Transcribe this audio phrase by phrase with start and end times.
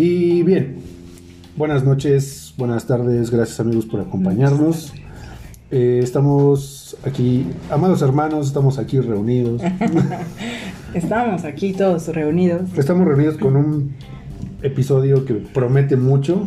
[0.00, 0.76] Y bien,
[1.56, 4.92] buenas noches, buenas tardes, gracias amigos por acompañarnos.
[5.72, 9.60] Eh, estamos aquí, amados hermanos, estamos aquí reunidos.
[10.94, 12.70] Estamos aquí todos reunidos.
[12.76, 13.96] Estamos reunidos con un
[14.62, 16.46] episodio que promete mucho,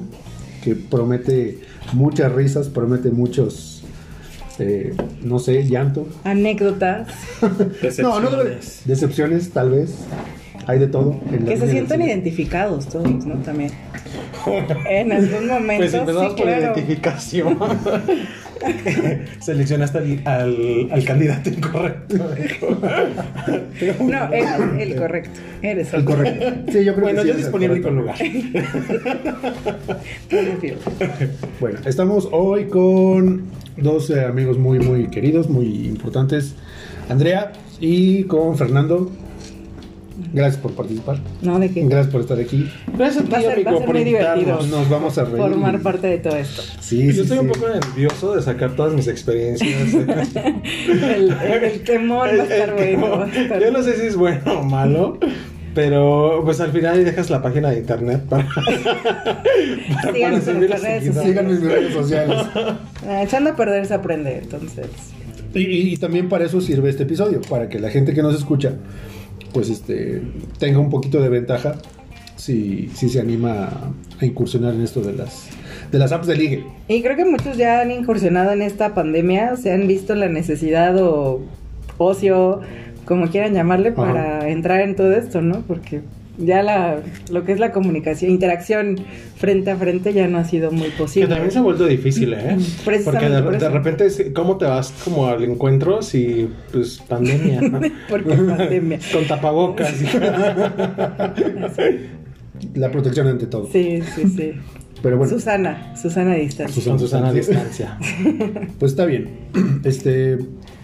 [0.63, 1.60] que promete
[1.91, 3.83] muchas risas, promete muchos,
[4.60, 6.07] eh, no sé, llanto.
[6.24, 7.10] Anécdotas
[7.99, 8.29] No, no,
[8.86, 9.93] decepciones tal vez.
[10.71, 11.20] Hay de todo.
[11.30, 13.36] en que se sientan identificados todos, ¿no?
[13.36, 13.71] También.
[14.89, 15.84] En algún momento.
[15.84, 16.61] Pues empezamos sí, por claro.
[16.61, 17.60] identificación.
[19.39, 22.16] Seleccionaste al, al, al candidato incorrecto.
[24.00, 25.39] No, eres el correcto.
[25.61, 26.72] Eres El correcto.
[26.72, 28.16] Sí, yo creo Bueno, que sí yo disponible con lugar.
[31.60, 33.44] Bueno, estamos hoy con
[33.78, 36.56] dos eh, amigos muy, muy queridos, muy importantes.
[37.09, 39.11] Andrea y con Fernando.
[40.33, 41.17] Gracias por participar.
[41.41, 42.69] No, de que Gracias por estar aquí.
[42.97, 44.59] Gracias a ti, amigo, por muy divertido.
[44.67, 45.38] Nos vamos a reír.
[45.38, 46.61] formar parte de todo esto.
[46.80, 49.94] Sí, Yo sí, estoy un poco nervioso de sacar todas mis experiencias.
[49.94, 53.25] El, el, el quemón va a estar bueno.
[53.59, 55.17] Yo no sé si es bueno o malo.
[55.73, 58.45] Pero pues al final dejas la página de internet para,
[59.23, 62.38] para, Síganos en los redes en mis redes sociales.
[63.08, 64.88] Ah, Echando a perder se aprende, entonces.
[65.53, 68.35] Y, y- y también para eso sirve este episodio, para que la gente que nos
[68.35, 68.73] escucha,
[69.53, 70.21] pues este,
[70.59, 71.75] tenga un poquito de ventaja
[72.35, 73.69] si, si se anima
[74.19, 75.49] a, incursionar en esto de las,
[75.91, 76.66] de las apps de ligue.
[76.88, 80.97] Y creo que muchos ya han incursionado en esta pandemia, se han visto la necesidad
[81.02, 81.41] o
[81.97, 82.61] ocio,
[83.05, 83.95] como quieran llamarle, Ajá.
[83.95, 85.61] para entrar en todo esto, ¿no?
[85.67, 86.02] Porque
[86.37, 88.97] ya la, lo que es la comunicación, interacción
[89.35, 91.27] frente a frente ya no ha sido muy Que posible.
[91.29, 92.57] también se ha vuelto difícil, ¿eh?
[92.85, 97.61] Precisamente Porque de, por de repente, ¿cómo te vas como al encuentro si, pues, pandemia,
[97.69, 97.81] ¿no?
[98.09, 99.00] Porque pandemia.
[99.13, 99.94] Con tapabocas.
[102.75, 103.67] La protección ante todo.
[103.72, 104.53] Sí, sí, sí.
[105.01, 106.83] Pero bueno, Susana, Susana Distancia.
[106.83, 107.97] Con Susana a distancia.
[108.77, 109.29] pues está bien.
[109.83, 110.38] Este,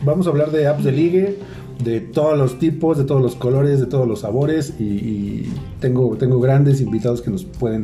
[0.03, 1.35] vamos a hablar de apps de ligue,
[1.83, 6.15] de todos los tipos, de todos los colores, de todos los sabores y, y tengo,
[6.17, 7.83] tengo grandes invitados que nos pueden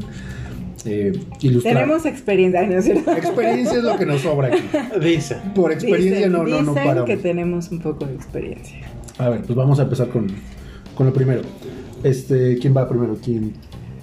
[0.85, 1.75] eh, ilustrar.
[1.75, 3.11] Tenemos experiencia, ¿no es cierto?
[3.11, 4.63] Experiencia es lo que nos sobra aquí.
[5.01, 5.37] Dice.
[5.55, 7.05] Por experiencia Dicen- no, no, no dicen paramos.
[7.05, 8.77] que tenemos un poco de experiencia.
[9.19, 10.27] A ver, pues vamos a empezar con,
[10.95, 11.41] con lo primero.
[12.03, 13.15] Este, ¿quién va primero?
[13.23, 13.53] ¿Quién?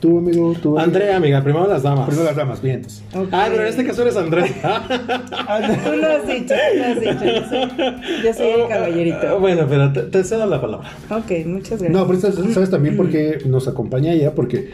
[0.01, 0.55] ¿Tú, amigo?
[0.55, 0.79] ¿Tú, amigo?
[0.81, 2.07] Andrea, amiga, primero las damas.
[2.07, 2.83] Primero las damas, bien.
[3.33, 4.47] Ah, pero en este caso eres Andrea.
[5.85, 7.25] Tú lo has dicho, tú lo has dicho.
[7.25, 9.39] Yo soy, yo soy el caballerito.
[9.39, 10.89] Bueno, pero te, te cedo la palabra.
[11.11, 11.91] Ok, muchas gracias.
[11.91, 14.71] No, pero sabes sabes también por qué nos acompaña ella, porque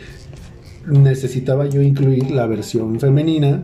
[0.86, 3.62] necesitaba yo incluir la versión femenina,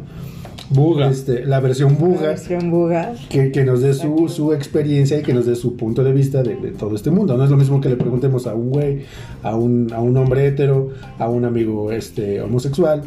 [0.70, 1.08] Buga.
[1.10, 3.12] este, la versión La buga, versión buga.
[3.28, 6.42] que, que nos dé su, su experiencia y que nos dé su punto de vista
[6.42, 7.36] de, de todo este mundo.
[7.36, 9.02] No es lo mismo que le preguntemos a un güey,
[9.42, 13.02] a un, a un hombre hetero, a un amigo este, homosexual.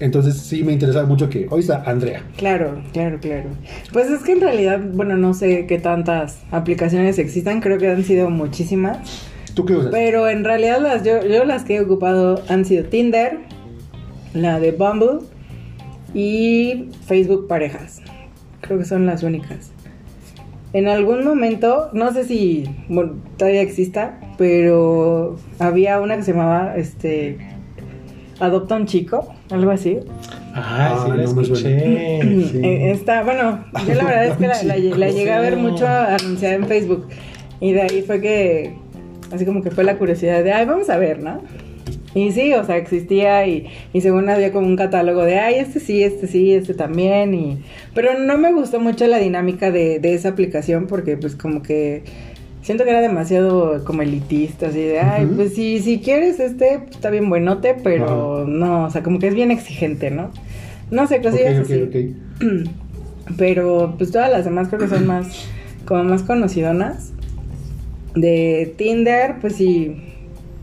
[0.00, 2.22] Entonces sí me interesaba mucho que hoy está Andrea.
[2.38, 3.50] Claro, claro, claro.
[3.92, 8.02] Pues es que en realidad, bueno, no sé qué tantas aplicaciones existan, creo que han
[8.02, 8.96] sido muchísimas.
[9.52, 9.90] ¿Tú qué usas?
[9.90, 13.40] Pero en realidad las yo, yo las que he ocupado han sido Tinder,
[14.32, 15.18] la de Bumble
[16.14, 18.02] y Facebook Parejas.
[18.60, 19.72] Creo que son las únicas.
[20.72, 26.76] En algún momento, no sé si bueno, todavía exista, pero había una que se llamaba
[26.76, 27.38] este
[28.38, 29.98] Adopta un chico, algo así.
[30.54, 32.20] Ah, sí, la no me escuché.
[32.50, 32.60] sí.
[32.62, 35.86] Eh, Está, bueno, yo la verdad es que la, la- la llegué a ver mucho
[35.86, 37.06] anunciada en Facebook.
[37.60, 38.74] Y de ahí fue que,
[39.30, 41.42] así como que fue la curiosidad de, ay, vamos a ver, ¿no?
[42.14, 45.78] Y sí, o sea, existía y, y según había como un catálogo de, ay, este
[45.78, 47.34] sí, este sí, este también.
[47.34, 47.58] Y...
[47.94, 52.02] Pero no me gustó mucho la dinámica de, de esa aplicación porque pues como que
[52.62, 56.96] siento que era demasiado como elitista, así de, ay, pues si, si quieres este, pues,
[56.96, 60.30] está bien buenote, pero no, o sea, como que es bien exigente, ¿no?
[60.90, 61.82] No sé, cosillas ok, así.
[61.82, 62.70] ok.
[63.36, 65.46] Pero pues todas las demás creo que son más,
[65.84, 67.12] como más conocidonas.
[68.14, 69.96] De Tinder, pues sí.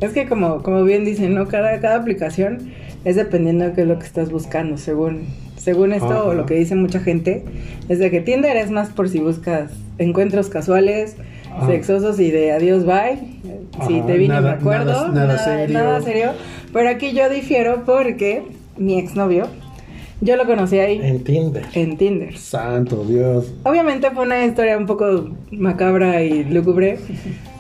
[0.02, 1.48] Es que como, como bien dicen, ¿no?
[1.48, 2.70] Cada, cada aplicación
[3.06, 5.26] es dependiendo de qué es lo que estás buscando, según,
[5.58, 6.24] según esto Ajá.
[6.24, 7.44] o lo que dice mucha gente.
[7.90, 11.16] Es de que Tinder es más por si buscas encuentros casuales,
[11.56, 11.68] Ajá.
[11.68, 13.18] sexosos y de adiós, bye.
[13.88, 15.08] Si te vine, nada- me acuerdo.
[15.08, 15.74] nada- nada serio.
[15.74, 16.32] Nada serio.
[16.74, 18.44] Pero aquí yo difiero porque
[18.78, 19.48] mi exnovio,
[20.22, 21.64] yo lo conocí ahí En Tinder.
[21.74, 22.38] en Tinder.
[22.38, 23.52] Santo Dios.
[23.64, 26.98] Obviamente fue una historia un poco macabra y lúgubre,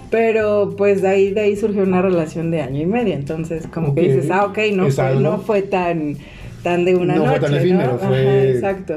[0.10, 3.14] pero pues de ahí, de ahí surgió una relación de año y medio.
[3.14, 6.16] Entonces, como que dices, ah, ok, no fue, no fue tan,
[6.64, 7.46] tan de una No fue noche.
[7.46, 8.00] tan efímero, ¿no?
[8.00, 8.96] fue- Ajá, exacto.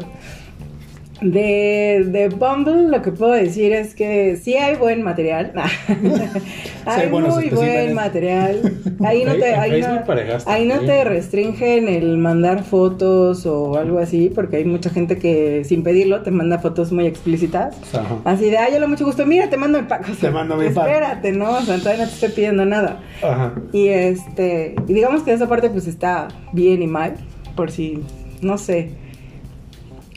[1.20, 5.52] De, de Bumble lo que puedo decir es que sí hay buen material.
[6.87, 8.61] hay muy buen material.
[9.05, 10.02] Ahí no te, ahí no,
[10.46, 15.64] ahí no te restringen el mandar fotos o algo así, porque hay mucha gente que
[15.64, 17.76] sin pedirlo te manda fotos muy explícitas.
[17.94, 18.19] Ajá.
[18.25, 19.25] Así de, ay, hola, mucho gusto.
[19.25, 20.02] Mira, te mando mi pack.
[20.02, 20.87] O sea, Te mando mi pack.
[20.87, 21.50] Espérate, ¿no?
[21.50, 23.00] O sea, todavía no te estoy pidiendo nada.
[23.22, 23.55] Ajá.
[23.72, 27.14] Y este, y digamos que esa parte pues está bien y mal,
[27.56, 28.02] por si,
[28.43, 28.90] no sé.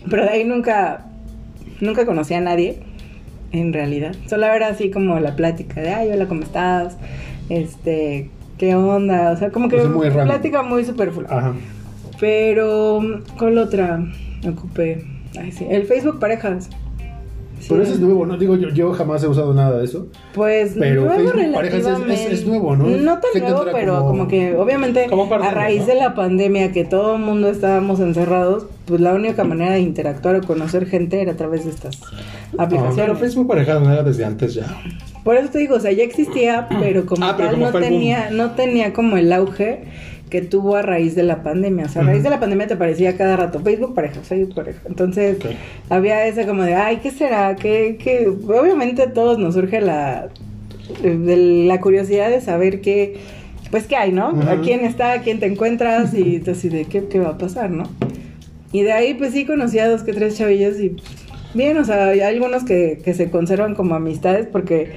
[0.09, 1.05] Pero de ahí nunca,
[1.81, 2.79] nunca conocí a nadie,
[3.51, 4.15] en realidad.
[4.27, 6.97] Solo era así como la plática de, ay, hola, ¿cómo estás?
[7.49, 9.31] Este, ¿qué onda?
[9.31, 10.27] O sea, como que muy random.
[10.27, 11.27] plática muy superflua.
[11.29, 11.53] Ajá.
[12.19, 13.01] Pero,
[13.37, 14.05] ¿cuál otra
[14.47, 15.05] ocupé?
[15.39, 16.69] Ay, sí, el Facebook Parejas.
[17.63, 17.69] Sí.
[17.69, 18.37] Pero eso es nuevo, ¿no?
[18.37, 20.07] Digo, yo, yo jamás he usado nada de eso.
[20.33, 22.85] Pues Pero nuevo Facebook Parejas es- es- nuevo, ¿no?
[22.85, 24.07] No tan nuevo, pero como...
[24.09, 25.87] como- que obviamente a raíz ¿no?
[25.87, 30.35] de la pandemia que todo el mundo estábamos encerrados, pues la única manera de interactuar
[30.35, 31.99] o conocer gente era a través de estas
[32.57, 32.95] aplicaciones.
[32.97, 34.65] Pero Facebook parejas no era desde antes ya.
[35.23, 37.71] Por eso te digo, o sea, ya existía, pero como Ah, pero tal como no
[37.71, 37.81] boom.
[37.81, 39.85] tenía no tenía como el auge
[40.33, 41.85] que tuvo a raíz de la pandemia.
[41.85, 44.79] O sea, a raíz de la pandemia te parecía cada rato Facebook pareja, Facebook pareja.
[44.85, 45.37] Entonces,
[45.91, 47.55] había esa como de, ay, ¿qué será?
[47.55, 48.27] ¿Qué, qué?
[48.27, 50.29] Obviamente a todos nos surge la,
[51.03, 51.37] de
[51.67, 53.19] la curiosidad de saber qué,
[53.69, 54.29] pues qué hay, ¿no?
[54.49, 57.69] A quién está, a quién te encuentras y entonces de qué, qué va a pasar,
[57.69, 57.83] ¿no?
[58.71, 60.95] Y de ahí pues sí conocí a dos que tres chavillos y
[61.53, 64.93] bien, o sea, hay algunos que, que se conservan como amistades porque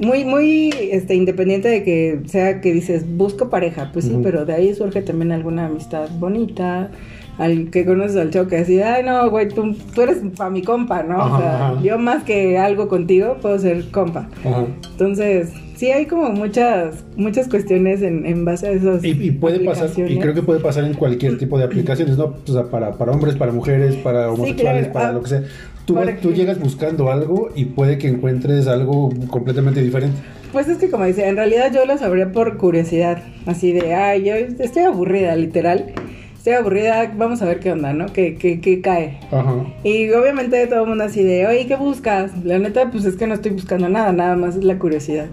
[0.00, 4.22] muy, muy este, independiente de que sea que dices busco pareja, pues sí, Ujú.
[4.22, 6.90] pero de ahí surge también alguna amistad bonita.
[7.36, 10.62] Al que conoces al chavo que decía, ay no, güey, tú, tú eres para mi
[10.62, 11.16] compa, ¿no?
[11.16, 11.82] o Ajá, sea, ajá.
[11.82, 14.28] yo más que algo contigo puedo ser compa.
[14.44, 14.66] Ajá.
[14.92, 19.58] Entonces, sí hay como muchas, muchas cuestiones en, en base a esas Y, y puede
[19.64, 22.34] pasar, y creo que puede pasar en cualquier tipo de aplicaciones, ¿no?
[22.46, 24.92] O sea, para, para hombres, para mujeres, para homosexuales, claro.
[24.92, 25.42] para Ah, lo que sea.
[25.84, 30.16] Tú, llegas buscando algo y puede que encuentres algo completamente diferente.
[30.52, 34.24] Pues es que como dice, en realidad yo lo sabría por curiosidad, así de, ay,
[34.24, 35.92] yo estoy aburrida, literal.
[36.36, 38.06] Estoy aburrida, vamos a ver qué onda, ¿no?
[38.06, 39.18] ¿Qué, qué, qué cae?
[39.30, 39.64] Ajá.
[39.82, 42.32] Y obviamente todo el mundo así de, oye, ¿qué buscas?
[42.44, 45.26] La neta, pues es que no estoy buscando nada, nada más es la curiosidad.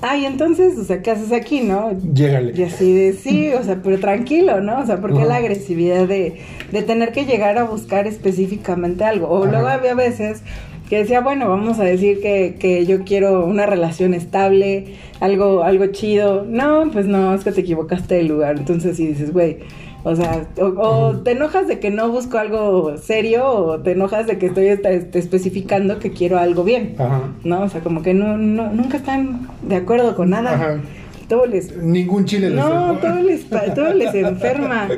[0.00, 1.92] Ay, entonces, o sea, ¿qué haces aquí, no?
[2.12, 2.52] Llégale.
[2.54, 4.80] Y así de, sí, o sea, pero tranquilo, ¿no?
[4.80, 5.26] O sea, porque Ajá.
[5.26, 9.28] la agresividad de, de tener que llegar a buscar específicamente algo.
[9.28, 10.42] O luego había veces
[10.88, 15.86] que decía, bueno, vamos a decir que, que yo quiero una relación estable, algo, algo
[15.86, 16.44] chido.
[16.46, 18.56] No, pues no, es que te equivocaste de lugar.
[18.58, 19.58] Entonces sí dices, güey,
[20.04, 24.26] o sea, o, o te enojas de que no busco algo serio o te enojas
[24.26, 26.94] de que estoy este, especificando que quiero algo bien.
[26.98, 27.22] Ajá.
[27.42, 27.62] ¿No?
[27.62, 30.54] O sea, como que no, no, nunca están de acuerdo con nada.
[30.54, 30.80] Ajá.
[31.28, 34.88] Todo les Ningún chile les no, todo les, todo les enferma.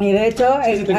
[0.00, 0.92] Y de hecho, Sí, sí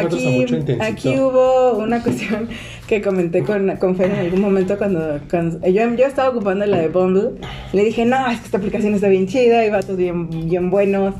[0.55, 2.47] aquí, aquí hubo una cuestión
[2.87, 6.77] que comenté con, con Fer en algún momento cuando, cuando- yo, yo estaba ocupando la
[6.77, 7.31] de Bumble.
[7.73, 11.15] Le dije, no, es que esta aplicación está bien chida, hay vatos bien, bien buenos.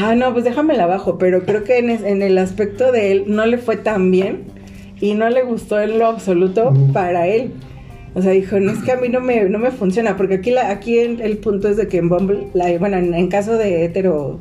[0.00, 1.18] Ah, no, pues déjamela abajo.
[1.18, 4.42] Pero creo que en, es- en el aspecto de él no le fue tan bien
[5.00, 7.52] y no le gustó en lo absoluto para él.
[8.14, 10.50] O sea, dijo, no es que a mí no me, no me funciona, porque aquí,
[10.50, 13.56] la, aquí el, el punto es de que en Bumble, la- bueno, en, en caso
[13.58, 14.38] de hetero,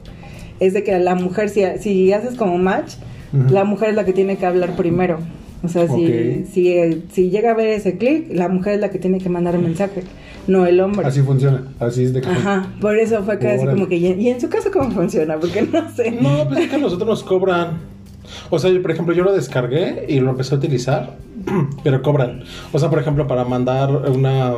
[0.59, 2.93] es de que la mujer, si, si haces como match,
[3.51, 5.19] la mujer es la que tiene que hablar primero.
[5.63, 6.45] O sea, si, Ok.
[6.51, 9.27] si, eh, si llega a ver ese clic, la mujer es la que tiene que
[9.29, 10.01] mandar el mensaje,
[10.47, 11.05] no el hombre.
[11.05, 11.63] Así funciona.
[11.79, 12.29] Así es de que.
[12.29, 14.89] Ajá, por eso fue que así como que, ¿y en- ¿y en su caso cómo
[14.91, 15.37] funciona?
[15.39, 16.11] Porque no sé.
[16.11, 17.79] No, pues es que a nosotros nos cobran.
[18.49, 21.15] O sea, yo, por ejemplo, yo lo descargué y lo empecé a utilizar,
[21.83, 22.43] pero cobran.
[22.73, 24.53] O sea, por ejemplo, para mandar una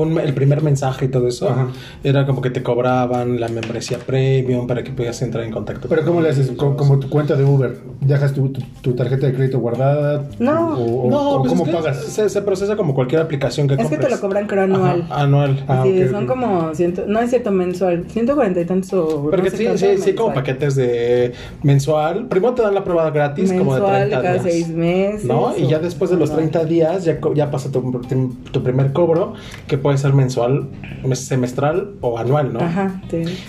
[0.00, 1.68] un- el primer mensaje y todo eso, Ajá.
[2.04, 5.88] era como que te cobraban la membresía premium para que pudieras entrar en contacto.
[5.88, 6.50] Pero ¿cómo le haces?
[6.52, 7.76] Co- Como tu cuenta de Uber.
[8.00, 10.28] ¿Dejas tu, tu- tu tarjeta de crédito guardada?
[10.38, 10.74] No.
[10.76, 12.04] ¿O, o- no, o pues cómo es que pagas?
[12.04, 15.06] Se, se procesa como cualquier aplicación que Es que te lo cobran creo anual.
[15.08, 15.64] Ajá, anual.
[15.68, 19.36] Ah, Así, ok, son como, ciento, no es cierto, mensual, 140 y tantos o Pero
[19.38, 21.32] no que sé sí, sí, sí, como paquetes de
[21.62, 22.26] mensual.
[22.28, 24.44] Primero te dan la prueba gratis, como de Mensual, 30 cada días.
[24.44, 25.24] seis meses.
[25.24, 25.56] ¿No?
[25.56, 26.50] Y ya después de los anual.
[26.50, 29.34] 30 días ya, co- ya pasa tu, tu- tu primer cobro,
[29.66, 30.68] que puede ser mensual,
[31.04, 32.60] mes- semestral o anual, ¿no?
[32.60, 33.02] Ajá,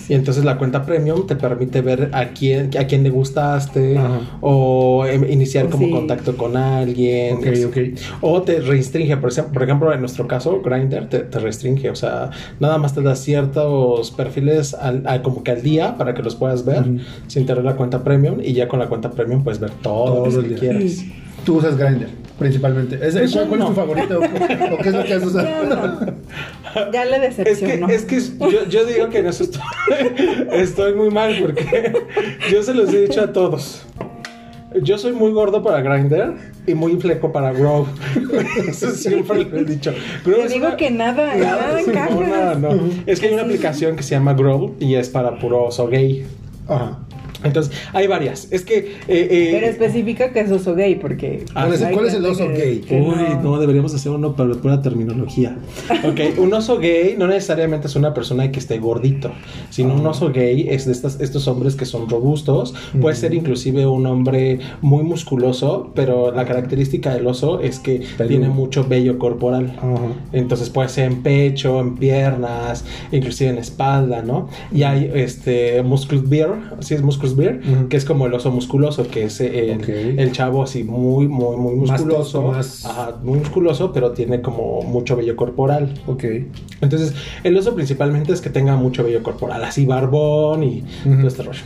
[0.10, 4.20] Y entonces la cuenta premium te permite ver a quién, a quién le gustaste Ajá.
[4.42, 5.92] o em, iniciar como sí.
[5.92, 7.38] contacto con alguien.
[7.38, 7.78] Ok, es- ok.
[8.22, 11.96] O te restringe, por ejemplo, por ejemplo, en nuestro caso, Grindr te, te restringe, o
[11.96, 16.24] sea, nada más te da ciertos perfiles al, al- como que al día para que
[16.24, 16.98] los puedas ver Ujú.
[17.28, 20.38] sin tener la cuenta premium y ya con la cuenta premium puedes ver todo, Todo
[20.38, 20.58] lo que día.
[20.58, 21.04] quieras.
[21.46, 22.08] Tú usas Grindr,
[22.44, 22.96] principalmente.
[23.02, 23.70] ¿Es, Pues ¿cuál, cuál es no.
[23.72, 24.20] tu favorito?
[24.20, 25.48] ¿O, qué es lo que has usado?
[25.48, 26.92] Ya, no.
[26.92, 27.88] Ya le Es que, decepcionó.
[27.90, 29.62] es que yo, yo digo que en eso estoy,
[30.54, 31.94] estoy muy mal porque
[32.52, 33.84] yo se los he dicho a todos.
[34.82, 36.34] Yo soy muy gordo para Grindr
[36.66, 37.88] y muy fleco para Grove.
[38.68, 39.94] Eso siempre lo he dicho.
[40.26, 42.56] Te es digo una- que nada, nada No, encaja.
[42.56, 42.90] no, no.
[43.06, 46.26] Es que hay una aplicación que se llama Grove y es para puro oso gay.
[46.68, 46.98] Ajá.
[47.48, 48.48] Entonces, hay varias.
[48.52, 48.78] Es que.
[48.78, 51.46] eh, eh, Pero especifica que es oso gay, porque.
[51.56, 52.80] Ah, ¿Cuál es, hay cuál es el oso que- gay?
[52.80, 53.60] que Uy, no.
[53.60, 55.58] deberíamos hacer uno para pura terminología.
[56.06, 59.32] Ok, un oso gay no necesariamente es una persona que esté gordito,
[59.70, 62.74] sino un oso gay es de estas, estos hombres que son robustos.
[63.00, 68.28] Puede ser inclusive un hombre muy musculoso, pero la característica del oso es que Peludo.
[68.28, 69.76] tiene mucho vello corporal.
[69.78, 69.96] Ajá.
[70.34, 74.50] Entonces puede ser en pecho, en piernas, inclusive en espalda, ¿no?
[74.74, 77.02] Y hay este Musculus Bear, sí es
[77.90, 81.92] Que es como el oso musculoso, que es el, chavo así muy, muy, muy Más
[82.02, 82.42] musculoso.
[82.44, 85.94] más- Ajá, muy musculoso, pero tiene como mucho vello corporal.
[86.08, 86.24] Ok.
[86.82, 87.14] Entonces,
[87.44, 91.18] el oso principalmente es que tenga mucho vello corporal, así barbón y Ujú.
[91.18, 91.62] todo este rollo.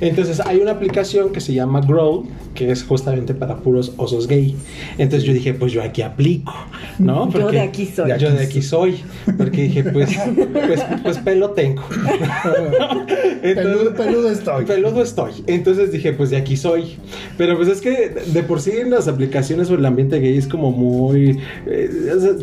[0.00, 4.56] Entonces, hay una aplicación que se llama Grow, que es justamente para puros osos gay.
[4.98, 6.52] Entonces, yo dije, pues yo aquí aplico,
[6.98, 7.30] ¿no?
[7.30, 8.10] Yo de aquí soy.
[8.18, 9.00] Yo de aquí soy.
[9.36, 10.10] Porque dije, pues,
[10.52, 11.82] pues, pues pelo tengo.
[13.42, 14.64] Peludo, peludo estoy.
[14.64, 15.32] Peludo estoy.
[15.46, 16.96] Entonces dije, pues de aquí soy.
[17.36, 20.46] Pero pues es que de por sí en las aplicaciones o el ambiente gay es
[20.46, 21.38] como muy...
[21.66, 21.90] eh,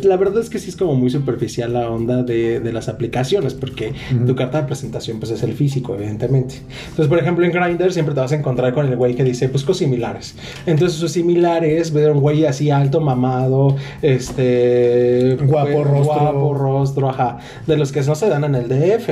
[0.02, 3.54] la verdad es que sí es como muy superficial la onda de, de las aplicaciones,
[3.54, 3.92] porque
[4.26, 6.56] tu carta de presentación pues es el físico, evidentemente.
[6.84, 9.48] Entonces, por ejemplo, en Grindr siempre te vas a encontrar con el güey que dice,
[9.48, 10.34] pues cosas similares.
[10.66, 15.36] Entonces sus similares, ver un güey así alto, mamado, este...
[15.40, 16.04] Guapo pues, rostro.
[16.04, 17.38] Guapo rostro, ajá.
[17.66, 19.08] De los que no se dan en el DF.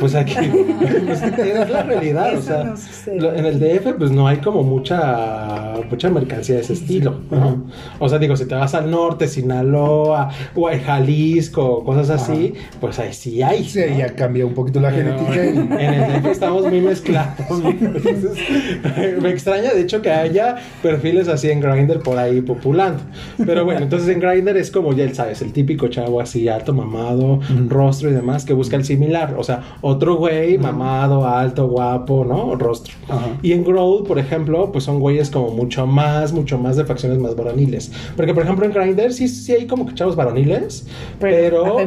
[0.00, 0.34] Pues aquí...
[1.06, 2.64] pues, es la realidad, o sea...
[2.64, 2.76] no
[3.18, 7.36] lo- en el DF pues no hay como mucha mucha mercancía de ese estilo, ¿no?
[7.36, 7.56] Ajá.
[7.98, 12.98] O sea, digo, si te vas al norte, Sinaloa, o a Jalisco, cosas así, pues
[12.98, 13.64] ahí sí hay.
[13.64, 13.98] Sí, ¿no?
[13.98, 15.44] ya cambia un poquito la Pero genética.
[15.44, 17.34] En el DF estamos muy mezclados.
[17.64, 18.38] Entonces,
[19.22, 23.00] me extraña, de hecho, que haya perfiles así en Grindr por ahí populando.
[23.44, 27.34] Pero bueno, entonces en Grindr es como ya sabes, el típico chavo así alto, mamado,
[27.34, 27.68] Ujú.
[27.68, 29.34] rostro y demás, que busca el similar.
[29.38, 32.54] O sea, otro güey mamado, alto, guapo, ¿no?
[32.56, 32.73] Rostro.
[33.08, 33.26] Ajá.
[33.42, 37.18] Y en Growth, por ejemplo, pues son güeyes como mucho más, mucho más de facciones
[37.18, 37.92] más varoniles.
[38.16, 40.86] Porque, por ejemplo, en Grindr sí, sí hay como que chavos varoniles,
[41.20, 41.78] Pero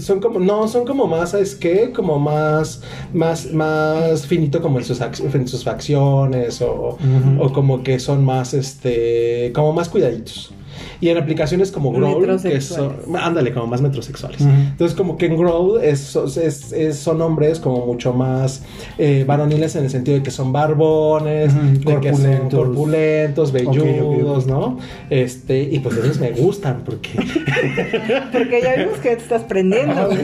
[0.00, 1.92] son como, no, son como más, ¿sabes qué?
[1.92, 2.82] Como más,
[3.12, 7.42] más, más finito como en sus, en sus facciones o, Ujú.
[7.42, 10.52] o como que son más, este, como más cuidaditos.
[11.00, 14.40] Y en aplicaciones como Grow, que son, ándale, como más metrosexuales.
[14.40, 18.62] Entonces, como que en Grow es, es- es- son hombres como mucho más
[18.98, 22.58] eh, varoniles en el sentido de que son barbones, Ujú, de que son corpulentos.
[22.66, 24.46] corpulentos, velludos.
[24.46, 24.78] ¿no?
[25.10, 27.10] Este, y pues esos me gustan porque
[28.32, 30.08] Porque ya vimos que te estás prendiendo.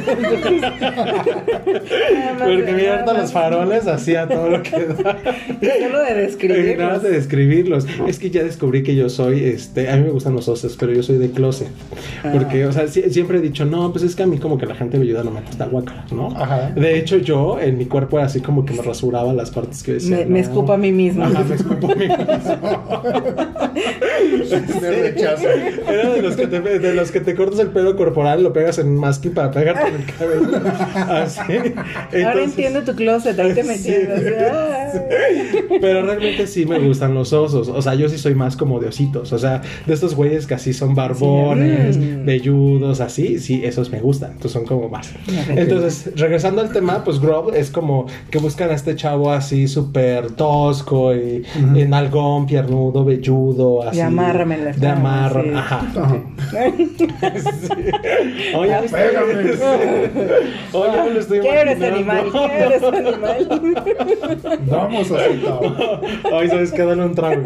[2.39, 5.19] Porque ahorita más- los faroles hacía todo lo que da.
[5.81, 6.79] Solo de describirlos.
[6.79, 7.87] Nada más de describirlos.
[8.07, 10.93] Es que ya descubrí que yo soy, este, a mí me gustan los osos, pero
[10.93, 11.69] yo soy de closet.
[12.33, 14.67] Porque, o sea, sie- siempre he dicho, no, pues es que a mí como que
[14.67, 16.29] la gente velluda no me gusta guaca, ¿no?
[16.37, 16.71] Ajá.
[16.71, 19.95] De hecho, yo en mi cuerpo era así como que me rasuraba las partes que
[19.95, 20.17] decía.
[20.19, 20.37] Me, me no.
[20.39, 21.25] escupo a mí mismo.
[21.25, 22.23] Ajá, me escupo a mí mismo.
[24.81, 25.49] Me rechaza.
[25.89, 28.79] Era de los, que te, de los que te cortas el pelo corporal, lo pegas
[28.79, 30.67] en un masking para pegarte en el cabello.
[31.11, 31.41] Así.
[31.41, 31.63] Ahora
[32.13, 33.95] Entonces- entiendo tu closet, ahí te Sí, metí.
[34.51, 34.93] ah.
[35.81, 37.69] Pero realmente sí me gustan los osos.
[37.69, 39.33] O sea, yo sí soy más como de ositos.
[39.33, 42.01] O sea, de estos güeyes que así son barbones, Sí.
[42.01, 42.25] Mm.
[42.27, 43.39] velludos, así.
[43.39, 44.31] Sí, esos me gustan.
[44.33, 45.13] Entonces son como más.
[45.49, 50.31] Entonces, regresando al tema, pues Grove es como que buscan a este chavo así súper
[50.33, 51.43] tosco y
[51.75, 54.01] en algón, piernudo, velludo, así.
[54.01, 55.51] amárrame en la De amarra, sí.
[55.55, 55.81] ajá.
[56.51, 56.97] Sí.
[58.57, 58.73] Oye.
[58.91, 59.53] Pégame.
[59.53, 60.77] Sí.
[60.77, 62.43] Oye, me lo estoy Quiero ese imaginando.
[62.45, 64.59] animal, quiero ese animal.
[64.71, 66.01] Vamos a soltar.
[66.33, 66.83] Ay, ¿sabes qué?
[66.83, 67.43] Dale un trago,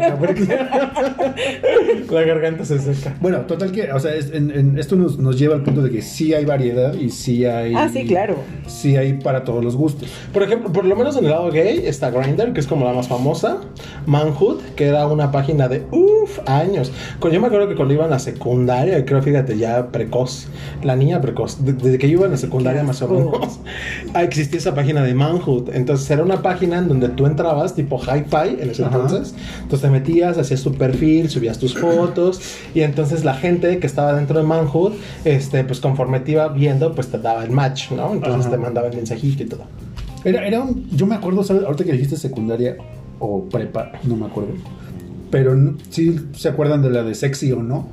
[2.11, 2.76] la garganta se.
[3.21, 5.89] Bueno, total que, o sea, es- en- en- esto nos, nos lleva al punto de
[5.89, 7.73] que sí hay variedad y sí hay.
[7.75, 8.35] Ah, sí, claro.
[8.67, 10.09] Sí hay para todos los gustos.
[10.33, 12.93] Por ejemplo, por lo menos en el lado gay está Grindr, que es como la
[12.93, 13.57] más famosa.
[14.05, 16.91] Manhood, que era una página de uff, años.
[17.31, 20.47] Yo me acuerdo que cuando iba a la secundaria, creo, fíjate, ya precoz,
[20.83, 23.59] la niña precoz, de- desde que yo iba a la secundaria más o menos,
[24.13, 25.69] ah, existía esa página de Manhood.
[25.73, 28.95] Entonces era una página en donde tú entrabas, tipo hi-fi en ese Ajá.
[28.95, 29.35] entonces.
[29.61, 32.41] Entonces te metías, hacías tu perfil, subías tus fotos,
[32.73, 34.93] y entonces la gente que estaba dentro de Manhood,
[35.25, 38.13] este, pues conforme te iba viendo, pues te daba el match, ¿no?
[38.13, 38.51] Entonces Ajá.
[38.51, 39.63] te mandaba el mensajito y todo.
[40.23, 40.87] Era, era un.
[40.89, 41.63] Yo me acuerdo, ¿sabes?
[41.63, 42.77] Ahorita que dijiste secundaria
[43.19, 44.51] o prepa, no me acuerdo.
[45.31, 45.55] Pero
[45.89, 47.87] sí se acuerdan de la de sexy o no.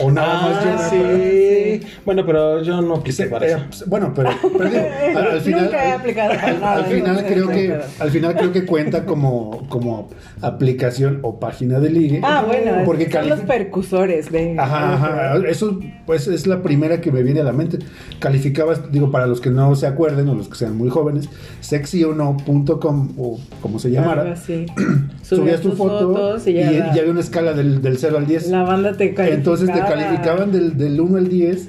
[0.00, 1.86] O nada más Ah, llena sí.
[2.04, 3.58] Bueno, pero yo no apliqué Sí, para eh, eso.
[3.68, 4.82] pues, bueno, pero, pero digo,
[5.16, 8.34] al, al final, Nunca he aplicado al, nada, al final creo no que, al final
[8.36, 10.08] creo que cuenta como, como
[10.40, 12.20] aplicación o página de ligue.
[12.22, 14.56] Ah, bueno, porque son los percusores de...
[14.58, 15.36] Ajá, ajá.
[15.48, 17.78] Eso pues es la primera que me viene a la mente.
[18.18, 21.28] Calificabas, digo, para los que no se acuerden o los que sean muy jóvenes,
[21.60, 24.34] sexyono.com o como se llamara.
[25.22, 28.26] Subías tu tus foto fotos y, y ya, había una escala del, del 0 al
[28.26, 28.48] 10.
[28.48, 29.28] la banda te calificaba.
[29.28, 31.68] Entonces te calificaban del, del 1 al 10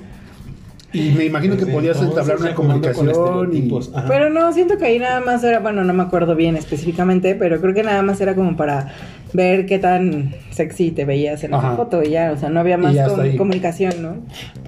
[0.94, 3.72] y me imagino que podías entablar una comunicación y...
[4.08, 7.60] Pero no, siento que ahí nada más era, bueno, no me acuerdo bien específicamente, pero
[7.60, 8.94] creo que nada más era como para
[9.34, 11.72] ver qué tan sexy te veías en Ajá.
[11.72, 13.36] la foto y ya, o sea, no había más com- ahí.
[13.38, 14.18] comunicación, ¿no?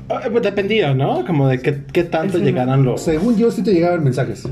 [0.10, 1.24] Ah, pues dependía, ¿no?
[1.26, 2.44] Como de qué, qué tanto Sí.
[2.44, 3.02] llegaran los...
[3.02, 4.48] Según yo sí te llegaban mensajes.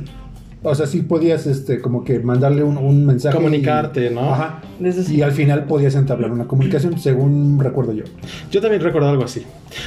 [0.63, 3.35] O sea, sí podías este, como que mandarle un, un mensaje.
[3.35, 4.33] Comunicarte, y- ¿no?
[4.33, 4.61] Ajá.
[5.09, 8.03] Y al final podías entablar una comunicación, según recuerdo yo.
[8.51, 9.43] Yo también recuerdo algo así.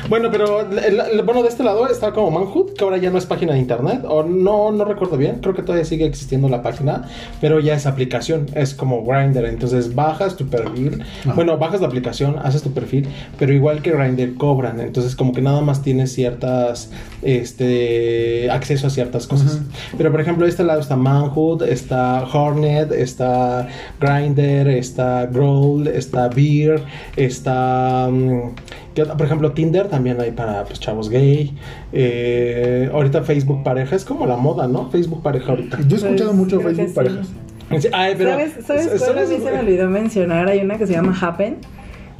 [0.08, 3.18] Bueno, pero el- el- bueno, de este lado está como Manhood, que ahora ya no
[3.18, 6.62] es página de internet, o no, no recuerdo bien, creo que todavía sigue existiendo la
[6.62, 7.04] página,
[7.40, 11.34] pero ya es aplicación, es como Grindr, entonces bajas tu perfil, Ajá.
[11.34, 13.06] bueno, bajas la aplicación, haces tu perfil,
[13.38, 16.90] pero igual que Grindr cobran, entonces como que nada más tienes ciertas,
[17.22, 19.60] este, acceso a ciertas cosas.
[19.96, 23.68] Pero por ejemplo, de este lado está Manhood, está Hornet, está
[24.00, 26.82] Grindr, está Growl, está Beer,
[27.16, 28.08] está...
[28.10, 28.54] mm,
[28.94, 29.16] ¿qué otra?
[29.16, 31.56] por ejemplo, Tinder también hay para pues, chavos gay.
[31.92, 34.90] Eh, ahorita Facebook pareja es como la moda, ¿no?
[34.90, 35.78] Facebook pareja ahorita.
[35.86, 36.94] Yo he escuchado Pues, mucho Facebook sí.
[36.94, 37.28] parejas.
[37.92, 39.02] Ay, pero, ¿Sabes, ¿sabes ¿sabes?
[39.02, 40.48] cuál a mí se me olvidó mencionar?
[40.48, 41.56] Hay una que se llama Happen.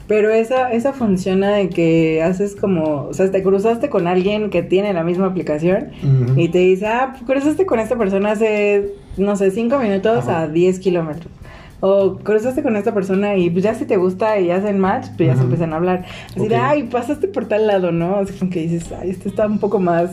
[0.09, 4.63] Pero esa, esa funciona de que haces como, o sea, te cruzaste con alguien que
[4.63, 5.89] tiene la misma aplicación
[6.37, 10.43] y te dice, ah, cruzaste con esta persona hace, no sé, 5 minutos Ajá.
[10.43, 11.33] a 10 kilómetros.
[11.81, 15.29] O cruzaste con esta persona y pues ya si te gusta y hacen match, pues
[15.29, 16.05] ya se empiezan a hablar.
[16.31, 16.63] Así de, Ok.
[16.65, 18.17] ay, pasaste por tal lado, ¿no?
[18.17, 20.13] Así como que dices, ay, este está un poco más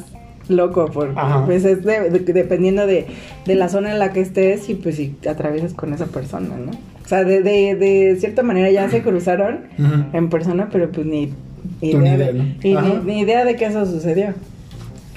[0.49, 1.45] loco, porque Ajá.
[1.45, 3.05] pues es de- de- dependiendo de,
[3.45, 6.49] de la zona en la que estés y pues si te atraviesas con esa persona,
[6.57, 6.71] ¿no?
[7.03, 10.17] O sea, de, de, de cierta manera ya se cruzaron Ujú.
[10.17, 11.33] en persona, pero pues ni
[11.81, 12.43] idea, ni de, idea, ¿no?
[12.61, 14.33] y ni, ni idea de que eso sucedió.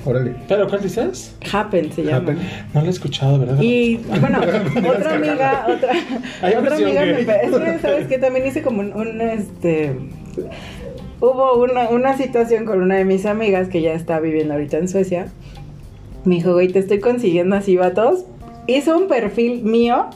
[0.04, 0.34] Órale.
[0.46, 1.34] ¿Pero cuál dices?
[1.52, 2.18] Happen se llama.
[2.18, 2.38] Happen.
[2.74, 3.58] No lo he escuchado, ¿verdad?
[3.60, 4.38] Y bueno,
[4.88, 5.92] otra amiga, otra,
[6.42, 7.24] Hay otra amiga me gay.
[7.24, 9.92] pe- es que, sabes que también hice como un, un, este
[11.20, 14.88] hubo una, una situación con una de mis amigas que ya está viviendo ahorita en
[14.88, 15.28] Suecia.
[16.24, 18.24] Me dijo, güey, te estoy consiguiendo así vatos.
[18.66, 20.06] Hizo un perfil mío,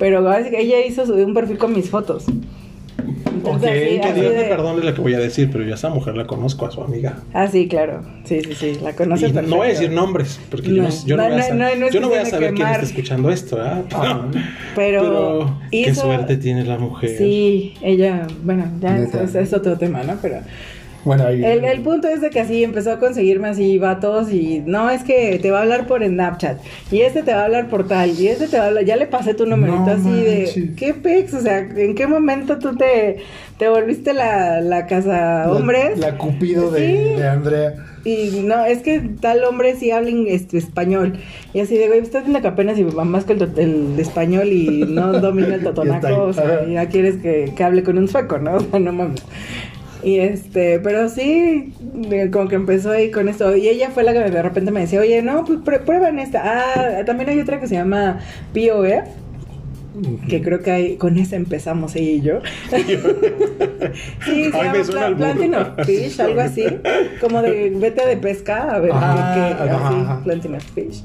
[0.00, 2.24] pero ella hizo su- un perfil con mis fotos.
[3.42, 5.64] Ok, Entonces, así- que así Dios me de- perdone lo que voy a decir, pero
[5.64, 7.20] yo a esa mujer la conozco, a su amiga.
[7.32, 8.02] Ah, sí, claro.
[8.24, 11.16] Sí, sí, sí, la conoce Y no voy a decir nombres, porque yo no, yo
[11.16, 13.56] no no, voy a no, saber, yo no voy a saber quién está escuchando esto,
[13.56, 13.84] ¿verdad?
[14.74, 17.16] Pero qué hizo- suerte tiene la mujer.
[17.16, 20.16] Sí, ella, bueno, ya es- es otro tema, ¿no?
[20.20, 20.38] Pero
[21.04, 21.44] Bueno, ahí.
[21.44, 25.02] el, el punto es de que así empezó a conseguirme así vatos y no, es
[25.02, 26.58] que te va a hablar por Snapchat
[26.90, 28.96] y este te va a hablar por tal y este te va a hablar, ya
[28.96, 30.72] le pasé tu numerito No así de.
[30.76, 31.34] ¿qué pex?
[31.34, 33.18] O sea, ¿en qué momento tú te,
[33.58, 35.98] te volviste la, la casa hombres?
[35.98, 37.20] La, cupido de, Sí.
[37.20, 37.74] de Andrea.
[38.02, 41.18] Y no, es que tal hombre sí habla en este, español.
[41.52, 44.86] Y así de, güey, estás viendo que apenas y más que el, el español y
[44.88, 46.22] no domina el totonaco.
[46.22, 48.54] O sea, ya quieres que, que hable con un sueco, ¿no?
[48.56, 49.22] O sea, no mames.
[50.02, 51.72] Y este, pero sí,
[52.32, 53.54] como que empezó ahí con esto.
[53.56, 56.42] Y ella fue la que de repente me decía, oye, no, pues prue- prueban esta.
[57.00, 58.18] Ah, también hay otra que se llama
[58.54, 59.08] POF.
[60.28, 62.40] Que creo que hay, con esa empezamos ella y yo.
[64.24, 66.64] sí, se Ay, llama Pla- Planting of Fish, algo así.
[67.20, 70.24] Como de vete de pesca, a ver Ajá, qué, así.
[70.24, 71.02] Planting of Fish.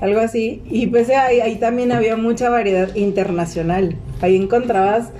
[0.00, 0.62] Algo así.
[0.66, 3.96] Y pues ahí, ahí también había mucha variedad internacional.
[4.20, 5.10] Ahí encontrabas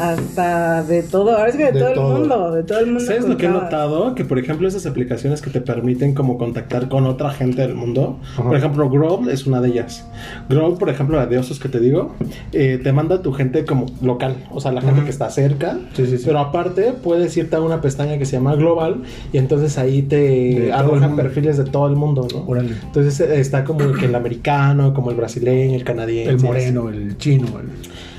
[0.00, 2.12] hasta de todo, ahora es que de, De todo, todo.
[2.14, 3.00] el mundo, de todo el mundo.
[3.00, 4.14] ¿Sabes lo que he notado?
[4.14, 8.18] Que por ejemplo esas aplicaciones que te permiten como contactar con otra gente del mundo.
[8.34, 8.42] Ajá.
[8.44, 10.06] Por ejemplo, Growl es una de ellas.
[10.48, 12.14] Growl, por ejemplo, la de osos que te digo,
[12.52, 15.04] eh, te manda tu gente como local, o sea, la gente Ajá.
[15.04, 15.78] que está cerca.
[15.94, 16.24] Sí, sí, sí.
[16.26, 20.72] Pero aparte puedes irte a una pestaña que se llama Global y entonces ahí te
[20.72, 22.44] arrojan perfiles de todo el mundo, ¿no?
[22.46, 22.74] Órale.
[22.84, 26.30] Entonces eh, está como que el americano, como el brasileño, el canadiense.
[26.30, 27.46] El moreno, el chino.
[27.60, 27.68] el-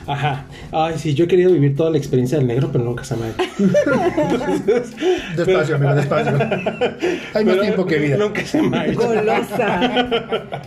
[0.10, 0.48] Ajá.
[0.72, 3.26] Ay, sí, yo he querido vivir toda la experiencia del negro, pero nunca se me
[3.26, 3.44] ha hecho.
[5.38, 6.34] Despacio, amigo, despacio.
[7.36, 8.18] Hay más pero tiempo que vida.
[8.18, 9.00] Nunca se me ha hecho.
[9.02, 10.08] Golosa.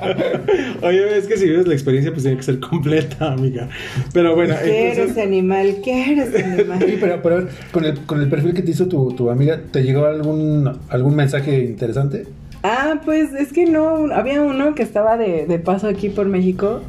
[0.82, 3.68] Oye, es que si vives la experiencia, pues tiene que ser completa, amiga.
[4.12, 5.78] Pero bueno, ¿Qué eres animal?
[5.82, 6.78] ¿Qué eres Sí, animal?
[7.00, 9.60] pero, pero a ver, con el, con el perfil que te hizo tu, tu amiga,
[9.72, 12.28] ¿te llegó algún, algún mensaje interesante?
[12.62, 16.80] Ah, pues es que no, había uno que estaba de, de paso aquí por México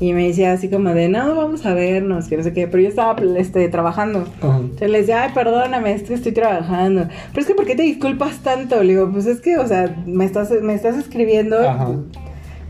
[0.00, 2.66] Y me decía así como de, no, vamos a vernos, que no sé qué.
[2.66, 4.26] Pero yo estaba este, trabajando.
[4.40, 4.56] Ajá.
[4.58, 7.06] Entonces le decía, ay, perdóname, es que estoy trabajando.
[7.32, 8.82] Pero es que, ¿por qué te disculpas tanto?
[8.82, 11.58] Le digo, pues es que, o sea, me estás, me estás escribiendo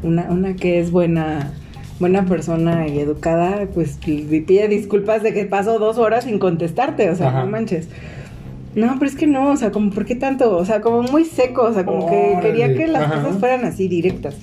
[0.03, 1.53] una, una que es buena,
[2.01, 7.15] buena persona y educada, pues pide disculpas de que paso dos horas sin contestarte, o
[7.15, 7.45] sea, Ajá.
[7.45, 7.89] no manches.
[8.75, 10.57] No, pero es que no, o sea, como, ¿por qué tanto?
[10.57, 13.23] O sea, como muy seco, o sea, como que quería que las Ajá.
[13.23, 14.37] cosas fueran así directas.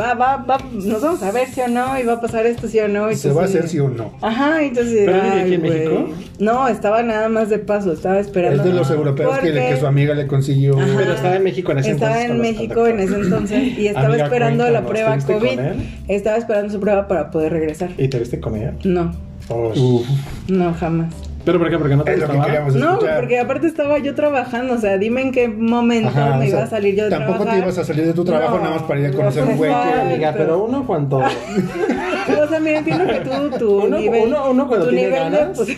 [0.00, 2.66] Va, va, va, nos vamos a ver si o no, y va a pasar esto
[2.68, 3.10] sí o no.
[3.10, 4.12] y ¿Se va a hacer sí o no?
[4.22, 5.02] Ajá, entonces.
[5.04, 5.62] ¿Pero vive aquí en.
[5.62, 6.08] México?
[6.38, 8.62] No, estaba nada más de paso, estaba esperando.
[8.62, 10.78] Es de los europeos que, Porque- que su amiga le consiguió.
[10.78, 10.86] Ajá.
[10.96, 12.30] Pero estaba en México en ese Estaba entonces.
[12.30, 15.60] en cuando se México en ese entonces y estaba Amiga, esperando la prueba ¿estuviste COVID.
[16.08, 17.90] Estaba esperando su prueba para poder regresar.
[17.98, 18.74] ¿Y te viste con ella?
[18.84, 19.12] No,
[19.48, 20.02] Oh,
[20.48, 21.12] no, jamás.
[21.44, 21.78] ¿Pero por qué?
[21.78, 22.68] Porque no te es lo que gustaba.
[22.70, 26.48] No, porque aparte estaba yo trabajando, o sea, dime en qué momento Ajá, me o
[26.48, 27.54] iba a salir yo de Tampoco trabajar.
[27.60, 29.56] te ibas a salir de tu trabajo No, nada más para ir a conocer un
[29.56, 30.00] güey que...
[30.00, 31.18] Amiga, pero uno cuando...
[31.20, 35.30] O sea, mira, entiendo que tú, tu Uno- nivel, uno- uno cuando tu tiene nivel
[35.32, 35.56] de, ganas.
[35.58, 35.68] pues,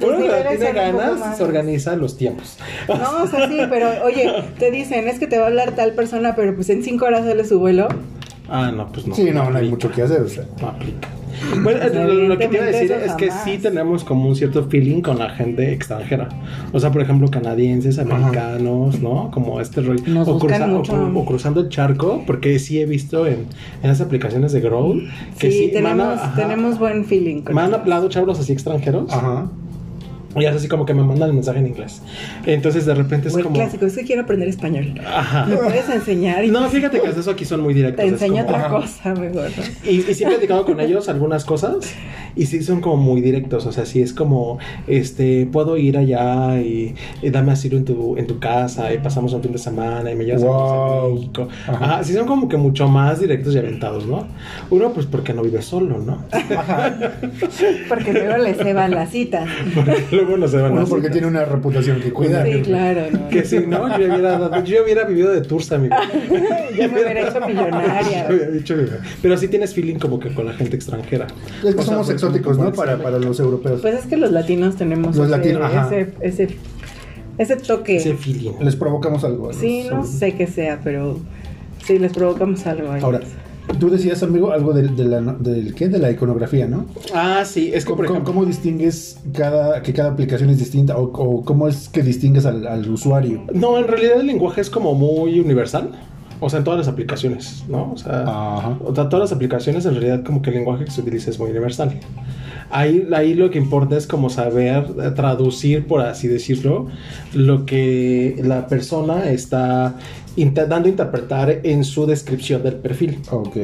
[0.00, 2.58] Uno cuando tiene ganas, se organiza los tiempos.
[2.88, 5.92] No, o sea, sí, pero oye, te dicen, es que te va a hablar tal
[5.92, 7.88] persona, pero pues en cinco horas sale su vuelo.
[8.48, 9.14] Ah, no, pues no.
[9.14, 10.20] Sí, no, no hay mucho que hacer.
[10.22, 10.44] O sea.
[10.60, 11.08] No aplica.
[11.62, 14.64] Bueno, lo, lo que te iba a decir es que sí tenemos como un cierto
[14.68, 16.28] feeling con la gente extranjera.
[16.72, 19.30] O sea, por ejemplo, canadienses, americanos, ¿no?
[19.30, 20.02] Como este rollo.
[20.26, 20.92] O, cruza- o mucho.
[20.92, 23.46] cru- o cruzando el charco, porque sí he visto en,
[23.82, 24.94] en las aplicaciones de Grow
[25.38, 27.42] que Sí, sí, tenemos, tenemos buen feeling.
[27.42, 29.12] con Me han hablado chavos así extranjeros.
[29.12, 29.48] Ajá.
[30.40, 32.02] Y es así como que me mandan el mensaje en inglés.
[32.46, 33.54] Entonces de repente es como.
[33.54, 34.94] clásico, es que quiero aprender español.
[35.06, 35.46] Ajá.
[35.46, 36.44] ¿Me puedes enseñar?
[36.44, 38.04] Y No, fíjate que hasta eso aquí son muy directos.
[38.04, 38.76] te enseño como- otra Ajá.
[38.76, 39.50] cosa mejor.
[39.56, 39.90] ¿no?
[39.90, 41.76] Y, y sí he platicado con ellos algunas cosas
[42.36, 46.60] y sí son como muy directos, o sea, sí es como, este, puedo ir allá
[46.60, 50.10] y, y dame asilo en tu, en tu casa y pasamos un fin de semana
[50.10, 51.08] y me llevas a.
[51.08, 51.48] México.
[51.66, 51.84] Ajá.
[51.84, 54.26] Ajá, sí son como que mucho más directos y aventados, ¿no?
[54.70, 56.24] Uno pues porque no vive solo, ¿no?
[57.88, 59.46] Porque luego le ceban la cita.
[59.74, 62.46] Porque luego no se van Uno a porque tiene una reputación que cuidar.
[62.46, 63.02] Sí, claro.
[63.10, 63.28] ¿no?
[63.28, 65.94] Que si no, yo hubiera, dado- yo hubiera vivido de tours, amigo.
[66.76, 68.28] Ya me hubiera hecho millonaria.
[68.64, 68.76] Yo
[69.20, 71.26] Pero sí tienes feeling como que con la gente extranjera.
[71.64, 72.72] Es que O sea, somos exóticos, ¿no?
[72.72, 73.80] Para, para los europeos.
[73.80, 75.88] Pues es que los latinos tenemos Los ese, latinos, ajá.
[75.92, 76.56] ese, ese,
[77.38, 77.96] ese toque.
[77.96, 78.52] Ese feeling.
[78.60, 79.52] Les provocamos algo.
[79.52, 81.18] Sí, no sé qué sea, pero
[81.84, 83.02] sí, les provocamos algo ahí.
[83.02, 83.20] Ahora,
[83.78, 85.88] tú decías, amigo, algo del, de la, del, ¿qué?
[85.88, 86.86] de la iconografía, ¿no?
[87.14, 88.24] Ah, sí, es que ¿Cómo, por ejemplo.
[88.24, 90.96] cómo distingues cada, que cada aplicación es distinta?
[90.96, 93.44] O, o cómo es que distingues al, al usuario?
[93.52, 95.90] No, en realidad el lenguaje es como muy universal.
[96.40, 97.90] O sea, en todas las aplicaciones, ¿no?
[97.92, 98.78] O sea, Ajá.
[98.84, 101.38] o sea, todas las aplicaciones en realidad como que el lenguaje que se utiliza es
[101.40, 101.98] muy universal.
[102.70, 106.86] Ahí, ahí lo que importa es como saber eh, traducir, por así decirlo,
[107.34, 109.96] lo que la persona está
[110.40, 113.18] inter- dando a interpretar en su descripción del perfil.
[113.30, 113.56] Ok.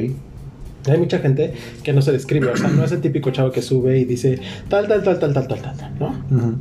[0.87, 3.63] Hay mucha gente que no se describe, o sea, no es el típico chavo que
[3.63, 6.09] sube y dice tal, tal, tal, tal, tal, tal, tal, ¿no?
[6.31, 6.59] Ujú.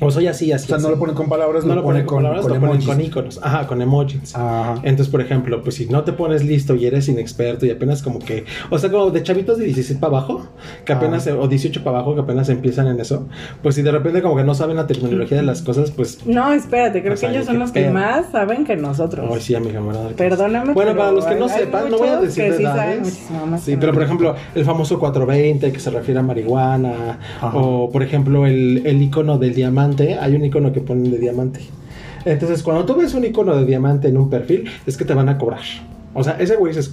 [0.00, 0.64] O soy así, así.
[0.72, 2.84] O sea, no lo pone con palabras, no lo pone con, palabras, con lo ponen
[2.84, 3.40] con iconos.
[3.42, 4.34] Ajá, con emojis.
[4.34, 4.74] Ajá.
[4.82, 8.18] Entonces, por ejemplo, pues si no te pones listo y eres inexperto y apenas como
[8.18, 10.46] que, o sea, como de chavitos de 16 para abajo,
[10.84, 13.26] que apenas, o 18 para abajo, que apenas empiezan en eso,
[13.62, 16.52] pues si de repente como que no saben la terminología de las cosas, pues, No,
[16.52, 17.92] espérate, creo O sea, que ellos son los que pedo.
[17.94, 19.28] más saben que nosotros.
[19.32, 20.10] ay, sí, amiga, ¿verdad?
[20.16, 22.62] Perdóname, Bueno, pero para los que no sepan, no voy a decir que de sí
[22.64, 23.28] edades.
[23.62, 27.56] Sí, que pero por ejemplo, el famoso 420 que se refiere a marihuana, Ajá.
[27.56, 29.83] o por ejemplo, el, el icono del diamante,
[30.20, 31.60] hay un icono que ponen de diamante.
[32.24, 35.28] Entonces, cuando tú ves un icono de diamante en un perfil, es que te van
[35.28, 35.60] a cobrar.
[36.14, 36.90] O sea, ese güey es.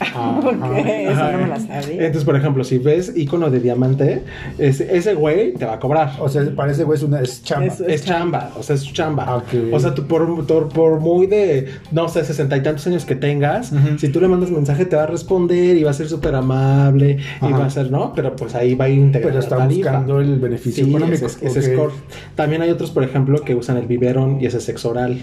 [0.42, 1.08] ¿Por qué?
[1.10, 1.94] Eso no me la sabía.
[2.06, 4.22] Entonces, por ejemplo, si ves icono de diamante,
[4.58, 6.12] ese, ese güey te va a cobrar.
[6.20, 7.66] O sea, parece, güey, es una es chamba.
[7.66, 9.42] Es- Es chamba, o sea, es chamba.
[9.72, 13.14] O sea, tú por, por, por muy de, no sé, sesenta y tantos años que
[13.16, 16.34] tengas, si tú le mandas mensaje te va a responder y va a ser súper
[16.34, 18.12] amable y va a ser, ¿no?
[18.14, 19.32] Pero pues ahí va a ir integrado.
[19.32, 21.26] Pero está buscando el beneficio Sí, económico.
[21.26, 21.66] ese, ese Ok.
[21.66, 21.92] es core.
[22.34, 25.18] También hay otros, por ejemplo, que usan el biberón y ese es sexo oral.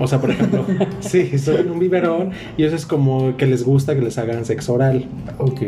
[0.00, 0.64] O sea, por ejemplo,
[1.00, 4.74] sí, son un biberón y eso es como que les gusta que les hagan sexo
[4.74, 5.06] oral.
[5.38, 5.62] Ok.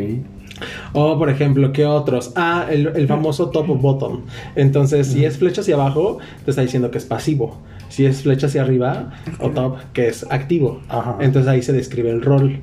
[0.93, 2.31] O, por ejemplo, ¿qué otros?
[2.35, 4.21] Ah, el, el famoso top o bottom.
[4.55, 7.57] Entonces, si es flecha hacia abajo, te está diciendo que es pasivo.
[7.89, 10.81] Si es flecha hacia arriba o top, que es activo.
[10.89, 11.17] Ajá.
[11.19, 12.61] Entonces ahí se describe el rol.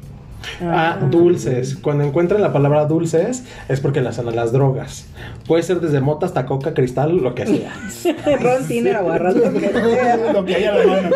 [0.63, 1.77] Ah, dulces.
[1.77, 5.07] Cuando encuentran la palabra dulces es porque las son las drogas.
[5.47, 7.73] Puede ser desde mota hasta coca, cristal, lo que sea.
[8.41, 10.33] Ron Tiner, aguarras lo que sea.
[10.33, 11.11] Lo que hay a la mano.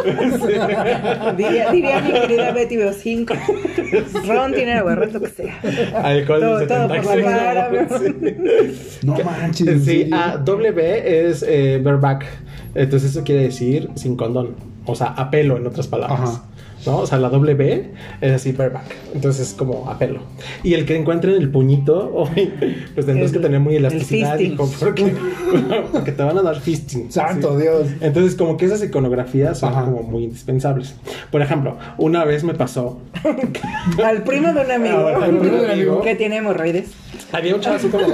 [1.36, 3.34] Diría, diría mi querida Betty Veo 5.
[4.26, 5.58] Ron Tiner, aguarras lo que sea.
[6.02, 7.24] Alcohol Todo- todo por la 76.
[7.24, 7.98] cara, ¿no?
[7.98, 9.00] Sí.
[9.02, 9.68] No manches.
[9.68, 12.26] ¿en Sí, ah, W es eh, bareback.
[12.74, 14.54] Entonces eso quiere decir sin condón.
[14.86, 16.20] O sea, a pelo, en otras palabras.
[16.20, 16.42] Ajá.
[16.86, 16.98] ¿No?
[16.98, 18.94] O sea, la doble B es así bareback.
[19.14, 20.20] Entonces es como a pelo.
[20.62, 22.52] Y el que encuentren el puñito, uy,
[22.94, 25.14] pues tendrás que tener muy el elasticidad, hijo, porque,
[25.92, 27.10] porque te van a dar fisting.
[27.10, 27.62] Santo Sí.
[27.62, 27.88] Dios.
[28.00, 29.84] Entonces, como que esas iconografías son Ajá.
[29.84, 30.94] como muy indispensables.
[31.30, 33.00] Por ejemplo, una vez me pasó,
[34.04, 35.08] Al primo de un amigo.
[35.08, 36.00] Ah, al primo de un amigo.
[36.02, 36.90] Que tiene hemorroides.
[37.32, 38.06] había un chavo así como...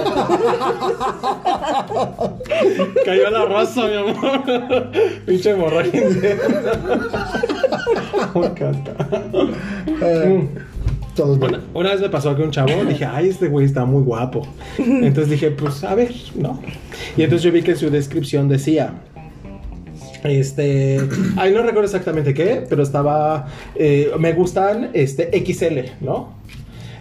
[3.05, 4.91] Cayó la raza, mi amor.
[5.27, 6.03] Pinche hemorragia.
[8.35, 8.95] Me encanta.
[10.03, 10.49] Eh,
[11.15, 14.03] todos Una, una vez me pasó que un chavo, dije, ay, este güey está muy
[14.03, 14.47] guapo.
[14.79, 16.61] Entonces dije, pues a ver, ¿no?
[17.17, 18.95] Y entonces yo vi que en su descripción decía,
[20.25, 21.01] este,
[21.37, 26.35] ay, no recuerdo exactamente qué, pero estaba, eh, me gustan, este, XL, ¿no?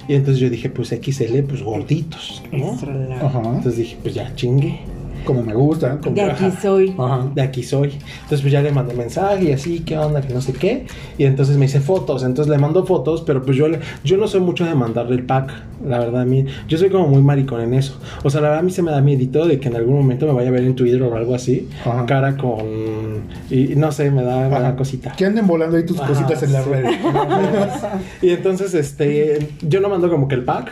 [0.08, 2.78] Y entonces yo dije, pues XL, pues gorditos, ¿no?
[3.22, 3.40] Ajá.
[3.40, 4.80] Entonces dije, pues ya chingue.
[5.26, 5.98] Como me gusta.
[6.00, 6.16] Como...
[6.16, 6.62] De aquí Ajá.
[6.62, 6.96] soy.
[6.98, 7.28] Ajá.
[7.34, 7.90] de aquí soy.
[8.24, 10.22] Entonces pues ya le mandé mensaje y así, ¿qué onda?
[10.22, 10.86] Que no sé qué.
[11.18, 12.24] Y entonces me hice fotos.
[12.24, 15.26] Entonces le mando fotos, pero pues yo, le- yo no soy mucho de mandarle el
[15.26, 15.52] pack.
[15.86, 18.00] La verdad, a mí, yo soy como muy maricón en eso.
[18.24, 20.26] O sea, la verdad a mí se me da miedito de que en algún momento
[20.26, 21.68] me vaya a ver en Twitter o algo así.
[21.86, 22.06] Ajá.
[22.06, 23.24] Cara con...
[23.50, 25.12] Y, no sé, me da, me da cosita.
[25.14, 26.70] Que anden volando ahí tus Ajá, cositas en las sí.
[26.70, 26.96] redes.
[28.22, 30.72] y entonces, este, yo no mando como que el pack,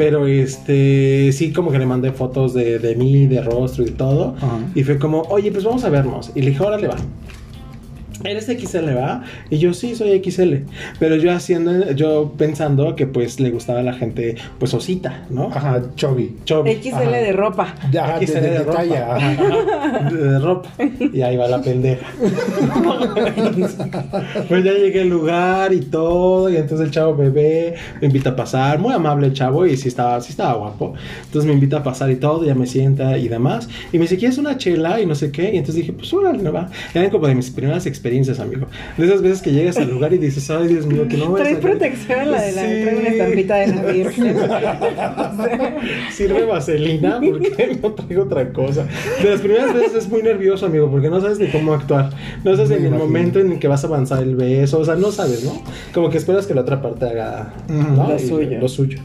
[0.00, 4.34] pero este, sí como que le mandé fotos de, de mí, de rostro y todo.
[4.38, 4.58] Ajá.
[4.74, 6.32] Y fue como, oye, pues vamos a vernos.
[6.34, 6.96] Y le dije, órale, va.
[8.24, 9.22] ¿Eres XL, va?
[9.48, 10.54] Y yo, sí, soy XL.
[10.98, 15.50] Pero yo haciendo, yo pensando que pues le gustaba a la gente, pues osita, ¿no?
[15.54, 16.36] Ajá, Chovy.
[16.44, 16.74] Chubby.
[16.82, 17.10] XL Ajá.
[17.10, 17.74] de ropa.
[17.90, 18.72] Ya, de, XL de, de ropa.
[18.78, 19.16] talla.
[19.16, 19.30] Ajá.
[19.32, 20.68] Ajá, de ropa.
[21.12, 22.06] Y ahí va la pendeja.
[24.48, 26.50] pues ya llegué al lugar y todo.
[26.50, 28.78] Y entonces el chavo me ve, me invita a pasar.
[28.78, 30.94] Muy amable el chavo y sí estaba, sí estaba guapo.
[31.24, 33.68] Entonces me invita a pasar y todo, ya me sienta y demás.
[33.92, 35.00] Y me dice, ¿quieres una chela?
[35.00, 35.44] Y no sé qué.
[35.54, 36.68] Y entonces dije, pues órale, no va.
[36.94, 38.09] Eran como de mis primeras experiencias,
[38.40, 38.66] amigo.
[38.96, 41.48] De esas veces que llegas al lugar y dices, ay, Dios mío, que no vayas
[41.48, 42.62] Trae a- protección la de la.
[42.62, 42.68] Sí.
[42.82, 44.36] Trae una estampita de la Virgen.
[46.12, 48.86] Sirve vaselina porque no traigo otra cosa.
[49.22, 52.10] De las primeras veces es muy nervioso, amigo, porque no sabes ni cómo actuar.
[52.44, 54.78] No sabes Me en el momento en el que vas a avanzar el beso.
[54.78, 55.62] O sea, no sabes, ¿no?
[55.94, 57.54] Como que esperas que la otra parte haga.
[57.68, 58.58] Lo Y- suyo.
[58.60, 58.98] Lo suyo.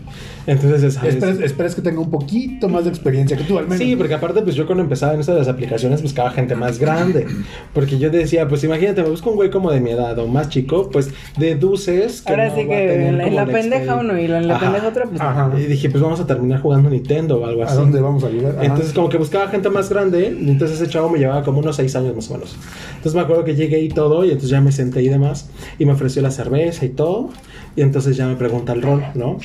[0.47, 1.15] Entonces, ¿sabes?
[1.15, 3.79] Esperas, esperas que tenga un poquito más de experiencia que tú, al menos.
[3.79, 7.25] Sí, porque aparte, pues yo cuando empezaba en estas las aplicaciones buscaba gente más grande.
[7.73, 10.49] Porque yo decía, pues imagínate, me busco un güey como de mi edad o más
[10.49, 12.31] chico, pues deduces que.
[12.31, 14.47] Ahora no sí va a que tener en la, en la pendeja uno y en
[14.47, 14.65] la Ajá.
[14.65, 15.21] pendeja otro, pues.
[15.21, 15.51] Ajá.
[15.57, 17.75] Y dije, pues vamos a terminar jugando Nintendo o algo ¿A así.
[17.77, 18.53] dónde vamos a llegar?
[18.55, 18.65] Ajá.
[18.65, 21.75] Entonces como que buscaba gente más grande, y entonces ese chavo me llevaba como unos
[21.75, 22.55] seis años más o menos.
[22.89, 25.85] Entonces me acuerdo que llegué y todo, y entonces ya me senté y demás, y
[25.85, 27.29] me ofreció la cerveza y todo,
[27.75, 29.37] y entonces ya me pregunta el rol, ¿no?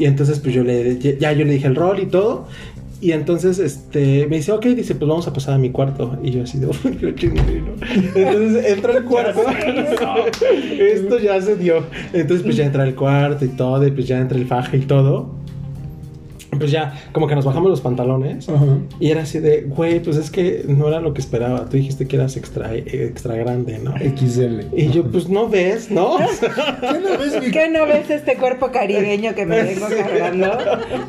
[0.00, 2.46] Y entonces pues yo le, ya yo le dije el rol y todo,
[3.02, 6.18] y entonces este me dice, ok, dice, pues vamos a pasar a mi cuarto.
[6.22, 7.72] Y yo así de, "Uy, qué chingue, ¿no?".
[8.14, 9.40] Entonces entra al cuarto.
[10.78, 11.84] Esto ya se dio.
[12.12, 14.80] Entonces pues ya entra al cuarto y todo, y pues ya entra el faje y
[14.80, 15.34] todo.
[16.58, 18.48] Pues ya, como que nos bajamos los pantalones.
[18.48, 18.64] Ajá.
[18.98, 21.64] Y era así de, güey, pues es que no era lo que esperaba.
[21.66, 23.94] Tú dijiste que eras extra, extra grande, ¿no?
[23.96, 24.62] XL.
[24.76, 26.16] Y yo, pues no ves, ¿no?
[26.40, 30.50] ¿Qué no ves, mi- ¿Qué no ves este cuerpo caribeño que me vengo cargando?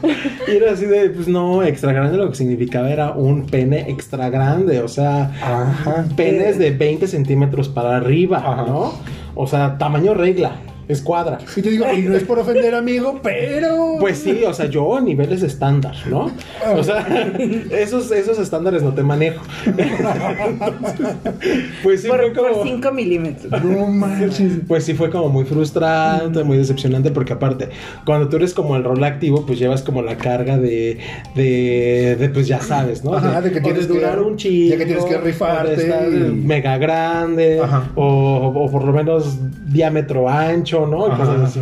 [0.47, 4.29] y era así de, pues no, extra grande lo que significaba era un pene extra
[4.29, 4.81] grande.
[4.81, 6.05] O sea, Ajá.
[6.15, 8.63] penes de 20 centímetros para arriba, Ajá.
[8.67, 8.93] ¿no?
[9.35, 10.51] O sea, tamaño regla,
[10.93, 11.37] escuadra.
[11.55, 13.97] Y te digo, y no es por ofender, amigo, pero.
[13.99, 16.31] Pues sí, o sea, yo a niveles estándar, ¿no?
[16.75, 17.05] O sea,
[17.71, 19.43] esos, esos estándares no te manejo.
[21.83, 22.63] pues sí, fue Por como...
[22.63, 23.63] 5 milímetros.
[23.63, 24.53] No manches.
[24.67, 27.69] Pues sí fue como muy frustrante, muy decepcionante, porque aparte,
[28.05, 30.97] cuando tú eres como el rol activo, pues llevas como la carga de,
[31.35, 33.13] de, de, pues ya sabes, ¿no?
[33.13, 35.83] Ajá, de que tienes que- durar un chico, ya que tienes que rifarte o de
[35.83, 37.89] estar y- mega grande, Ajá.
[37.95, 39.37] o, o por lo menos
[39.71, 41.07] diámetro ancho, ¿no?
[41.07, 41.17] Y Ajá.
[41.17, 41.61] cosas así.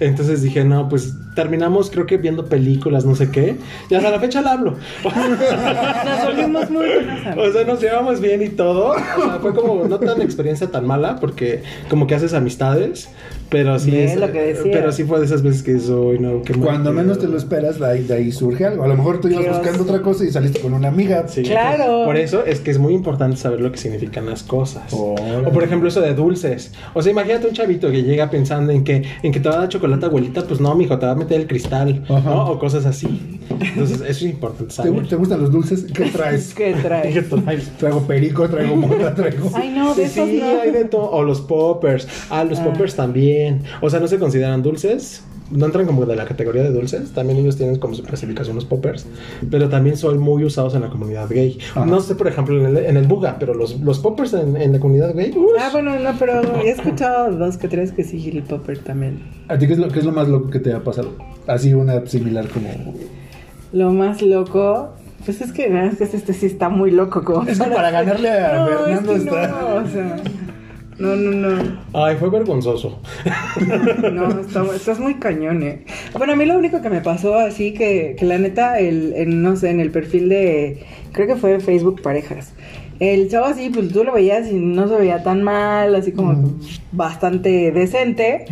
[0.00, 3.56] Entonces dije, no, pues terminamos creo que viendo películas, no sé qué,
[3.88, 4.76] y hasta la fecha la hablo.
[5.04, 8.92] Nos volvimos muy buenas O sea, nos llevamos bien y todo.
[8.92, 13.10] O sea, fue como no tan experiencia tan mala porque como que haces amistades,
[13.50, 14.72] pero sí Es lo que decía.
[14.72, 17.02] pero sí fue de esas veces que soy no qué mal Cuando pedo".
[17.02, 18.84] menos te lo esperas, de ahí, de ahí surge algo.
[18.84, 19.58] A lo mejor tú ibas Dios.
[19.58, 21.26] buscando otra cosa y saliste con una amiga.
[21.28, 22.04] Sí, Claro.
[22.06, 24.92] Por eso es que es muy importante saber lo que significan las cosas.
[24.92, 25.46] Órale.
[25.46, 26.72] O por ejemplo eso de dulces.
[26.94, 29.58] O sea, imagínate un chavito que llega pensando en que en que te va a
[29.58, 32.30] dar chocolate abuelita, pues no, mijo, te va a meter el cristal, Ajá.
[32.30, 32.50] ¿no?
[32.50, 33.38] O cosas así.
[33.60, 34.92] Entonces, eso es importante ¿Te, saber.
[34.92, 35.84] gu- te gustan los dulces?
[35.92, 36.54] ¿Qué traes?
[36.54, 37.28] ¿Qué ¿Qué traes?
[37.28, 37.68] traes?
[37.78, 39.50] Traigo perico, traigo mota, traigo.
[39.54, 40.60] Ay, no, de Sí, esos no.
[40.62, 41.10] hay de todo.
[41.10, 42.06] O los poppers.
[42.30, 42.64] Ah, los Ah.
[42.64, 43.39] poppers también.
[43.80, 45.22] O sea, no se consideran dulces.
[45.50, 48.64] no entran como de la categoría de dulces, también ellos tienen como su clasificación los
[48.64, 49.04] poppers,
[49.50, 51.58] pero también son muy usados en la comunidad gay.
[51.74, 51.84] Ajá.
[51.86, 54.72] No sé, por ejemplo, en el, en el Buga, pero los, los poppers en, en
[54.72, 58.30] la comunidad gay, uy, Ah, bueno, no, pero he escuchado dos que tres que sí,
[58.32, 59.22] el popper también.
[59.48, 61.14] ¿A ti qué es, lo, qué es lo más loco que te ha pasado?
[61.48, 62.68] Así una similar como...
[63.72, 64.90] Lo más loco,
[65.24, 67.24] pues es que, es que este sí está muy loco.
[67.24, 70.16] Como Es que para ganarle a no, Fernando es que está- No, o sea,
[71.00, 71.78] no, no, no.
[71.94, 73.00] ay, fue vergonzoso.
[74.12, 75.84] No, está- estás muy cañón, eh.
[76.16, 79.42] Bueno, a mí lo único que me pasó así que, que la neta, el, en,
[79.42, 82.52] no sé, en el perfil de, creo que fue Facebook Parejas.
[83.00, 86.52] El chavo así, pues tú lo veías y no se veía tan mal, así como
[86.92, 88.44] bastante decente.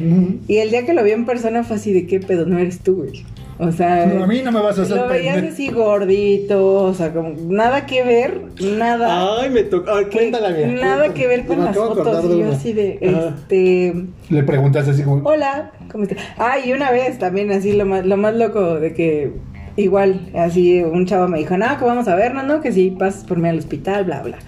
[0.49, 2.81] Y el día que lo vi en persona fue así de qué pedo, no eres
[2.81, 3.25] tú, güey.
[3.61, 6.95] O sea, No, a mí no me vas a hacer lo veías así gordito, o
[6.95, 9.41] sea, como nada que ver, nada.
[9.41, 9.91] Ay, me tocó.
[10.13, 10.77] Cuéntala bien.
[10.77, 12.25] Nada que ver con Me las fotos.
[12.25, 12.53] Y yo una.
[12.53, 13.35] así de, Ajá.
[13.37, 13.95] este,
[14.31, 15.29] Le preguntas así como...
[15.29, 16.19] Hola, ¿cómo estás?
[16.37, 19.33] Ah, y una vez también así lo más, lo más loco de que
[19.75, 22.61] igual, así un chavo me dijo, no, que vamos a vernos, ¿no?
[22.61, 24.39] Que si pasas por mí al hospital, bla, bla.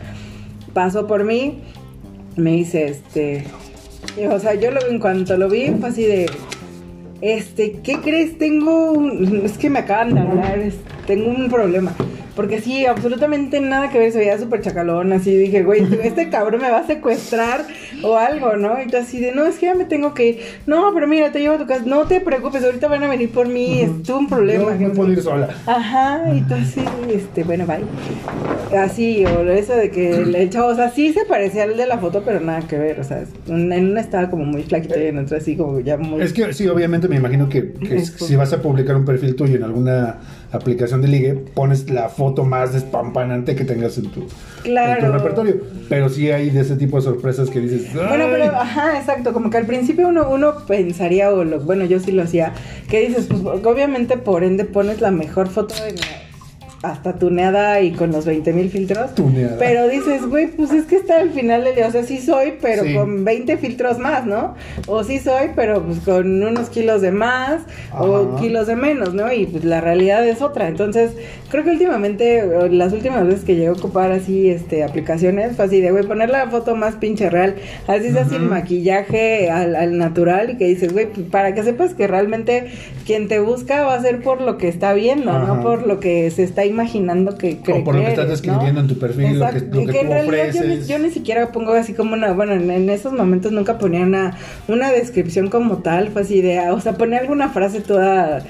[0.73, 1.63] Pasó por mí,
[2.37, 3.45] me dice, este,
[4.21, 6.27] y, o sea, yo lo, en cuanto lo vi, fue así de,
[7.21, 8.39] este, ¿qué crees?
[8.39, 9.11] Tengo,
[9.45, 10.59] es que me acaban de hablar,
[11.07, 11.93] tengo un problema.
[12.41, 16.63] Porque sí, absolutamente nada que ver, se veía súper chacalón, así dije, güey, este cabrón
[16.63, 17.67] me va a secuestrar
[18.03, 18.81] o algo, ¿no?
[18.83, 20.39] Y tú así de, no, es que ya me tengo que ir.
[20.67, 23.31] No, pero mira, te llevo a tu casa, no te preocupes, ahorita van a venir
[23.31, 24.73] por mí, es tu un problema.
[24.73, 25.51] No, no puedo ir sola.
[25.67, 27.85] Ajá, y tú así, este, bueno, bye.
[28.79, 31.99] Así, o eso de que el chavo, o sea, sí se parecía al de la
[31.99, 35.19] foto, pero nada que ver, o sea, en una estaba como muy flaquito y en
[35.19, 36.23] otra así como ya muy...
[36.23, 37.75] Es que sí, obviamente me imagino que,
[38.17, 40.21] si vas a publicar un perfil tuyo en alguna
[40.53, 44.25] aplicación de ligue, pones la foto más despampanante que tengas en tu,
[44.63, 45.01] Claro.
[45.01, 45.57] en tu repertorio.
[45.89, 47.93] Pero sí hay de ese tipo de sorpresas que dices...
[47.95, 48.31] Bueno, "Ay".
[48.33, 52.13] pero, ajá, exacto, como que al principio uno, uno pensaría, o lo, bueno, yo sí
[52.13, 52.53] lo hacía,
[52.89, 55.97] que dices, pues obviamente por ende pones la mejor foto en,
[56.83, 59.15] hasta tuneada y con los 20 mil filtros.
[59.15, 59.57] Tuneada.
[59.59, 62.55] Pero dices, güey, pues es que está al final del día, o sea, sí soy,
[62.61, 62.95] pero Sí.
[62.95, 64.55] con 20 filtros más, ¿no?
[64.87, 67.61] O sí soy, pero pues con unos kilos de más
[67.99, 69.31] o kilos de menos, ¿no?
[69.31, 70.69] Y pues la realidad es otra.
[70.69, 71.13] Entonces,
[71.51, 75.81] creo que últimamente, las últimas veces que llegué a ocupar así, este, aplicaciones, fue así
[75.83, 77.57] de, güey, poner la foto más pinche real,
[77.89, 78.51] así es así el Ujú.
[78.53, 82.69] maquillaje al, al natural y que dices, güey, pues, para que sepas que realmente
[83.07, 85.47] quien te busca va a ser por lo que está viendo, Ajá.
[85.47, 88.27] no por lo que se está imaginando que cree O por lo que eres, estás
[88.27, 88.31] ¿no?
[88.33, 89.81] describiendo en tu perfil, lo que, Exacto.
[89.81, 90.89] lo que, en realidad yo ni, ofreces.
[90.89, 94.37] yo ni siquiera pongo así como una, bueno, en, en esos momentos nunca ponía una,
[94.69, 98.45] una descripción como tal, fue así de, ah, o sea, ponía alguna frase toda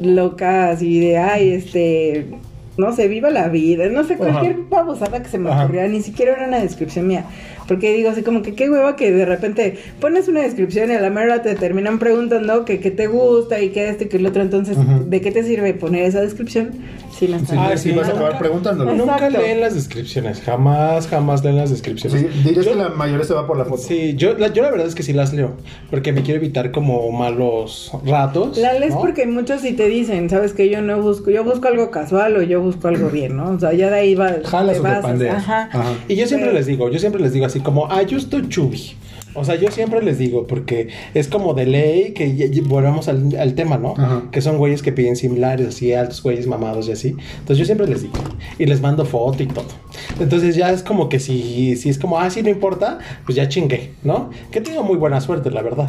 [0.00, 2.26] loca, así de, ay, este,
[2.76, 5.64] no sé, viva la vida, no sé, cualquier babosada que se me Ajá.
[5.64, 7.24] ocurriera, ni siquiera era una descripción mía,
[7.68, 11.00] porque digo así como que qué hueva que de repente pones una descripción y a
[11.00, 14.30] la mera te terminan preguntando que qué te gusta y qué esto y qué lo
[14.30, 14.76] otro, entonces.
[15.08, 16.70] ¿de qué te sirve poner esa descripción?
[17.16, 18.92] Si no está Sí, Ah, sí, vas a nunca- acabar preguntándolo.
[18.92, 19.12] Exacto.
[19.24, 22.20] Nunca leen las descripciones, jamás, jamás leen las descripciones.
[22.20, 23.82] Sí, dirías Yo- que la mayoría se va por la foto.
[23.82, 25.56] Sí, yo la, yo la verdad es que sí las leo,
[25.90, 28.56] porque me quiero evitar como malos ratos.
[28.58, 29.00] La lees ¿no?
[29.00, 32.42] porque muchos sí te dicen, sabes que yo no busco, yo busco algo casual o
[32.42, 33.50] yo busco algo bien, ¿no?
[33.50, 34.36] O sea, ya de ahí va.
[34.44, 35.36] Jalas te o te basas, pandeas.
[35.36, 35.68] Ajá.
[35.72, 35.92] Ajá.
[36.08, 38.48] Y yo siempre Pero- les digo, yo siempre les digo así como, ah, yo estoy
[38.48, 38.94] chubi.
[39.34, 43.54] O sea, yo siempre les digo, porque es como de ley que volvamos al, al
[43.54, 43.94] tema, ¿no?
[43.96, 44.24] Ajá.
[44.32, 47.08] Que son güeyes que piden similares, así, altos güeyes mamados y así.
[47.08, 48.14] Entonces yo siempre les digo,
[48.58, 49.66] y les mando foto y todo.
[50.20, 53.48] Entonces ya es como que si, si es como, ah, sí, no importa, pues ya
[53.48, 54.30] chingué, ¿no?
[54.50, 55.88] Que tengo muy buena suerte, la verdad.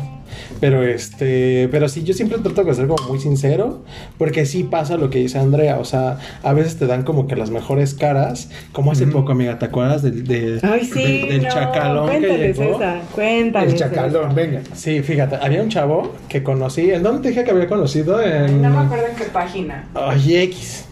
[0.60, 3.82] Pero este, pero sí, yo siempre trato de ser como muy sincero,
[4.17, 7.36] porque sí pasa lo que dice Andrea, o sea, a veces te dan como que
[7.36, 11.43] las mejores caras, como hace poco, amiga, ¿te acuerdas del, de- Ay, sí, de- del
[11.43, 12.75] no, chacalón que cuéntales llegó?
[12.75, 13.73] esa, cuéntales.
[13.73, 14.62] El chacalón, venga.
[14.73, 18.21] Sí, fíjate, había un chavo que conocí, ¿en dónde te dije que había conocido?
[18.21, 18.62] En...
[18.62, 19.88] No me acuerdo en qué página.
[19.95, 20.86] Ay, X,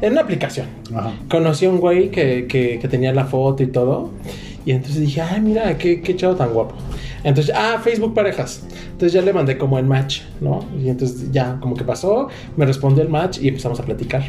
[0.00, 0.66] en una aplicación.
[0.94, 1.12] Ajá.
[1.30, 4.10] Conocí a un güey que, que, que tenía la foto y todo.
[4.64, 6.74] Y entonces dije, ay, mira, qué, qué chavo tan guapo.
[7.24, 8.64] Entonces, ah, Facebook parejas.
[8.92, 10.64] Entonces ya le mandé como el match, ¿no?
[10.80, 14.22] Y entonces ya como que pasó, me respondió el match y empezamos a platicar.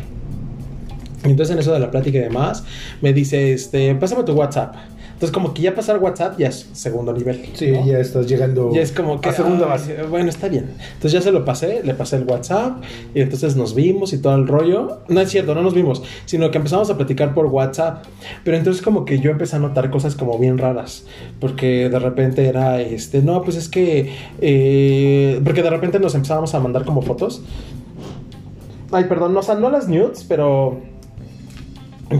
[1.25, 2.63] Y entonces en eso de la plática y demás,
[3.01, 4.75] me dice, este, pásame tu WhatsApp.
[5.13, 7.45] Entonces como que ya pasar WhatsApp ya es segundo nivel.
[7.54, 7.86] Sí, ¿no?
[7.86, 9.30] ya estás llegando Y es como que.
[9.30, 10.04] a segunda base.
[10.04, 10.71] Bueno, está bien.
[10.93, 14.36] Entonces ya se lo pasé, le pasé el WhatsApp y entonces nos vimos y todo
[14.36, 14.99] el rollo.
[15.08, 18.04] No es cierto, no nos vimos, sino que empezamos a platicar por WhatsApp.
[18.43, 21.06] Pero entonces como que yo empecé a notar cosas como bien raras.
[21.39, 24.12] Porque de repente era este, no, pues es que.
[24.42, 27.42] eh, porque de repente nos empezábamos a mandar como fotos.
[28.92, 30.92] Ay, perdón, no, o sea, no las nudes, pero.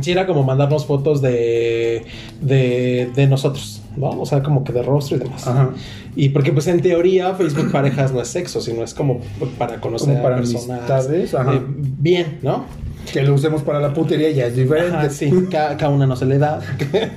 [0.02, 2.06] Sí, era como mandarnos fotos de,
[2.42, 4.10] de, de nosotros, ¿no?
[4.22, 5.48] O sea, como que de rostro y demás.
[5.48, 5.72] Ajá.
[6.16, 9.22] Y porque pues en teoría Facebook parejas no es sexo, sino es como
[9.58, 10.90] para conocer Como para a personas
[11.34, 11.54] ajá.
[11.54, 12.66] eh, bien, ¿no?
[13.12, 14.96] Que lo usemos para la putería ya es diferente.
[14.96, 16.62] Ajá, sí, cada, cada una no se le da.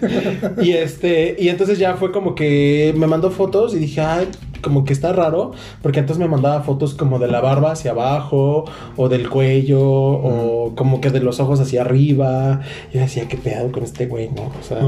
[0.60, 4.26] y este, y entonces ya fue como que me mandó fotos y dije, ay,
[4.66, 8.64] como que está raro, porque entonces me mandaba fotos como de la barba hacia abajo,
[8.96, 12.60] o del cuello, o como que de los ojos hacia arriba.
[12.92, 14.42] Y yo decía, qué pedo con este güey, ¿no?
[14.58, 14.80] O sea,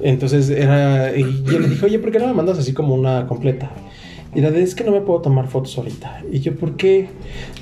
[0.00, 3.26] entonces era, y yo le dije, oye, ¿por qué no me mandas así como una
[3.26, 3.70] completa?
[4.34, 6.22] Y la de es que no me puedo tomar fotos ahorita.
[6.32, 7.08] Y yo, ¿por qué?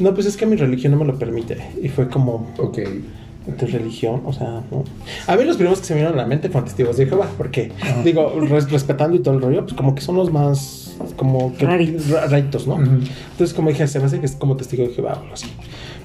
[0.01, 1.59] No, pues es que mi religión no me lo permite.
[1.82, 2.78] Y fue como, Ok.
[3.45, 4.84] de religión, o sea, ¿no?
[5.26, 7.28] A mí los primeros que se me vinieron a la mente fueron testigos de Jehová,
[7.36, 7.72] porque,
[8.05, 11.66] digo, res- respetando y todo el rollo, pues como que son los más, como que
[11.66, 12.09] Raritos.
[12.11, 12.76] ra- raritos, ¿no?
[12.82, 15.46] Entonces, como dije, se me hace que es como testigo de Jehová o algo así.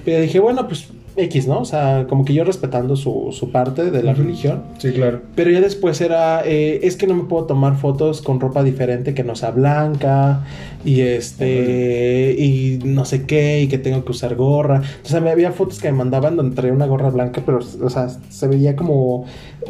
[0.06, 0.88] Pero dije, bueno, pues
[1.18, 1.60] X, ¿no?
[1.60, 4.64] O sea, como que yo respetando su, su parte de la religión.
[4.78, 5.22] Sí, claro.
[5.36, 9.14] Pero ya después era, eh, es que no me puedo tomar fotos con ropa diferente
[9.14, 10.46] que no sea blanca
[10.86, 14.82] y este, y no sé qué, y que tengo que usar gorra.
[14.98, 18.08] Entonces me había fotos que me mandaban donde traía una gorra blanca, pero, o sea,
[18.10, 19.26] se veía como,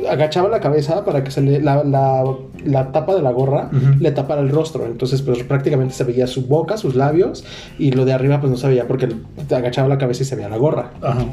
[0.09, 2.23] agachaba la cabeza para que se le, la, la,
[2.65, 4.85] la tapa de la gorra le tapara el rostro.
[4.85, 7.45] Entonces, pues prácticamente se veía su boca, sus labios,
[7.79, 9.09] y lo de arriba, pues no se veía porque
[9.49, 10.91] agachaba la cabeza y se veía la gorra.
[11.01, 11.25] Ajá.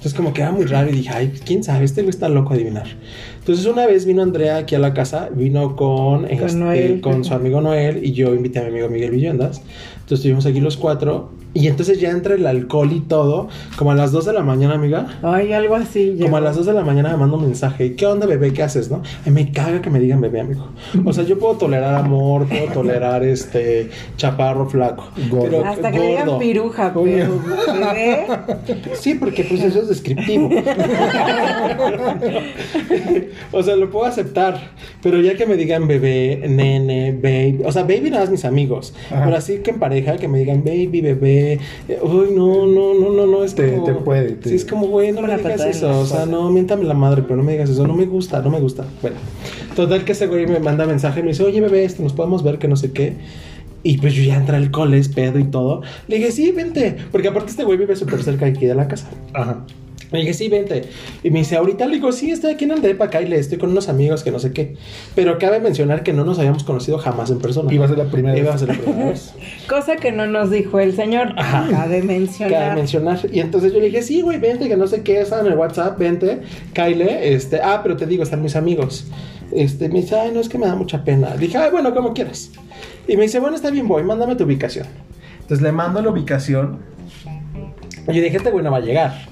[0.00, 2.54] Entonces como que era muy raro y dije, ay, quién sabe, este güey está loco
[2.54, 2.86] a adivinar.
[3.38, 7.02] Entonces una vez vino Andrea aquí a la casa, vino con, este, Noel.
[7.02, 9.58] con su amigo Noel y yo invité a mi amigo Miguel Villendas.
[9.58, 13.94] Entonces estuvimos aquí los cuatro y entonces ya entre el alcohol y todo, como a
[13.96, 15.18] las 2 de la mañana, amiga.
[15.22, 16.10] Ay, algo así.
[16.10, 16.36] Como llegó.
[16.36, 17.96] a las 2 de la mañana me manda un mensaje.
[17.96, 18.52] ¿Qué onda, bebé?
[18.52, 19.02] ¿Qué haces, no?
[19.26, 20.68] Ay, me caga que me digan bebé, amigo.
[21.04, 25.08] O sea, yo puedo tolerar amor, puedo tolerar este chaparro flaco.
[25.28, 25.48] Gordo.
[25.50, 26.38] Pero Hasta que le digan gordo.
[26.38, 28.26] piruja, pero bebé.
[28.94, 30.50] Sí, porque pues eso es descriptivo.
[33.52, 34.70] o sea, lo puedo aceptar.
[35.02, 37.62] Pero ya que me digan bebé, nene, baby.
[37.64, 38.94] O sea, baby nada más mis amigos.
[39.10, 39.24] Ajá.
[39.24, 41.39] Pero así que en pareja, que me digan baby, bebé.
[41.40, 41.58] Eh,
[42.02, 43.44] Uy, no, no, no, no, no.
[43.44, 46.00] Es Te- como- te puede, te- Sí, es como, güey, no me digas eso.
[46.00, 47.86] O sea, no, miéntame la madre, pero no me digas eso.
[47.86, 48.84] No me gusta, no me gusta.
[49.02, 49.16] Bueno,
[49.76, 52.42] total que ese güey me manda mensaje y me dice, oye, bebé, esto nos podemos
[52.42, 53.14] ver, que no sé qué.
[53.82, 55.82] Y pues yo ya entré al coles, pedo y todo.
[56.06, 56.96] Le dije, sí, vente.
[57.10, 59.08] Porque aparte este güey vive súper cerca de aquí de la casa.
[59.32, 59.64] Ajá.
[60.12, 60.82] Le dije, sí, vente.
[61.22, 63.58] Y me dice, ahorita le digo, sí, estoy aquí en Andepa, acá y le estoy
[63.58, 64.74] con unos amigos que no sé qué.
[65.14, 67.72] Pero cabe mencionar que no nos habíamos conocido jamás en persona.
[67.72, 68.60] Iba a ser la primera Iba a vez.
[68.60, 69.34] ser la primera vez.
[69.68, 71.34] Cosa que no nos dijo el señor.
[71.36, 71.68] Ajá.
[71.70, 72.60] Cabe mencionar.
[72.60, 73.20] Cabe mencionar.
[73.32, 75.54] Y entonces yo le dije, sí, güey, vente, que no sé qué, está en el
[75.54, 76.40] WhatsApp, vente,
[76.72, 79.06] Kyle, este, ah, pero te digo, están mis amigos.
[79.52, 81.34] Este, me dice, ay, no, es que me da mucha pena.
[81.34, 82.50] Le dije, ay, bueno, como quieras.
[83.06, 84.86] Y me dice, bueno, está bien, voy, mándame tu ubicación.
[85.40, 86.78] Entonces le mando la ubicación.
[88.08, 89.29] Y yo dije, este güey no va a llegar.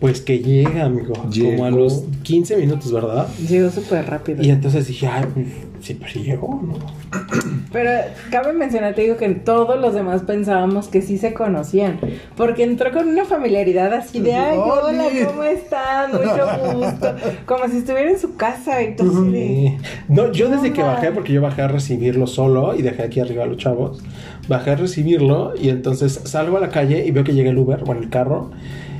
[0.00, 1.12] Pues que llega, amigo.
[1.14, 1.70] Como a Llegó.
[1.70, 3.26] los 15 minutos, ¿verdad?
[3.48, 4.42] Llegó súper rápido.
[4.42, 5.46] Y entonces dije, ay, pues
[5.80, 6.74] siempre llegó, ¿no?
[7.72, 7.90] Pero
[8.30, 11.98] cabe mencionar, te digo que todos los demás pensábamos que sí se conocían.
[12.36, 15.04] Porque entró con una familiaridad así de, ay, hola.
[15.26, 16.12] ¿cómo están?
[16.12, 17.14] Mucho gusto.
[17.46, 19.76] Como si estuviera en su casa y todo así de- Sí.
[20.08, 23.42] No, yo desde que bajé, porque yo bajé a recibirlo solo y dejé aquí arriba
[23.44, 24.00] a los chavos,
[24.48, 27.82] bajé a recibirlo y entonces salgo a la calle y veo que llega el Uber,
[27.84, 28.50] bueno, el carro.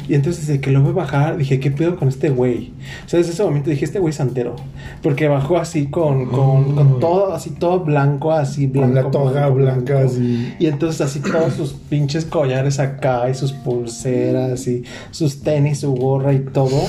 [0.08, 2.72] Y entonces desde que lo voy a bajar, dije, ¿qué pedo con este güey?
[3.04, 4.56] O sea, desde ese momento dije, este güey es santero.
[5.02, 8.86] Porque bajó así con, con, con todo, así todo blanco, así blanco.
[8.86, 10.08] Con la toga blanco, blanca, blanco.
[10.10, 10.54] así.
[10.58, 15.92] Y entonces así todos sus pinches collares acá y sus pulseras y sus tenis, su
[15.94, 16.80] gorra y todo.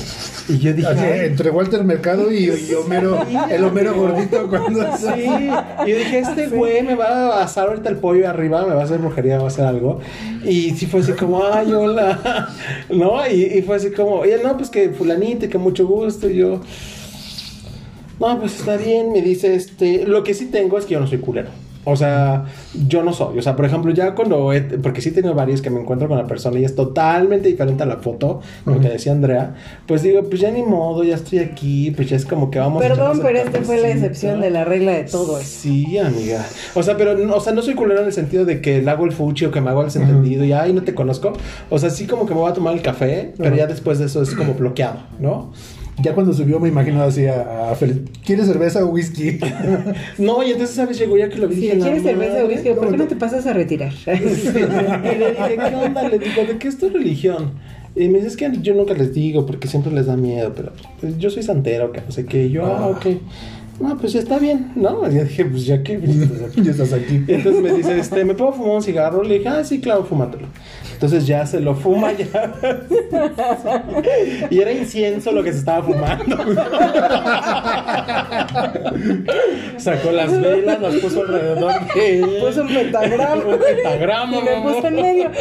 [0.47, 4.79] Y yo dije, Así, "Ay, entre Walter Mercado y, y Homero, el Homero gordito cuando
[4.97, 5.25] Sí,
[5.85, 8.73] y yo dije, este güey me va a asar ahorita el pollo de arriba, me
[8.73, 9.99] va a hacer brujería, me va a hacer algo.
[10.43, 12.49] Y sí fue así como, ay, hola.
[12.89, 13.08] ¿No?
[13.31, 16.29] Y, y fue así como, oye, no, pues que fulanito, que mucho gusto.
[16.29, 16.61] Y yo,
[18.19, 19.11] no, pues está bien.
[19.11, 21.49] Me dice, este, lo que sí tengo es que yo no soy culero.
[21.91, 22.45] O sea,
[22.87, 23.37] yo no soy.
[23.39, 24.53] O sea, por ejemplo, ya cuando.
[24.53, 27.47] he- porque sí he tenido varios que me encuentro con la persona y es totalmente
[27.49, 28.85] diferente a la foto, como Ujú.
[28.85, 29.55] que decía Andrea.
[29.87, 31.91] Pues digo, pues ya ni modo, ya estoy aquí.
[31.91, 34.65] Pues ya es como que vamos a Perdón, pero este fue la excepción de la
[34.65, 35.49] regla de todo eso.
[35.61, 36.45] Sí, amiga.
[36.75, 38.89] O sea, pero no- o sea, no soy culero en el sentido de que le
[38.91, 41.33] hago el fuchi o que me hago el desentendido y ay, no te conozco.
[41.69, 44.05] O sea, sí como que me voy a tomar el café, pero ya después de
[44.05, 45.51] eso es como bloqueado, ¿no?
[46.01, 49.39] Ya cuando subió me imagino así a, a Felipe, ¿quieres cerveza o whisky?
[50.17, 50.97] No, y entonces, ¿sabes?
[50.99, 51.55] Llegó ya que lo vi.
[51.55, 52.47] Dije, "La quieres cerveza o madre".
[52.55, 53.91] whisky, ¿por qué no te pasas a retirar?
[54.07, 56.07] Y le dije, ¿qué onda?
[56.07, 57.51] Le digo, ¿de qué es tu religión?
[57.95, 60.71] Y me dice, es que yo nunca les digo porque siempre les da miedo, pero
[61.01, 62.45] pues, yo soy santero, que no sé qué.
[62.45, 62.87] Y yo, ah, Ah.
[62.87, 63.05] ok.
[63.79, 65.07] No, pues ya está bien, ¿no?
[65.09, 65.99] Y yo dije, pues ya que
[66.55, 67.23] ya estás aquí.
[67.27, 69.23] Entonces me dice, este, ¿me puedo fumar un cigarro?
[69.23, 70.47] Le dije, ah, sí, claro, fúmatelo.
[70.93, 72.27] Entonces ya se lo fuma ya.
[74.49, 76.37] y era incienso lo que se estaba fumando.
[79.77, 82.37] Sacó las velas, las puso alrededor de él.
[82.41, 83.45] Puso un pentagrama.
[83.45, 85.31] Un pentagrama, Y me puso en medio.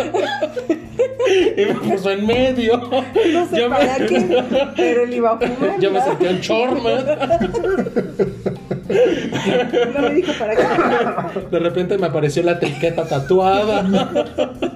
[1.57, 2.77] Y me puso en medio.
[2.79, 4.45] No sé Yo me- para qué,
[4.77, 5.79] pero él iba a fumar.
[5.81, 6.91] Yo me sentí un chorma.
[9.95, 10.63] No me dijo para qué.
[11.51, 13.85] De repente me apareció la triqueta tatuada.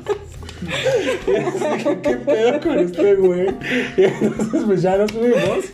[2.03, 3.49] ¿Qué pedo con este güey?
[3.97, 5.73] Y entonces pues ya nos subimos.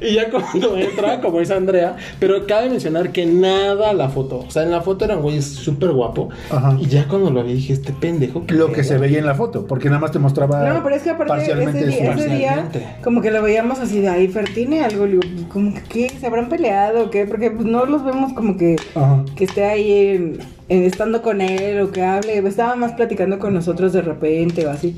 [0.00, 4.44] Y ya cuando entra, como dice Andrea, pero cabe mencionar que nada la foto.
[4.46, 6.30] O sea, en la foto era un güey súper guapo.
[6.50, 6.76] Ajá.
[6.80, 8.46] Y ya cuando lo vi dije, este pendejo.
[8.46, 10.96] ¿qué Lo que se veía en la foto, porque nada más te mostraba No, pero
[10.96, 11.54] es que aparte ese
[11.86, 12.68] día, ese día,
[13.02, 16.08] como que lo veíamos así de ahí, Fer, tiene algo, pues, como que ¿qué?
[16.08, 19.24] se habrán peleado o qué, porque pues, no los vemos como que, Ajá.
[19.36, 20.38] que esté ahí en
[20.70, 24.96] estando con él o que hable, estaba más platicando con nosotros de repente o así.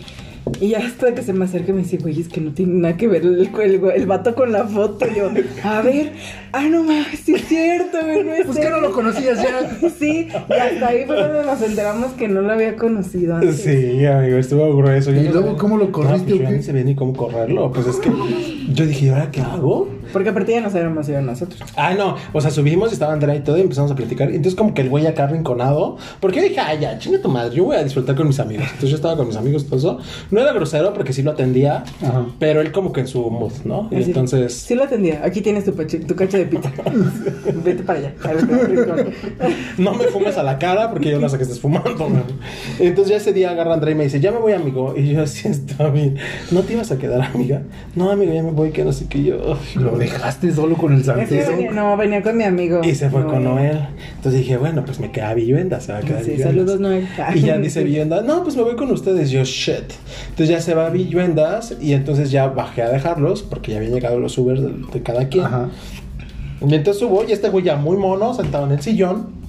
[0.61, 2.75] Y ya hasta que se me acerca y me dice, güey, es que no tiene
[2.75, 5.07] nada que ver el, el, el vato con la foto.
[5.07, 5.31] Y yo,
[5.63, 6.13] a ver,
[6.53, 8.83] ah, no mames, sí es cierto, güey, no es Pues que no él".
[8.83, 9.79] lo conocías ya.
[9.99, 13.59] Sí, y hasta ahí fue cuando nos enteramos que no lo había conocido antes.
[13.63, 15.13] Sí, amigo, estuvo grueso.
[15.13, 17.13] Yo ¿Y no luego cómo lo No, corriste pues o yo ni sabía ni cómo
[17.15, 17.71] correrlo.
[17.73, 18.11] Pues es que
[18.73, 19.89] yo dije, ¿y ahora qué hago?
[20.13, 21.61] Porque aparte ya no sabíamos si eran nosotros.
[21.77, 24.29] Ah, no, o sea, subimos y estaba Andrea y todo y empezamos a platicar.
[24.31, 27.55] Entonces como que el güey acá rinconado, porque yo dije, ay, ya, chinga tu madre,
[27.55, 28.65] yo voy a disfrutar con mis amigos.
[28.67, 29.99] Entonces yo estaba con mis amigos y todo eso.
[30.31, 32.27] No era grosero porque sí lo atendía, Ajá.
[32.39, 33.89] pero él como que en su mood, ¿no?
[33.91, 34.53] Y Así, entonces...
[34.55, 35.23] Sí lo atendía.
[35.25, 36.73] Aquí tienes tu, peche- tu cacho de pita.
[37.65, 38.15] Vete para allá.
[39.79, 41.91] No me fumes a la cara porque yo no sé que estés fumando.
[42.09, 42.23] ¿no?
[42.79, 44.95] Entonces ya ese día agarra Andrea y me dice, ya me voy, amigo.
[44.97, 46.17] Y yo así está bien.
[46.51, 47.63] ¿No te ibas a quedar, amiga?
[47.95, 49.57] No, amigo, ya me voy, que no sé qué yo.
[49.77, 52.81] Lo dejaste solo con el Es que no, venía con mi amigo.
[52.83, 53.89] Y se fue con Noel.
[54.17, 56.55] Entonces dije, bueno, pues me queda Villuenda, se va a quedar Sí, Villuendas.
[56.55, 57.09] saludos, Noel.
[57.35, 59.31] Y ya dice Villuenda, no, pues me voy con ustedes.
[59.31, 59.93] Yo, shit.
[60.31, 63.93] Entonces ya se va a Villuendas y entonces ya bajé a dejarlos porque ya habían
[63.95, 65.45] llegado los Ubers de, de cada quien.
[65.45, 65.69] Ajá.
[66.67, 69.42] Y entonces subo y este güey ya muy mono, sentado en el sillón.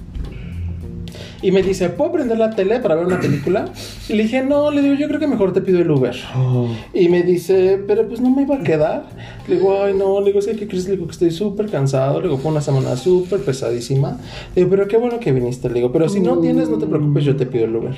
[1.44, 3.66] Y me dice, ¿puedo prender la tele para ver una película?
[4.08, 6.16] Y le dije, no, le digo, yo creo que mejor te pido el Uber.
[6.34, 6.68] Oh.
[6.94, 9.04] Y me dice, pero pues no me iba a quedar.
[9.46, 10.86] Le digo, ay, no, le digo, es que ¿qué crees?
[10.86, 12.20] Le digo que estoy súper cansado.
[12.20, 14.16] Le digo, fue una semana súper pesadísima.
[14.54, 15.68] Le digo, pero qué bueno que viniste.
[15.68, 17.94] Le digo, pero si no tienes, no te preocupes, yo te pido el Uber.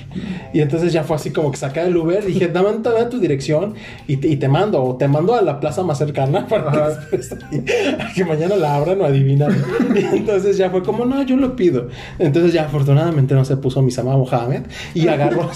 [0.52, 2.24] Y entonces ya fue así como que saqué el Uber.
[2.26, 3.74] Dije, dame dame tu dirección
[4.08, 4.82] y te, y te mando.
[4.82, 7.64] O te mando a la plaza más cercana para que, ahí-
[8.12, 9.54] que mañana la abran o adivinan.
[9.94, 11.88] Y entonces ya fue como, no, yo lo pido.
[12.18, 14.62] Entonces ya afortunadamente no se puso Misama Mohamed
[14.94, 15.48] y agarró,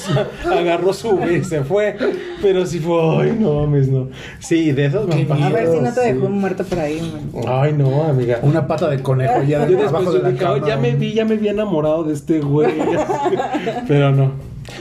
[0.51, 1.97] agarró su Uber y se fue.
[2.43, 4.09] Pero sí fue, ay, no mames, no.
[4.39, 5.47] Sí, de esos me Qué han pasado.
[5.47, 6.13] A ver si no te Sí.
[6.13, 7.01] dejó muerto por ahí,
[7.33, 7.45] man.
[7.49, 8.39] Ay, no, amiga.
[8.43, 10.69] Una pata de conejo ya Yo después abajo de la dije, "Ay, cama.
[10.69, 12.71] ya me vi, ya me vi enamorado de este güey.
[13.89, 14.33] Pero no.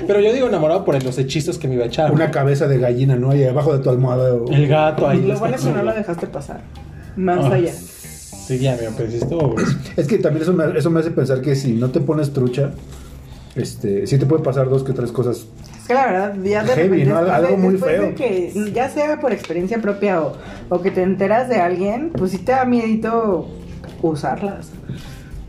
[0.05, 2.11] Pero yo digo enamorado por los hechizos que me iba a echar.
[2.11, 3.31] Una cabeza de gallina, ¿no?
[3.31, 4.29] Ahí abajo de tu almohada.
[4.51, 5.21] El gato ahí.
[5.21, 6.61] Lo bueno es que no lo dejaste pasar.
[7.15, 7.53] Más Ah.
[7.55, 7.73] allá.
[8.49, 9.77] Sí, ya, estuvo grueso.
[9.95, 12.71] Es que también eso me, eso me hace pensar que si no te pones trucha,
[13.55, 15.45] este, sí te puede pasar dos que tres cosas.
[15.79, 17.17] Es que la verdad, ya de Heavy, repente, ¿no?
[17.31, 18.01] Algo muy feo.
[18.01, 20.33] de que, ya sea por experiencia propia o,
[20.69, 23.47] o que te enteras de alguien, pues sí te da miedito
[24.01, 24.71] usarlas.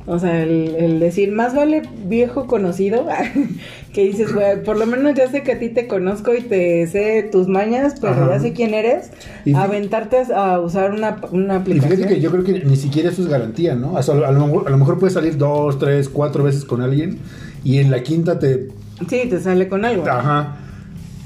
[0.07, 3.07] O sea, el, el decir, más vale viejo conocido,
[3.93, 6.86] que dices, güey, por lo menos ya sé que a ti te conozco y te
[6.86, 8.28] sé tus mañas, pero Ajá.
[8.30, 9.11] ya sé quién eres,
[9.45, 11.97] Y aventarte a, a usar una, una Y aplicación.
[11.99, 13.95] fíjate que yo creo que ni siquiera eso es garantía, ¿no?
[13.95, 16.82] O sea, a, lo, mejor- a lo mejor puedes salir dos, tres, cuatro veces con
[16.82, 17.18] alguien
[17.64, 18.68] y en la quinta te...
[19.09, 20.09] Sí, te sale con algo.
[20.09, 20.57] Ajá.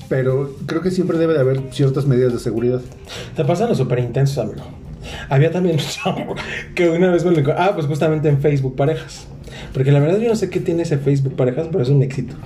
[0.08, 2.80] Pero creo que siempre debe de haber ciertas medidas de seguridad.
[3.36, 4.62] Te pasan los súper intensos, amigo.
[5.28, 6.34] Había también un chavo
[6.74, 7.52] que una vez me lo.
[7.58, 9.26] Ah, pues justamente en Facebook Parejas.
[9.74, 12.36] Porque la verdad yo no sé qué tiene ese Facebook Parejas, pero es un éxito.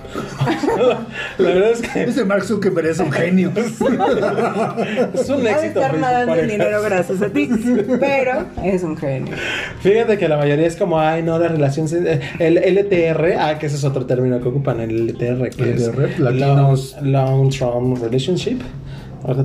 [1.37, 3.51] la verdad es que Ese Mark Zuckerberg es un genio.
[3.55, 5.79] es un éxito.
[5.79, 7.47] estar Facebook nadando en dinero gracias a ti,
[7.99, 9.35] pero es un genio.
[9.81, 11.87] Fíjate que la mayoría es como, ay, no, la relación.
[11.87, 16.05] se- El LTR, ah, que ese es otro término que ocupan, el LTR, que LTR,
[16.05, 16.97] es latinos.
[17.01, 18.59] Long, long Term Relationship.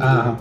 [0.01, 0.39] Ajá.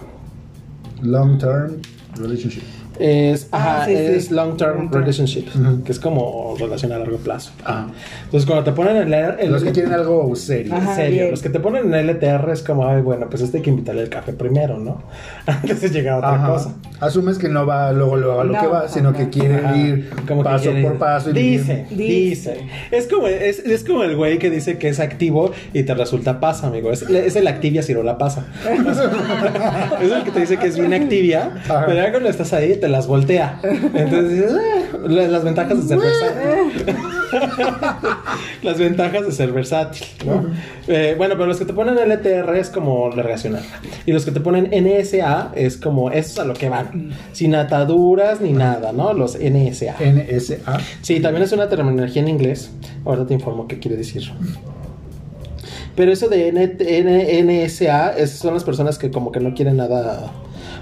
[1.02, 1.82] Long term
[2.18, 2.64] relationship.
[3.00, 4.02] Es, Ah, ajá, sí, sí.
[4.04, 5.02] es long term Long term.
[5.02, 5.46] relationship,
[5.84, 7.52] que es como relación a largo plazo.
[7.64, 7.88] Ajá.
[8.26, 10.74] Entonces, cuando te ponen en el, el- Los que quieren algo serio.
[10.76, 10.96] Ajá.
[10.96, 11.32] serio, bien.
[11.32, 14.04] los que te ponen en LTR es como, ay, bueno, pues este hay que invitarle
[14.04, 15.02] el café primero, ¿no?
[15.46, 16.48] Antes de llegar a otra Ajá.
[16.48, 16.76] cosa.
[17.00, 19.76] Asumes que no va luego, luego a lo No, que va, sino que quiere Ajá.
[19.78, 21.32] ir Como paso quiere- por paso.
[21.32, 22.08] y Dice, bien.
[22.10, 22.58] dice.
[22.92, 26.40] Es como, es, es como el güey que dice que es activo y te resulta
[26.40, 26.92] pasa, amigo.
[26.92, 28.46] Es, es el activia si no la pasa.
[30.02, 31.84] es el que te dice que es bien activia, Ajá.
[31.86, 33.62] pero ya cuando estás ahí, te las voltea.
[33.64, 34.52] Entonces dices,
[35.08, 36.96] la- las ventajas de ser versátil.
[38.62, 40.46] las ventajas de ser versátil, ¿no?
[40.90, 43.62] Eh, bueno, pero los que te ponen LTR es como relacionar.
[44.06, 47.12] Y los que te ponen NSA es como, eso es a lo que van.
[47.32, 49.14] Sin ataduras ni nada, ¿no?
[49.14, 49.96] Los NSA.
[50.02, 50.78] NSA.
[51.02, 52.70] Sí, también es una terminología en inglés.
[53.06, 54.24] Ahora te informo qué quiere decir.
[55.96, 59.78] Pero eso de N- N- NSA es- son las personas que como que no quieren
[59.78, 60.32] nada,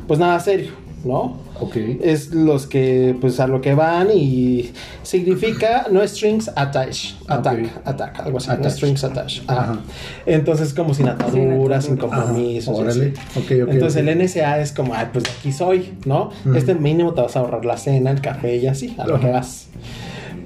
[0.08, 0.72] pues nada serio,
[1.04, 1.38] ¿no?
[1.60, 1.76] Ok.
[2.02, 4.72] Es los que pues a lo que van y
[5.04, 7.70] significa no strings attached, attack, Ok.
[7.86, 8.76] attack, algo así, no Attached.
[8.78, 9.44] strings attached.
[9.48, 9.62] Ajá.
[9.74, 9.80] Ajá.
[10.26, 12.78] Entonces como sin ataduras, sin compromisos.
[12.78, 13.14] y Órale.
[13.16, 13.40] así.
[13.40, 16.32] Ok, ok, Entonces el NSA es como, ay, pues de aquí soy, ¿no?
[16.56, 19.28] Este mínimo te vas a ahorrar la cena, el café y así, a lo que
[19.30, 19.68] vas.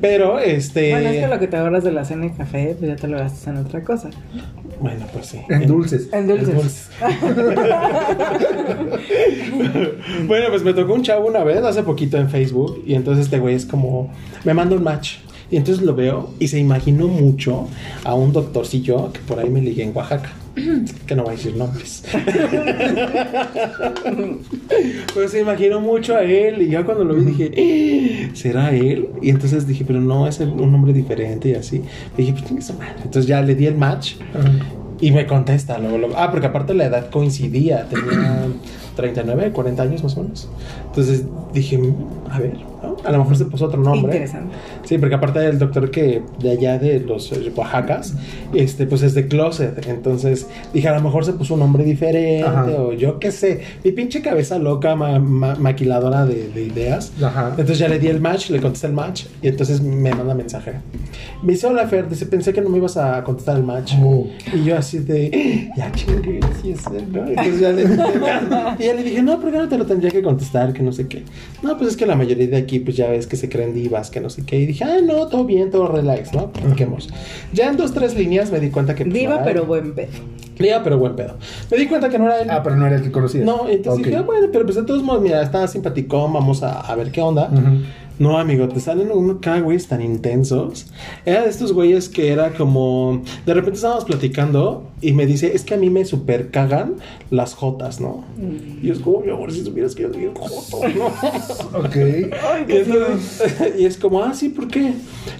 [0.07, 2.91] Pero este Bueno, es que lo que te ahorras de la cena y café, pues
[2.91, 4.11] ya te lo gastas en otra cosa.
[4.79, 5.41] Bueno, pues sí.
[5.49, 6.09] En dulces.
[6.13, 6.49] En dulces.
[6.49, 6.89] En dulces.
[10.27, 13.39] bueno, pues me tocó un chavo una vez, hace poquito en Facebook, y entonces este
[13.39, 14.11] güey es como,
[14.43, 15.17] me manda un match.
[15.49, 17.67] Y entonces lo veo y se imaginó mucho
[18.03, 20.31] a un doctorcillo que por ahí me ligué en Oaxaca.
[21.07, 22.03] Que no voy a decir nombres.
[25.13, 29.09] Pero se imaginó mucho a él y ya cuando lo vi dije, "Eh, ¿será él?
[29.21, 31.81] Y entonces dije, pero no, es el- un nombre diferente y así.
[32.17, 32.93] Y dije, pues chingue su madre.
[33.03, 34.51] Entonces ya le di el match Ajá.
[34.99, 36.15] y me contesta luego, luego.
[36.17, 38.47] Ah, porque aparte la edad coincidía, tenía
[38.95, 40.49] 39, 40 años más o menos.
[40.87, 41.95] Entonces dije, "Mm,
[42.29, 42.95] a ver, ¿no?
[43.03, 44.13] a lo mejor se puso otro nombre.
[44.13, 44.53] Interesante.
[44.85, 48.13] Sí, porque aparte del doctor que de allá de los eh, Oaxacas,
[48.53, 49.85] este, pues es de closet.
[49.87, 52.65] Entonces dije, a lo mejor se puso un nombre diferente Ajá.
[52.77, 53.61] o yo qué sé.
[53.83, 57.11] Mi pinche cabeza loca, ma- ma- maquiladora de, de ideas.
[57.21, 57.49] Ajá.
[57.51, 60.73] Entonces ya le di el match, le contesté el match y entonces me manda mensaje.
[61.43, 63.93] Me dice, hola Fer, dice, pensé que no me ibas a contestar el match.
[64.01, 64.27] Oh.
[64.53, 67.27] Y yo así de, ya chingue, sí es él, ¿no?
[67.27, 67.83] Entonces ya le,
[68.79, 70.73] y ya le dije, no, ¿por qué no te lo tendría que contestar?
[70.73, 71.23] Que no sé qué.
[71.63, 74.09] No, pues es que la mayoría de aquí, pues ya ves que se creen divas,
[74.09, 74.59] que no sé qué.
[74.59, 76.51] Y dije, ah, no, todo bien, todo relax, ¿no?
[76.51, 77.09] Platiquemos.
[77.53, 79.05] Ya en dos, tres líneas me di cuenta que...
[79.05, 79.67] pues, era pero él.
[79.67, 80.11] buen pedo.
[80.57, 81.35] Diva, pero buen pedo.
[81.69, 82.47] Me di cuenta que no era él.
[82.49, 83.45] Ah, pero no era el que conocías.
[83.45, 86.79] No, entonces dije, ah, bueno, pero pues de todos modos, mira, está simpaticón, vamos a,
[86.79, 87.49] a ver qué onda.
[87.51, 87.83] Ujú.
[88.17, 90.87] No, amigo, te salen unos cada güeyes tan intensos.
[91.25, 93.21] Era de estos güeyes que era como.
[93.45, 96.93] De repente estábamos platicando y me dice, es que a mí me super cagan
[97.29, 98.23] las jotas, ¿no?
[98.81, 101.05] Y es como, mi amor, si supieras que yo soy bien joto, ¿no?
[101.79, 101.95] Ok.
[101.95, 104.93] y, entonces- y es como, ah, sí, ¿por qué?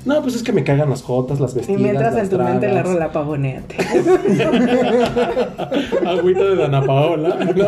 [0.04, 1.82] No, pues es que me cagan las jotas, las Y vestidas.
[1.82, 3.76] mientras las en tu mente la rola pavoneate.
[6.06, 7.38] Agüita de Dana Paola.
[7.56, 7.66] ¿no?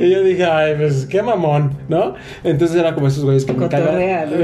[0.00, 2.14] Y yo dije, ay, pues qué mamón, ¿no?
[2.44, 3.96] Entonces era como esos güeyes que me cagan.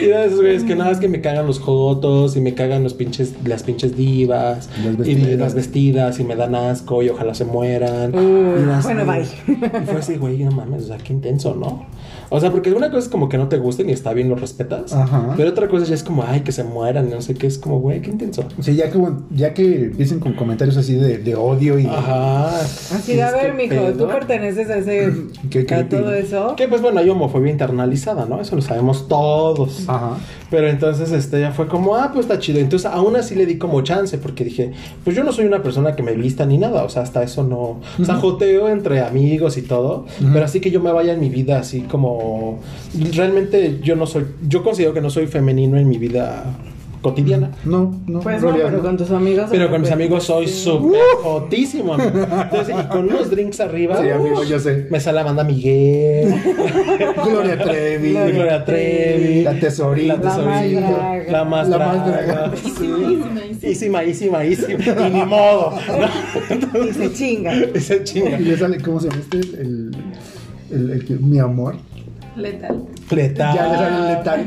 [0.00, 2.54] Y era de esos güeyes que nada, es que me cagan los jotos y me
[2.54, 4.68] cagan los pinches, las pinches divas.
[4.98, 8.14] Las y las vestidas y me dan asco y ojalá se mueran.
[8.14, 9.22] Uh, Y bueno, bye.
[9.82, 11.86] Y fue así, güey, no mames, o sea, qué intenso, ¿no?
[12.34, 14.34] O sea, porque una cosa es como que no te gusten y está bien, lo
[14.36, 14.92] respetas.
[14.92, 15.34] Ajá.
[15.36, 17.80] Pero otra cosa ya es como, ay, que se mueran, no sé qué, es como,
[17.80, 18.44] güey, qué intenso.
[18.60, 18.98] Sí, ya que,
[19.30, 22.58] ya que empiecen con comentarios así de, de odio y de- Ajá.
[22.60, 25.12] Así de, a ver, mijo, tú perteneces a ese.
[25.50, 25.96] Qué a creepy.
[25.96, 26.54] todo eso.
[26.56, 28.40] Que pues bueno, hay homofobia internalizada, ¿no?
[28.40, 29.88] Eso lo sabemos todos.
[29.88, 30.16] Ajá.
[30.50, 32.58] Pero entonces este ya fue como, ah, pues está chido.
[32.60, 34.72] Entonces aún así le di como chance porque dije,
[35.02, 37.42] pues yo no soy una persona que me vista ni nada, o sea, hasta eso
[37.44, 37.80] no.
[38.00, 41.28] O sea, joteo entre amigos y todo, pero así que yo me vaya en mi
[41.28, 42.23] vida así como
[43.14, 46.44] realmente yo no soy yo considero que no soy femenino en mi vida
[47.02, 47.50] cotidiana.
[47.66, 48.20] No, no.
[48.20, 48.78] Pues no, pero no.
[48.80, 49.48] con tus amigos.
[49.50, 52.10] Pero con mis amigos soy súper jotísimo, amigo.
[52.50, 54.00] Entonces, y con unos drinks arriba.
[54.00, 54.86] Sí, amigo, yo sé.
[54.90, 56.34] Me sale Amanda Miguel.
[57.26, 58.10] Gloria Trevi.
[58.12, 59.42] Gloria Gloria Trevi.
[59.42, 60.14] La tesorita.
[60.14, 60.80] La más tesorita.
[60.90, 61.32] draga.
[61.32, 62.48] La más La más draga.
[62.48, 62.52] draga.
[63.62, 64.78] Ísima, ísima, ísima.
[65.06, 65.74] Y ni modo.
[66.72, 66.84] ¿no?
[66.88, 67.52] Y se chinga.
[67.74, 68.40] Ese chinga.
[68.40, 69.38] Y le sale, ¿cómo se llama este?
[69.60, 69.90] El,
[70.70, 71.76] el, el que- mi amor.
[72.36, 72.84] Letal.
[73.10, 73.54] Letal.
[73.54, 74.44] Ya le sale el letal.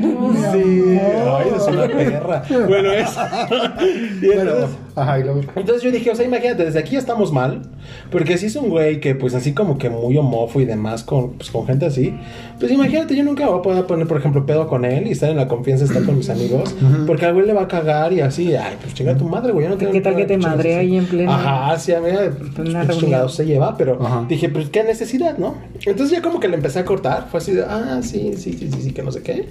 [0.52, 1.00] Sí.
[1.26, 2.42] Ay, es una perra.
[2.68, 3.20] Bueno, eso.
[4.22, 5.40] Y Bueno, entonces- ajá, y luego.
[5.56, 7.62] Entonces yo dije, o sea, imagínate, desde aquí ya estamos mal,
[8.10, 11.34] porque si es un güey que pues así como que muy homófobo y demás con,
[11.34, 12.14] pues, con gente así,
[12.60, 15.30] pues imagínate, yo nunca voy a poder poner, por ejemplo, pedo con él y estar
[15.30, 16.74] en la confianza de estar con mis amigos,
[17.06, 19.64] porque al güey le va a cagar y así, ay, pues chinga tu madre, güey,
[19.66, 20.68] yo no tengo ¿Qué tal que te así.
[20.68, 22.10] ahí en pleno- Ajá, sí, a mí,
[22.56, 24.24] pues, chingados se lleva, pero Ajá.
[24.28, 25.54] dije, pues qué necesidad, ¿no?
[25.84, 28.70] Entonces ya como que le empecé a cortar, fue así de, ah, sí, sí, sí,
[28.72, 29.48] sí, sí, que no sé qué.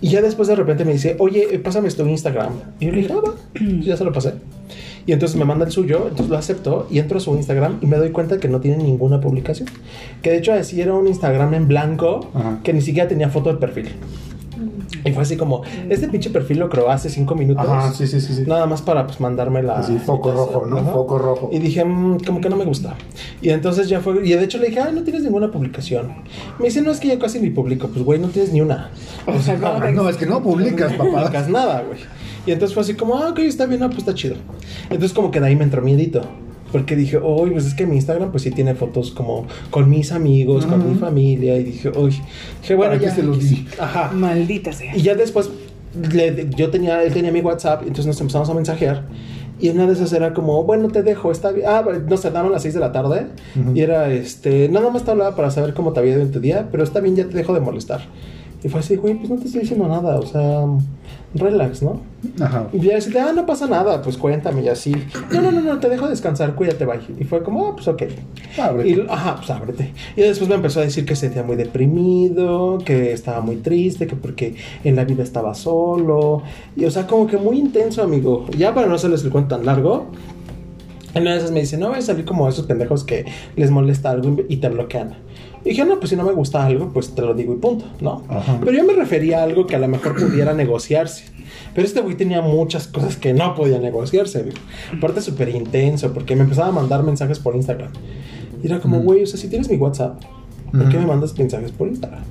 [0.00, 2.52] Y ya después de repente me dice, oye, eh, pásame tu Instagram.
[2.78, 3.34] Y yo le dije, ah, va,
[3.80, 4.34] ya se lo pasé.
[5.06, 7.86] Y entonces me manda el suyo, entonces lo acepto y entro a su Instagram y
[7.86, 9.68] me doy cuenta que no tiene ninguna publicación.
[10.22, 12.60] Que de hecho así era un Instagram en blanco Ajá.
[12.62, 13.88] que ni siquiera tenía foto de perfil.
[15.04, 17.64] Y fue así como, este pinche perfil lo creó hace cinco minutos.
[17.68, 18.44] Ajá, sí, sí, sí, sí.
[18.46, 19.78] Nada más para pues mandarme la.
[19.78, 20.78] Así, foco rojo, ¿no?
[20.78, 20.92] Ajá.
[20.92, 21.50] Foco rojo.
[21.52, 22.94] Y dije, "Mm, como que no me gusta.
[23.42, 24.26] Y entonces ya fue.
[24.26, 26.12] Y de hecho le dije, ay, no tienes ninguna publicación.
[26.58, 27.88] Me dice, no, es que yo casi ni publico.
[27.88, 28.90] Pues, güey, no tienes ni una.
[29.26, 31.10] O sea, ¿cómo te- No, es que no publicas, No papá.
[31.20, 31.98] publicas nada, güey.
[32.46, 34.36] Y entonces fue así como, ah, ok, está bien, ah, pues está chido.
[34.84, 36.22] Entonces como que de ahí me entró miedito.
[36.72, 40.12] Porque dije, uy, pues es que mi Instagram pues sí tiene fotos como con mis
[40.12, 41.56] amigos, con mi familia.
[41.56, 42.14] Y dije, uy,
[42.60, 43.14] dije, bueno, ¿Para qué ya.
[43.14, 43.66] se los di?
[43.78, 44.10] Ajá.
[44.12, 44.94] Maldita sea.
[44.96, 45.50] Y ya después,
[46.12, 49.04] le- yo tenía, él tenía mi WhatsApp, entonces nos empezamos a mensajear.
[49.60, 51.66] Y una de esas era como, bueno, te dejo, está bien.
[51.68, 53.26] Ah, no sé, daban las 6 de la tarde.
[53.60, 53.74] Ujú.
[53.76, 56.38] Y era, este, nada más te hablaba para saber cómo te había ido en tu
[56.38, 58.02] día, pero está bien, ya te dejo de molestar.
[58.62, 60.64] Y fue así, güey, pues no te estoy diciendo nada, o sea,
[61.34, 62.00] relax, ¿no?
[62.40, 62.68] Ajá.
[62.72, 64.92] Y ya decirle, ah, no pasa nada, pues cuéntame y así.
[65.30, 66.98] No, no, no, no, te dejo descansar, cuídate, bye.
[67.20, 68.02] Y fue como, ah, pues ok.
[68.60, 68.88] Ábrete.
[68.88, 69.92] Y, ajá, pues ábrete.
[70.16, 74.08] Y después me empezó a decir que se sentía muy deprimido, que estaba muy triste,
[74.08, 76.42] que porque en la vida estaba solo.
[76.74, 78.46] Y o sea, como que muy intenso, amigo.
[78.56, 80.06] Ya para no hacerles el cuento tan largo.
[81.14, 83.24] En una de esas me dice, no voy a salir como esos pendejos que
[83.56, 85.27] les molesta algo y te bloquean.
[85.64, 87.84] Y dije, no, pues si no me gusta algo, pues te lo digo y punto,
[88.00, 88.22] ¿no?
[88.28, 88.58] Ajá.
[88.64, 91.24] Pero yo me refería a algo que a lo mejor pudiera negociarse.
[91.74, 94.54] Pero este güey tenía muchas cosas que no podía negociarse, güey.
[94.96, 97.90] Aparte súper intenso, porque me empezaba a mandar mensajes por Instagram.
[98.62, 100.20] Y era como, güey, o sea, si tienes mi WhatsApp,
[100.72, 102.22] ¿por qué me mandas mensajes por Instagram?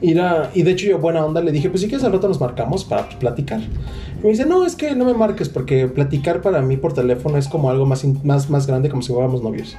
[0.00, 2.28] Y, era- y de hecho yo buena onda le dije, pues si quieres al rato
[2.28, 3.60] nos marcamos para platicar.
[3.60, 7.38] Y me dice, no, es que no me marques porque platicar para mí por teléfono
[7.38, 9.76] es como algo más, más, más grande como si fuéramos novios.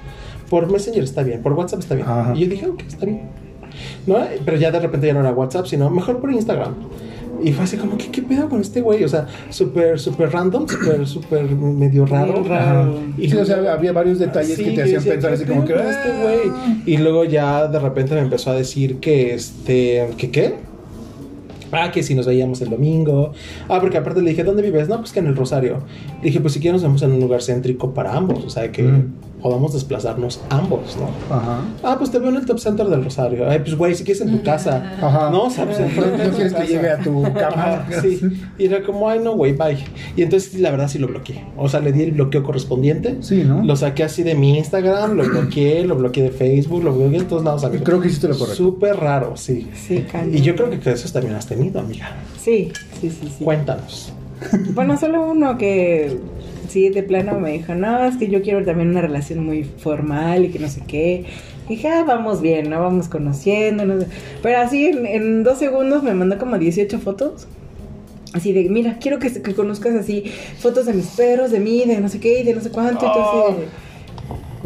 [0.50, 2.08] Por Messenger está bien, por WhatsApp está bien.
[2.08, 2.34] Ajá.
[2.36, 3.24] Y yo dije, ok, está bien.
[4.08, 4.18] ¿No?
[4.46, 6.74] Pero ya de repente ya no era WhatsApp, sino mejor por Instagram.
[7.44, 9.04] Y fue así como, ¿qué, qué pedo con este güey?
[9.04, 12.44] O sea, súper, súper random, súper, súper medio raro.
[12.44, 13.00] Raro.
[13.18, 15.46] Y sí, o sea, había varios detalles Sí, que te hacían decía, pensar ¿qué así
[15.46, 15.74] como que.
[15.74, 16.52] pedo con este güey.
[16.86, 20.10] Y luego ya de repente me empezó a decir que este.
[20.18, 20.56] ¿Que qué?
[21.72, 23.34] Ah, que si nos veíamos el domingo.
[23.68, 24.88] Ah, porque aparte le dije, ¿dónde vives?
[24.88, 25.80] No, pues que en el Rosario.
[26.22, 28.46] Le dije, pues si quieres nos vemos en un lugar céntrico para ambos.
[28.46, 29.14] O sea, que Mm.
[29.42, 31.36] Podamos desplazarnos ambos, ¿no?
[31.36, 31.62] Ajá.
[31.84, 33.50] Ah, pues te veo en el Top Center del Rosario.
[33.50, 34.98] Ay, pues güey, si quieres en tu casa.
[35.02, 35.30] Ajá.
[35.30, 37.48] No, o sea, pues No, enfrente quieres que llegue a tu cama.
[37.48, 38.20] Ajá, sí.
[38.58, 39.78] Y era como, ay, no, güey, bye.
[40.16, 41.46] Y entonces, la verdad, sí lo bloqueé.
[41.56, 43.18] O sea, le di el bloqueo correspondiente.
[43.22, 43.64] Sí, ¿no?
[43.64, 47.26] Lo saqué así de mi Instagram, lo bloqueé, lo bloqueé de Facebook, lo bloqueé de
[47.26, 47.84] todos lados, amigo.
[47.84, 48.58] Creo que hiciste lo correcto.
[48.58, 49.70] Súper raro, sí.
[49.76, 50.36] Sí, cañón.
[50.36, 52.12] Y yo creo que eso también has tenido, amiga.
[52.40, 53.44] Sí, sí, sí, sí.
[53.44, 54.12] Cuéntanos.
[54.74, 56.18] Bueno, solo uno que
[56.68, 60.46] sí, de plano me dijo, no, es que yo quiero también una relación muy formal
[60.46, 61.26] y que no sé qué.
[61.68, 62.80] Y dije, ah, vamos bien, ¿no?
[62.82, 63.86] Vamos conociendo.
[63.86, 64.08] no sé.
[64.42, 67.48] Pero así en, dos segundos me mandó como 18 fotos.
[68.34, 70.26] Así de, mira, quiero que, que conozcas así
[70.60, 73.08] fotos de mis perros, de mí, de no sé qué, y de no sé cuánto.
[73.08, 73.68] Así de,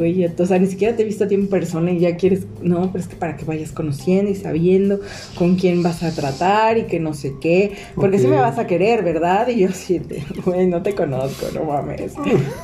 [0.01, 2.47] Güey, o sea, ni siquiera te he visto a ti en persona y ya quieres,
[2.63, 4.99] no, pero es que para que vayas conociendo y sabiendo
[5.37, 8.31] con quién vas a tratar y que no sé qué, porque sí Ok.
[8.31, 9.47] me vas a querer, ¿verdad?
[9.49, 10.01] Y yo sí,
[10.43, 12.13] güey, no te conozco, no mames.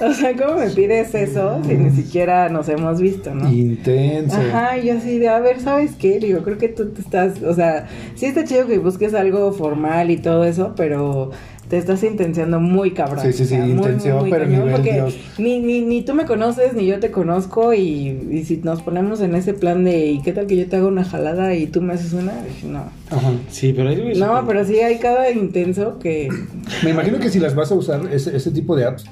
[0.02, 3.48] O sea, ¿cómo me pides eso si ni siquiera nos hemos visto, no?
[3.52, 4.36] Intenso.
[4.38, 6.20] Ajá, y yo así de, a ver, ¿sabes qué?
[6.20, 10.10] Digo, creo que tú te estás, o sea, sí está chido que busques algo formal
[10.10, 11.30] y todo eso, pero
[11.70, 13.20] te estás intenciando muy cabrón.
[13.26, 15.18] Sí, sí, sí, o sea, muy, intención, pero cañón, nivel porque Dios.
[15.38, 19.20] Ni, ni, ni tú me conoces, ni yo te conozco, y, y si nos ponemos
[19.20, 21.82] en ese plan de, ¿y qué tal que yo te hago una jalada y tú
[21.82, 22.32] me haces una?
[22.66, 22.86] No.
[23.10, 23.32] Ajá.
[23.50, 26.30] Sí, pero ahí No, pero sí hay cada intenso que...
[26.84, 29.06] Me imagino que si las vas a usar, ese, ese tipo de apps,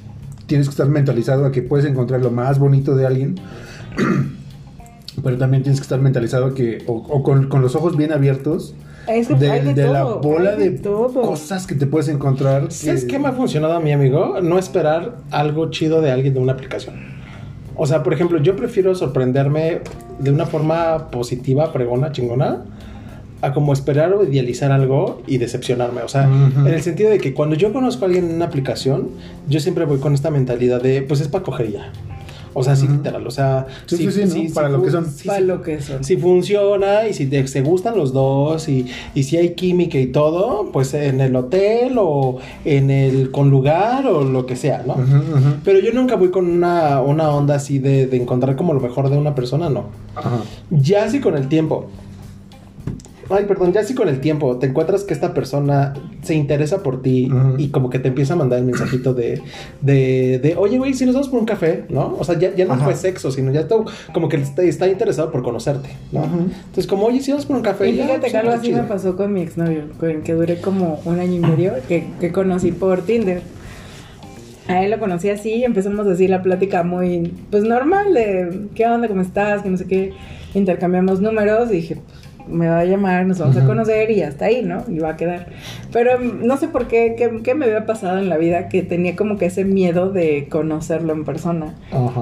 [0.47, 3.36] tienes que estar mentalizado a que puedes encontrar lo más bonito de alguien.
[5.24, 8.12] Pero también tienes que estar mentalizado a que, o, o con, con los ojos bien
[8.12, 8.76] abiertos,
[9.08, 11.22] Es que de, hay de, de la bola hay de, de, todo.
[11.22, 12.72] cosas que te puedes encontrar.
[12.72, 14.39] ¿Sabes que- qué me ha funcionado a mí, amigo?
[14.41, 16.95] No esperar algo chido de alguien de una aplicación.
[17.76, 19.80] O sea, por ejemplo, yo prefiero sorprenderme
[20.20, 22.64] de una forma positiva, pregona, chingona,
[23.41, 26.01] a como esperar o idealizar algo y decepcionarme.
[26.01, 29.10] O sea, en el sentido de que cuando yo conozco a alguien en una aplicación,
[29.49, 31.70] yo siempre voy con esta mentalidad de, pues es para coger
[32.58, 33.28] O sea, sí, literal.
[33.28, 34.53] O sea, Sí, sí, sí, ¿no?
[34.53, 35.06] Para lo que son.
[35.12, 36.03] sí, Para sí, lo que son.
[36.03, 40.08] si funciona y si te, se gustan los dos y, y si hay química y
[40.08, 44.95] todo, pues en el hotel o en el con lugar o lo que sea, ¿no?
[45.66, 49.10] Pero yo nunca voy con una, una onda así de, de encontrar como lo mejor
[49.10, 49.86] de una persona, no.
[50.16, 50.38] Ajá.
[50.72, 51.88] Ya si con el tiempo.
[53.30, 57.01] Ay, perdón, ya si con el tiempo te encuentras que esta persona se interesa por
[57.01, 59.41] ti y como que te empieza a mandar el mensajito de,
[59.82, 62.15] de, de oye, güey, si nos vamos por un café, ¿no?
[62.19, 62.86] O sea, ya, ya no Ajá.
[62.86, 66.23] fue sexo, sino ya todo, como que está, está interesado por conocerte, ¿no?
[66.23, 67.89] Entonces, como, oye, si vamos por un café.
[67.89, 68.82] Y ya, fíjate pues, que algo así chido.
[68.84, 72.07] me pasó con mi exnovio, con el que duré como un año y medio, que,
[72.19, 73.41] que conocí por Tinder.
[74.67, 78.88] A él lo conocí así y empezamos así la plática muy, pues normal, de qué
[78.88, 80.13] onda, cómo estás, que no sé qué.
[80.55, 84.28] Intercambiamos números y dije, pues, me va a llamar, nos vamos a conocer y ya
[84.28, 84.84] está ahí, ¿no?
[84.88, 85.48] Y va a quedar.
[85.91, 88.84] Pero mm, no sé por qué, qué, qué me había pasado en la vida que
[88.84, 91.76] tenía como que ese miedo de conocerlo en persona.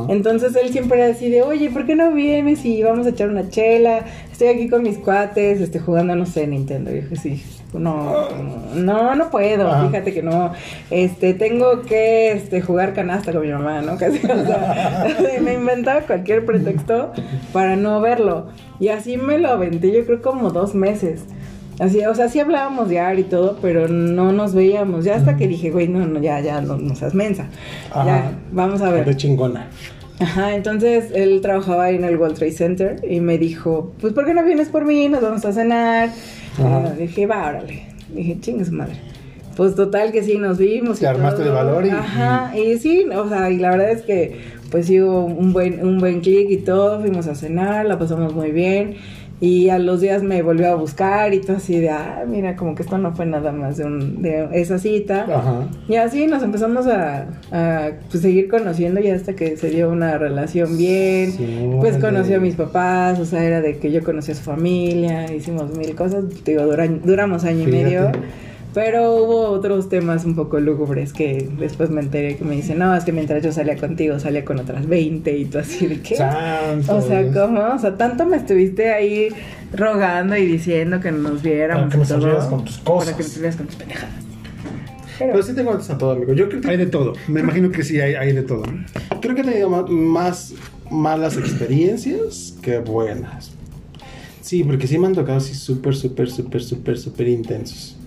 [0.09, 3.29] Entonces él siempre era así de, oye, ¿por qué no vienes y vamos a echar
[3.29, 4.05] una chela?
[4.31, 6.91] Estoy aquí con mis cuates, este, jugando, no sé, Nintendo.
[6.91, 7.43] Y dije, sí,
[7.73, 8.29] no,
[8.75, 9.87] no, no puedo, Ajá.
[9.87, 10.53] fíjate que no.
[10.89, 13.97] Este, tengo que este, jugar canasta con mi mamá, ¿no?
[13.97, 15.07] Casi, o sea,
[15.41, 17.11] me inventaba cualquier pretexto
[17.51, 18.47] para no verlo.
[18.79, 21.25] Y así me lo aventé, yo creo como dos meses.
[21.79, 25.05] Así, o sea, sí hablábamos diario y todo, pero no nos veíamos.
[25.05, 27.47] Ya hasta que dije, güey, no, no, ya, ya, no, no seas mensa.
[27.91, 28.05] Ajá.
[28.05, 29.05] Ya, vamos a ver.
[29.05, 29.69] De chingona.
[30.19, 34.25] Ajá, entonces él trabajaba ahí en el World Trade Center y me dijo, pues ¿por
[34.25, 35.09] qué no vienes por mí?
[35.09, 36.09] Nos vamos a cenar.
[36.97, 37.83] Dije, va, órale.
[38.13, 38.95] Dije, chingue su madre.
[39.55, 40.99] Pues total que sí, nos vimos.
[40.99, 41.49] Te y armaste todo.
[41.49, 44.99] de valor y- Ajá, y sí, o sea, y la verdad es que pues sí
[44.99, 48.95] hubo un buen, un buen clic y todo, fuimos a cenar, la pasamos muy bien.
[49.45, 52.75] Y a los días me volvió a buscar y todo así de, ah, mira, como
[52.75, 55.23] que esto no fue nada más de, un, de esa cita.
[55.23, 55.67] Ajá.
[55.89, 60.17] Y así nos empezamos a, a, pues, seguir conociendo y hasta que se dio una
[60.17, 61.31] relación bien.
[61.33, 64.43] Sí, pues conocí a mis papás, o sea, era de que yo conocí a su
[64.43, 68.11] familia, hicimos mil cosas, digo, dura- duramos año y medio.
[68.73, 72.95] Pero hubo otros temas un poco lúgubres que después me enteré que me dicen, no,
[72.95, 76.15] es que mientras yo salía contigo salía con otras 20 y tú así de qué.
[76.15, 77.35] Santo O sea, Dios.
[77.35, 77.61] ¿cómo?
[77.61, 79.29] O sea, tanto me estuviste ahí
[79.73, 81.83] rogando y diciendo que nos viéramos.
[81.83, 83.05] Para que me salieras con tus cosas.
[83.05, 84.15] Para que me salieras con tus pendejadas.
[85.19, 86.33] Pero, Pero sí tengo a todo, amigo.
[86.33, 87.13] Yo creo que Hay de todo.
[87.27, 88.63] Me imagino que sí, hay, hay de todo.
[89.21, 90.55] Creo que he tenido ma- más
[90.89, 93.51] malas experiencias que buenas.
[94.41, 97.97] Sí, porque sí me han tocado así súper, súper, súper, súper, súper intensos.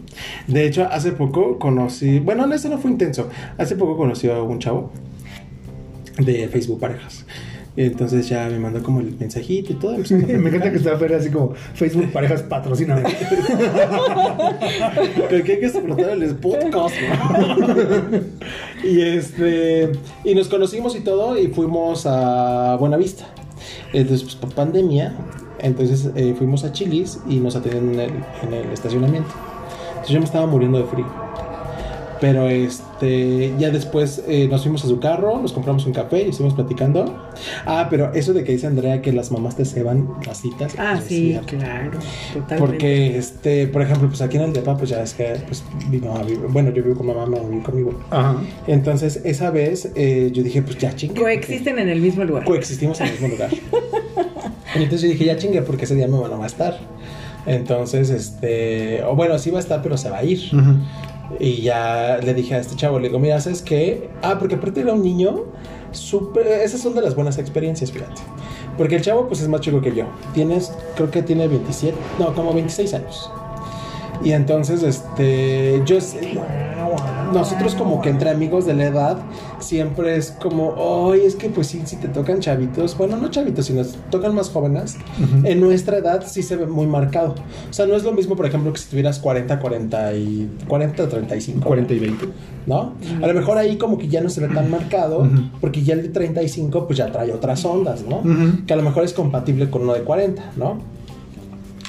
[0.46, 3.28] De hecho, hace poco conocí, bueno, no, ese no fue intenso.
[3.58, 4.90] Hace poco conocí a un chavo
[6.18, 7.26] de Facebook Parejas.
[7.76, 9.96] Entonces ya me mandó como el mensajito y todo.
[10.10, 13.02] Me encanta que está fuera así como Facebook parejas patrocina.
[15.28, 16.94] Que hay que explotar el podcast.
[17.02, 18.20] ¿no?
[18.88, 19.92] y este
[20.24, 23.26] y nos conocimos y todo y fuimos a Buenavista.
[23.92, 25.14] Entonces, pues por pandemia,
[25.58, 28.10] entonces eh, fuimos a Chilis y nos atendieron en el,
[28.42, 29.30] en el estacionamiento.
[30.06, 31.06] Entonces yo me estaba muriendo de frío.
[32.20, 36.28] Pero este, ya después eh, nos fuimos a su carro, nos compramos un café y
[36.30, 37.12] estuvimos platicando.
[37.66, 40.74] Ah, pero eso de que dice Andrea que las mamás te ceban las citas.
[40.78, 41.58] ah, sí, cierto.
[41.58, 41.98] claro,
[42.32, 42.56] totalmente.
[42.58, 45.98] Porque, este, por ejemplo, pues aquí en el depa, pues ya es que, pues, mi
[45.98, 48.00] mamá vive, bueno, yo vivo con mamá, mamá vive conmigo.
[48.10, 48.40] Ajá.
[48.68, 51.20] Entonces, esa vez, eh, yo dije, pues ya chingue.
[51.20, 52.44] Coexisten en el mismo lugar.
[52.44, 53.50] Coexistimos en el mismo lugar.
[53.52, 56.95] y entonces yo dije, ya chingue, porque ese día mi mamá no va a estar.
[57.46, 60.50] Entonces, este, o bueno, sí va a estar, pero se va a ir.
[61.40, 64.10] Y ya le dije a este chavo, le digo, mira, ¿sabes qué?
[64.22, 65.44] Ah, porque aparte era un niño,
[65.92, 68.20] súper, esas son de las buenas experiencias, fíjate.
[68.76, 70.04] Porque el chavo, pues es más chico que yo.
[70.34, 73.30] Tienes, creo que tiene 27, no, como 26 años.
[74.22, 75.98] Y entonces, este, yo,
[77.32, 79.18] nosotros como que entre amigos de la edad,
[79.58, 83.66] siempre es como, oye, es que pues sí, si te tocan chavitos, bueno, no chavitos,
[83.66, 84.96] sino tocan más jóvenes,
[85.44, 87.34] en nuestra edad sí se ve muy marcado.
[87.68, 91.02] O sea, no es lo mismo, por ejemplo, que si tuvieras 40, 40 y 40
[91.02, 91.66] o 35.
[91.66, 92.28] 40 y 20.
[92.66, 92.94] ¿No?
[93.22, 95.28] A lo mejor ahí como que ya no se ve tan marcado,
[95.60, 98.22] porque ya el de 35 pues ya trae otras ondas, ¿no?
[98.66, 100.95] Que a lo mejor es compatible con uno de 40, ¿no?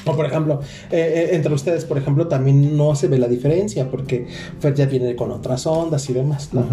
[0.08, 3.90] O por ejemplo, eh, eh, entre ustedes, por ejemplo, también no se ve la diferencia
[3.90, 4.26] porque
[4.60, 6.64] Fer ya viene con otras ondas y demás, ¿no?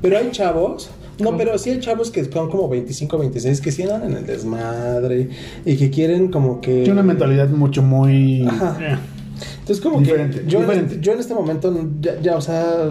[0.00, 3.82] Pero hay chavos, no, pero sí hay chavos que son como 25, 26 que sí
[3.82, 5.28] andan en el desmadre
[5.64, 6.78] y que quieren como que...
[6.84, 8.46] Tiene una mentalidad mucho muy.
[8.46, 8.76] Ajá.
[8.80, 8.96] eh,
[9.60, 10.98] Entonces como Diferente, que yo, diferente.
[11.00, 12.90] yo en este momento ya, ya, o sea,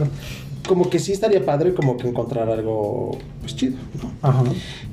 [0.67, 4.11] como que sí estaría padre como que encontrar algo pues chido, ¿no?
[4.27, 4.43] Ajá.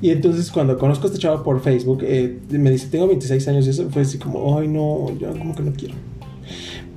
[0.01, 3.67] Y entonces cuando conozco a este chavo por Facebook, eh, me dice, tengo 26 años
[3.67, 5.95] y eso fue así como, ay no, yo como que no quiero.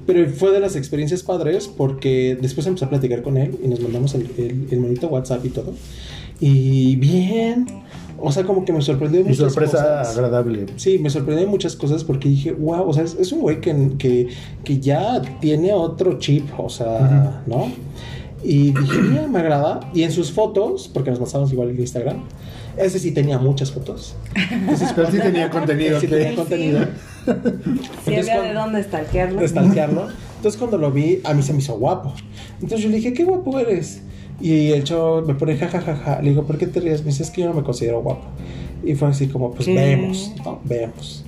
[0.06, 3.80] Pero fue de las experiencias padres porque después empecé a platicar con él y nos
[3.80, 5.74] mandamos el, el, el monito WhatsApp y todo.
[6.40, 7.66] Y bien,
[8.18, 10.16] o sea, como que me sorprendió Y muchas sorpresa cosas.
[10.16, 10.66] agradable.
[10.76, 13.92] Sí, me sorprendió muchas cosas porque dije, wow, o sea, es, es un güey que,
[13.98, 14.28] que,
[14.64, 17.70] que ya tiene otro chip, o sea, ¿no?
[18.44, 19.80] Y dije, mira, me agrada.
[19.94, 22.18] Y en sus fotos, porque nos pasamos igual en Instagram,
[22.76, 24.14] ese sí tenía muchas fotos.
[24.50, 26.00] Entonces, Pero sí tenía contenido.
[26.00, 26.80] sí tenía contenido.
[27.24, 29.40] Si Entonces, había de dónde stalkearlo.
[29.40, 30.08] de stalkearlo.
[30.36, 32.12] Entonces cuando lo vi, a mí se me hizo guapo.
[32.54, 34.02] Entonces yo le dije, qué guapo eres.
[34.40, 36.20] Y el chavo me pone jajajaja.
[36.20, 37.02] Le digo, ¿por qué te ríes?
[37.02, 38.24] Me dice, es que yo no me considero guapo.
[38.84, 39.74] Y fue así como, pues ¿Qué?
[39.74, 40.58] vemos, ¿no?
[40.64, 41.24] Vemos.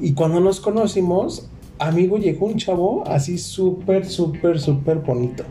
[0.00, 1.46] Y cuando nos conocimos,
[1.88, 5.44] amigo, llegó un chavo así súper, súper, súper bonito.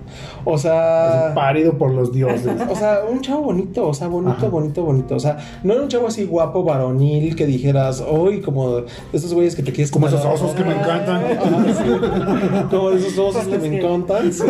[0.46, 1.28] O sea...
[1.28, 2.52] Así, Parido por los dioses.
[2.70, 4.48] O sea, un chavo bonito, o sea, bonito, Ajá.
[4.48, 5.16] bonito, bonito.
[5.16, 9.34] O sea, no era un chavo así guapo, varonil, que dijeras, hoy como de esos
[9.34, 11.24] güeyes que te quieres Como esos osos que me encantan.
[11.24, 12.66] Ajá, sí.
[12.70, 14.34] Como de esos osos que me encantan.
[14.34, 14.44] sí.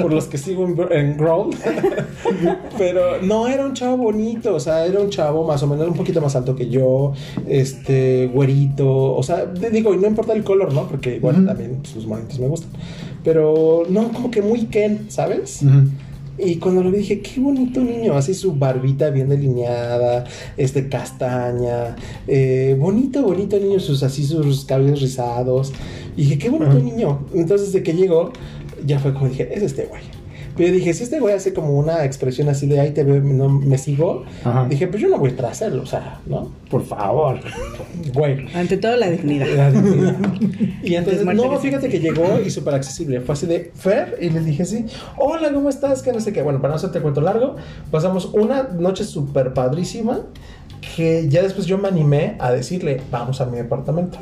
[0.00, 1.50] Por los que sigo en, en Growl.
[2.78, 4.54] Pero no, era un chavo bonito.
[4.54, 7.12] O sea, era un chavo más o menos un poquito más alto que yo.
[7.46, 9.14] Este, güerito.
[9.14, 10.79] O sea, digo, y no importa el color, ¿no?
[10.88, 11.46] Porque igual Ujú.
[11.46, 12.70] también pues, los monitos me gustan.
[13.24, 15.62] Pero no, como que muy Ken, ¿sabes?
[16.42, 20.24] Y cuando lo vi dije, qué bonito niño, así su barbita bien delineada,
[20.56, 25.72] este castaña, eh, bonito, bonito niño, sus así sus cabellos rizados.
[26.16, 27.26] Y dije, qué bonito niño.
[27.34, 28.32] Entonces de que llegó,
[28.86, 30.19] ya fue como dije, es este güey.
[30.60, 33.18] Pero yo dije, si este güey hace como una expresión así de ahí te veo,
[33.22, 34.66] no me sigo, Ajá.
[34.68, 36.52] dije, pues yo no voy a hacerlo, o sea, ¿no?
[36.68, 37.40] Por favor.
[38.12, 38.46] Güey.
[38.54, 39.46] Ante todo, la dignidad.
[39.56, 40.16] La dignidad.
[40.82, 43.22] Y entonces, no, fíjate que llegó y súper accesible.
[43.22, 44.84] Fue así de Fer, y le dije sí,
[45.16, 46.02] hola, ¿cómo estás?
[46.02, 46.42] Que no sé qué.
[46.42, 47.56] Bueno, para no hacerte cuento largo,
[47.90, 50.26] pasamos una noche súper padrísima.
[50.96, 54.18] Que ya después yo me animé a decirle, vamos a mi departamento.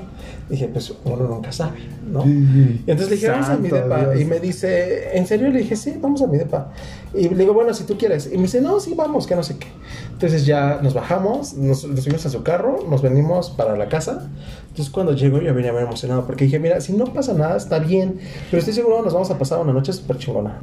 [0.49, 1.79] Dije, pues uno nunca sabe,
[2.11, 2.25] ¿no?
[2.27, 4.07] Y entonces le dije, vamos a mi depa.
[4.07, 4.21] Dios.
[4.21, 5.51] Y me dice, ¿en serio?
[5.51, 6.73] Le dije, sí, vamos a mi depa.
[7.14, 8.31] Y le digo, bueno, si tú quieres.
[8.33, 9.66] Y me dice, no, sí, vamos, que no sé qué.
[10.12, 14.29] Entonces ya nos bajamos, nos, nos subimos a su carro, nos venimos para la casa.
[14.69, 17.79] Entonces cuando llego yo venía muy emocionado porque dije, mira, si no pasa nada, está
[17.79, 18.19] bien.
[18.51, 20.61] Pero estoy seguro nos vamos a pasar una noche súper chingona.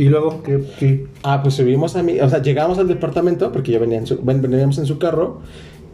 [0.00, 0.62] Y luego, ¿qué?
[0.78, 1.06] qué?
[1.22, 4.18] Ah, pues subimos a mi, o sea, llegamos al departamento porque yo venía en su,
[4.22, 5.40] ven- veníamos en su carro.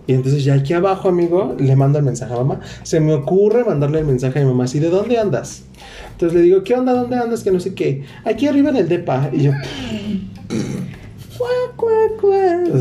[0.06, 2.60] Y entonces ya aquí abajo, amigo, le mando el mensaje a mamá.
[2.84, 5.64] Se me ocurre mandarle el mensaje a mi mamá así, ¿de dónde andas?
[6.12, 6.92] Entonces le digo, ¿qué onda?
[6.92, 7.42] ¿Dónde andas?
[7.42, 8.04] Que no sé qué.
[8.24, 9.28] Aquí arriba en el depa.
[9.32, 9.50] Y yo.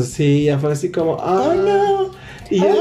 [0.04, 2.10] Sí, ya fue así como, oh no.
[2.50, 2.66] Y yo,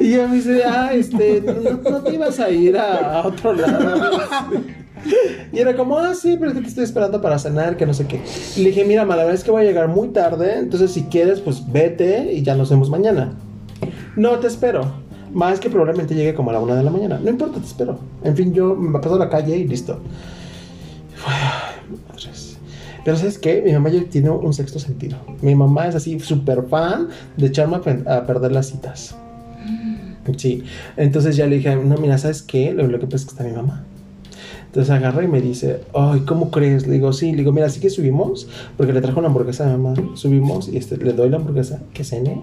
[0.00, 4.12] y ella me dice, ah, este, no, te ibas a ir a, otro lado.
[5.52, 7.94] Y era como, ah, sí, pero es que te estoy esperando para cenar, que no
[7.94, 8.20] sé qué.
[8.56, 10.92] Y le dije, mira, ma, la verdad es que voy a llegar muy tarde, entonces
[10.92, 13.34] si quieres, pues vete y ya nos vemos mañana.
[14.16, 15.02] No, te espero.
[15.32, 17.18] Más que probablemente llegue como a la una de la mañana.
[17.22, 17.98] No importa, te espero.
[18.22, 19.98] En fin, yo me paso a la calle y listo.
[22.08, 22.41] Madres.
[23.04, 23.62] Pero ¿sabes qué?
[23.64, 25.16] Mi mamá ya tiene un sexto sentido.
[25.40, 29.16] Mi mamá es así súper fan de echarme a, pe- a perder las citas.
[30.36, 30.62] Sí.
[30.96, 32.72] Entonces ya le dije, no, mira, ¿sabes qué?
[32.72, 33.84] Lo, lo que pasa es que está mi mamá.
[34.72, 36.86] Entonces agarra y me dice, ay, ¿cómo crees?
[36.86, 38.48] Le digo, sí, le digo, mira, sí que subimos,
[38.78, 39.94] porque le trajo una hamburguesa a mi mamá.
[40.14, 42.40] Subimos y este, le doy la hamburguesa, que cene,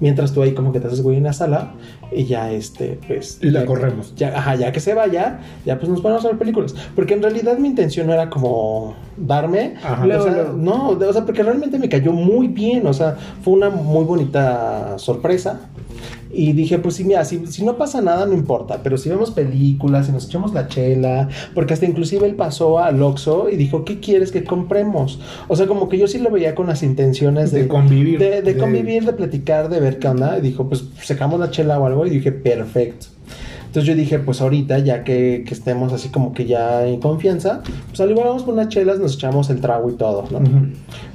[0.00, 1.74] mientras tú ahí como que te haces güey en la sala
[2.10, 3.38] y ya, este, pues...
[3.42, 4.12] Y la ya- corremos.
[4.16, 6.74] Ya, ajá, ya que se vaya, ya pues nos ponemos a ver películas.
[6.96, 9.74] Porque en realidad mi intención no era como darme.
[9.80, 10.04] Ajá.
[10.04, 13.54] o sea, no, de- o sea, porque realmente me cayó muy bien, o sea, fue
[13.54, 15.60] una muy bonita sorpresa.
[16.30, 18.80] Y dije, pues sí, mira, si, si no pasa nada, no importa.
[18.82, 23.02] Pero si vemos películas, si nos echamos la chela, porque hasta inclusive él pasó al
[23.02, 25.20] Oxxo y dijo, ¿qué quieres que compremos?
[25.48, 28.18] O sea, como que yo sí lo veía con las intenciones de, De convivir.
[28.18, 30.38] De, convivir, de platicar, de ver qué onda.
[30.38, 32.06] Y dijo, pues sacamos la chela o algo.
[32.06, 33.06] Y dije, perfecto.
[33.66, 37.62] Entonces yo dije, pues ahorita, ya que, que estemos así como que ya en confianza,
[37.88, 40.40] pues al igual vamos por unas chelas, nos echamos el trago y todo, ¿no?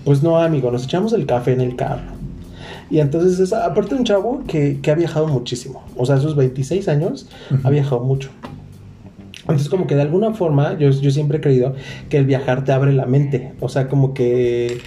[0.05, 2.12] Pues no, amigo, nos echamos el café en el carro.
[2.93, 6.19] Y entonces, es, aparte de un chavo que, que ha viajado muchísimo, o sea, a
[6.19, 7.27] sus 26 años
[7.63, 8.29] ha viajado mucho.
[9.41, 11.73] Entonces, como que de alguna forma, yo, yo siempre he creído
[12.09, 13.53] que el viajar te abre la mente.
[13.61, 14.77] O sea, como que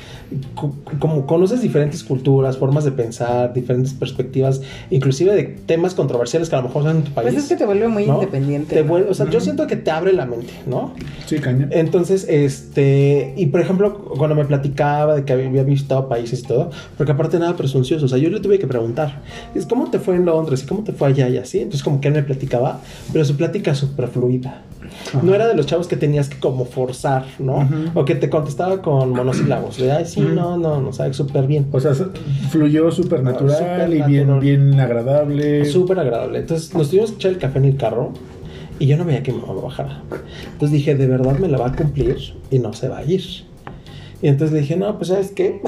[0.98, 4.60] como conoces diferentes culturas, formas de pensar, diferentes perspectivas,
[4.90, 7.30] inclusive de temas controversiales que a lo mejor son en tu país.
[7.30, 8.14] Pues es que te vuelve muy ¿no?
[8.14, 8.74] independiente.
[8.74, 8.88] Te ¿no?
[8.92, 10.92] vuelve- o sea, yo siento que te abre la mente, ¿no?
[11.26, 11.68] Sí, caña.
[11.70, 16.70] Entonces, este, y por ejemplo, cuando me platicaba de que había visitado países y todo,
[16.96, 19.22] porque aparte nada presuncioso, o sea, yo le tuve que preguntar,
[19.54, 22.00] es cómo te fue en Londres y cómo te fue allá y así, entonces como
[22.00, 22.80] que él me platicaba,
[23.12, 24.62] pero su plática súper fluida.
[25.22, 27.60] No era de los chavos que tenías que como forzar, ¿no?
[27.60, 27.76] Ajá.
[27.94, 31.66] O que te contestaba con monosílabos, de, ay, sí, no, no, no, sabe súper bien.
[31.72, 31.92] O sea,
[32.50, 35.64] fluyó súper natural y bien, bien agradable.
[35.64, 36.40] Súper agradable.
[36.40, 38.12] Entonces nos tuvimos que echar el café en el carro
[38.78, 40.02] y yo no veía que mi mamá bajara.
[40.52, 42.18] Entonces dije, de verdad me la va a cumplir
[42.50, 43.22] y no se va a ir.
[44.22, 45.60] Y entonces le dije, no, pues sabes qué,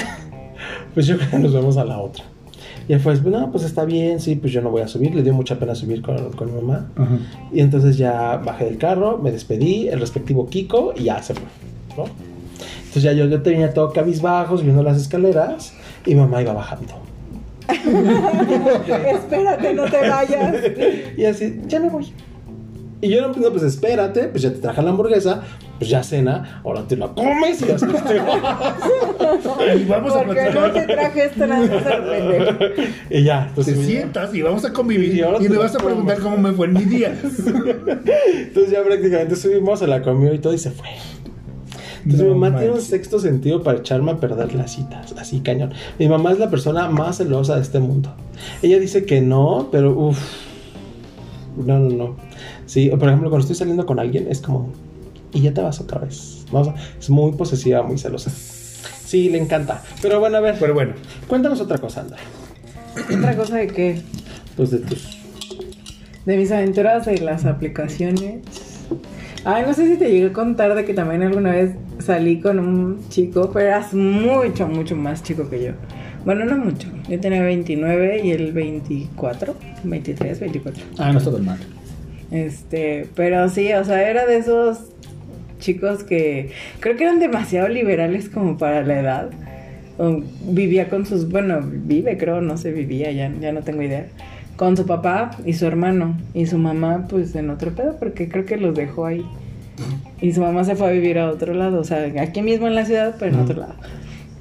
[0.94, 2.24] pues yo creo que nos vemos a la otra.
[2.88, 5.14] Y él fue, no, pues está bien, sí, pues yo no voy a subir.
[5.14, 6.88] Le dio mucha pena subir con, con mi mamá.
[6.96, 7.18] Ajá.
[7.52, 11.44] Y entonces ya bajé del carro, me despedí, el respectivo Kiko y ya se fue,
[11.96, 12.04] ¿no?
[12.78, 15.74] Entonces ya yo, yo tenía todo cabizbajos, viendo las escaleras
[16.06, 16.94] y mamá iba bajando.
[17.68, 20.56] Espérate, no te vayas.
[21.18, 22.10] Y así, ya me voy.
[23.00, 25.42] Y yo no, no, pues espérate, pues ya te traje la hamburguesa,
[25.78, 28.76] pues ya cena, ahora te la comes y después te vas.
[29.80, 32.54] Y vamos a Porque no te traje esto nada más
[33.10, 35.74] y ya, Te entonces, sientas y vamos a convivir Y ahora y te me vas
[35.74, 37.16] a preguntar cómo me fue en mi día.
[37.22, 40.88] entonces ya prácticamente subimos, se la comió y todo y se fue.
[41.98, 45.40] Entonces No mi mamá tiene un sexto sentido para echarme a perder las citas, así
[45.40, 45.72] cañón.
[45.98, 48.14] Mi mamá es la persona más celosa de este mundo.
[48.62, 50.18] Ella dice que no, pero uff.
[51.56, 52.16] No, no, no.
[52.66, 54.72] Sí, por ejemplo, cuando estoy saliendo con alguien es como,
[55.32, 56.44] y ya te vas otra vez.
[56.98, 58.30] Es muy posesiva, muy celosa.
[58.30, 59.82] Sí, le encanta.
[60.02, 60.92] Pero bueno, a ver, Pero bueno,
[61.26, 62.18] cuéntanos otra cosa, Andra.
[63.16, 64.02] Otra cosa de que
[64.56, 65.16] Pues de tus.
[66.26, 68.40] de mis aventuras de las aplicaciones.
[69.44, 71.70] Ay, no sé si te llegué a contar de que también alguna vez
[72.04, 75.72] salí con un chico, pero eras mucho, mucho más chico que yo.
[76.24, 76.88] Bueno, no mucho.
[77.08, 79.54] Yo tenía 29 y él 24,
[79.84, 80.84] 23, 24.
[80.98, 81.58] ah, no está tan mal.
[82.30, 84.80] Este, pero sí, o sea, era de esos
[85.58, 86.50] chicos que
[86.80, 89.30] creo que eran demasiado liberales como para la edad.
[89.98, 94.06] O vivía con sus, bueno, vive creo, no sé, vivía, ya, ya no tengo idea.
[94.56, 96.16] Con su papá y su hermano.
[96.34, 99.24] Y su mamá, pues en otro pedo, porque creo que los dejó ahí.
[100.20, 102.74] Y su mamá se fue a vivir a otro lado, o sea, aquí mismo en
[102.74, 103.74] la ciudad, pero en otro lado.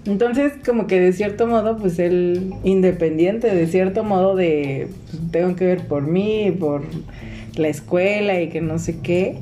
[0.08, 5.56] Entonces, como que de cierto modo, pues él independiente, de cierto modo de pues, tengo
[5.56, 6.84] que ver por mí, por
[7.56, 9.40] la escuela y que no sé qué.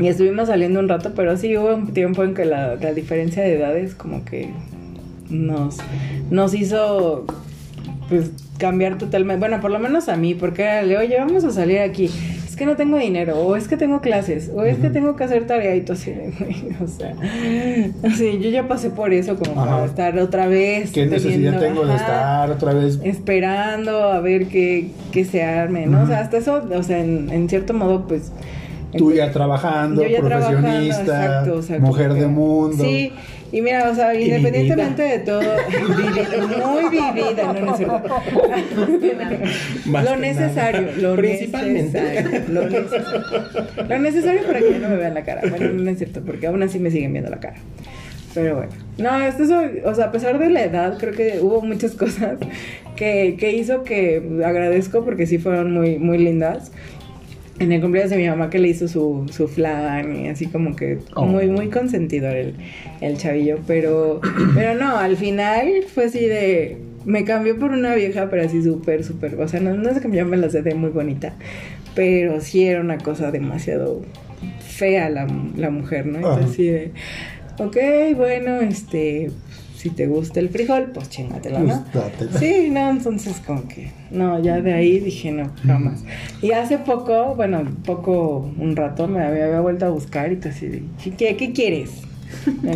[0.00, 3.42] Y estuvimos saliendo un rato, pero sí hubo un tiempo en que la, la diferencia
[3.42, 4.50] de edades como que
[5.28, 5.78] nos,
[6.30, 7.26] nos hizo
[8.08, 9.38] pues cambiar totalmente.
[9.38, 12.10] Bueno, por lo menos a mí, porque era de, oye, vamos a salir aquí.
[12.46, 15.24] Es que no tengo dinero, o es que tengo clases, o es que tengo que
[15.24, 16.12] hacer tarea y todo así,
[16.82, 17.14] o sea,
[18.32, 19.70] yo ya pasé por eso como Ajá.
[19.70, 20.90] para estar otra vez.
[20.90, 22.98] ¿Qué necesidad tengo de estar otra vez?
[23.04, 26.02] esperando a ver qué, qué se arme, ¿no?
[26.02, 28.32] O sea, hasta eso, o sea, en, en cierto modo, pues...
[28.96, 32.82] Tú ya trabajando, ya trabajando, profesionista, exacto, mujer de mundo.
[32.82, 33.12] Sí,
[33.52, 35.40] y mira, o sea, independientemente de todo,
[36.66, 38.02] muy vivida, no, no es cierto.
[39.86, 42.00] Lo necesario, lo Principalmente.
[42.00, 43.24] necesario, lo necesario.
[43.88, 45.42] Lo necesario para que no me vean la cara.
[45.48, 47.56] Bueno, no es cierto, porque aún así me siguen viendo la cara.
[48.34, 51.62] Pero bueno, no, esto es, o sea, a pesar de la edad, creo que hubo
[51.62, 52.38] muchas cosas
[52.96, 56.70] que, que hizo que agradezco porque sí fueron muy, muy lindas.
[57.60, 60.76] En el cumpleaños de mi mamá que le hizo su, su flan y así como
[60.76, 61.24] que Oh.
[61.26, 62.54] muy, muy consentidor el,
[63.00, 63.58] el chavillo.
[63.66, 64.20] Pero,
[64.54, 66.78] pero no, al final fue así de...
[67.04, 69.34] Me cambió por una vieja, pero así súper, súper...
[69.40, 71.34] O sea, no, no sé que yo me la sé de muy bonita.
[71.94, 74.02] Pero sí era una cosa demasiado
[74.60, 76.18] fea la, la mujer, ¿no?
[76.18, 76.52] Entonces Ajá.
[76.52, 76.92] así de...
[77.58, 77.76] Ok,
[78.16, 79.30] bueno, este...
[79.78, 81.84] Si te gusta el frijol, pues chingatelo, ¿no?
[81.92, 82.32] Pues, dátela.
[82.40, 86.02] Sí, no, entonces como que, no, ya de ahí dije no, jamás.
[86.42, 90.48] Y hace poco, bueno, poco, un rato me había, había vuelto a buscar y tú
[90.48, 90.82] así de,
[91.16, 91.90] ¿qué, qué quieres?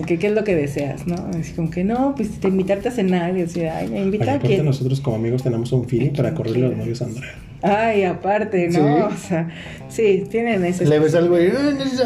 [0.07, 1.17] ¿Qué, ¿Qué es lo que deseas, no?
[1.39, 4.35] Así como que no, pues te invitarte a cenar y así, ay, me invita a
[4.37, 7.35] aparte nosotros como amigos tenemos un feeling para correr los novios a Andrea.
[7.63, 9.09] Ay, aparte, ¿no?
[9.09, 9.15] Sí.
[9.15, 9.49] O sea,
[9.89, 10.87] sí, tienen ese...
[10.87, 11.53] Le ves algo y "Eh,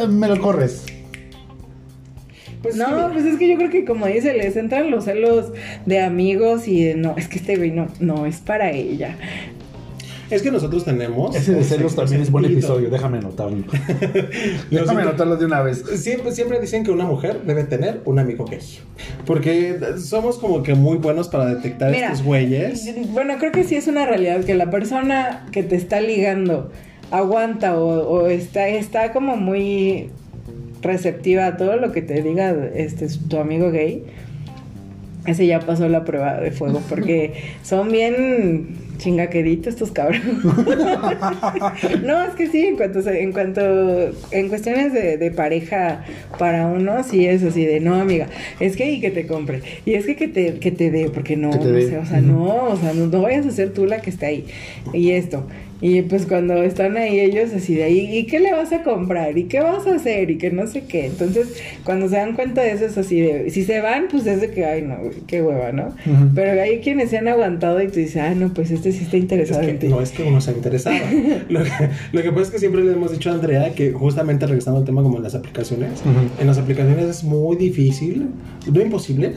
[0.08, 0.84] me lo corres.
[2.66, 5.52] Pues no, pues es que yo creo que como dice, les entran los celos
[5.84, 9.16] de amigos y de no, es que este güey no, no es para ella.
[10.30, 11.36] Es que nosotros tenemos.
[11.36, 13.64] Ese de celos también es buen episodio, déjame anotarlo.
[14.70, 15.84] déjame anotarlo de una vez.
[16.00, 18.58] Siempre, siempre dicen que una mujer debe tener un amigo gay.
[19.24, 22.90] Porque somos como que muy buenos para detectar Mira, estos güeyes.
[23.12, 26.72] Bueno, creo que sí es una realidad que la persona que te está ligando
[27.12, 30.10] aguanta o, o está, está como muy
[30.82, 34.04] receptiva a todo lo que te diga este tu amigo gay.
[35.26, 40.44] Ese ya pasó la prueba de fuego porque son bien chingaqueritos estos cabrones.
[42.04, 43.60] no, es que sí, en cuanto, en cuanto,
[44.30, 46.04] en cuestiones de, de pareja
[46.38, 48.28] para uno, sí es así de, no, amiga,
[48.60, 51.36] es que y que te compre, y es que que te, que te dé, porque
[51.36, 54.00] no, no sé, o sea, no, o sea, no, no vayas a ser tú la
[54.00, 54.46] que está ahí,
[54.92, 55.46] y esto.
[55.80, 59.36] Y pues cuando están ahí ellos así de ahí, ¿y qué le vas a comprar?
[59.36, 60.30] ¿Y qué vas a hacer?
[60.30, 61.06] Y que no sé qué.
[61.06, 64.40] Entonces, cuando se dan cuenta de eso es así de, si se van, pues es
[64.40, 64.96] de que, ay, no,
[65.26, 65.94] qué hueva, ¿no?
[66.34, 69.16] Pero hay quienes se han aguantado y tú dices, ah, no, pues este sí está
[69.16, 69.88] Es interesado en que ti.
[69.88, 70.96] no es que uno se interesaba.
[71.48, 71.70] lo, que,
[72.12, 74.86] lo que pasa es que siempre le hemos dicho a Andrea que justamente regresando al
[74.86, 76.02] tema como en las aplicaciones,
[76.40, 78.28] en las aplicaciones es muy difícil,
[78.72, 79.32] no imposible,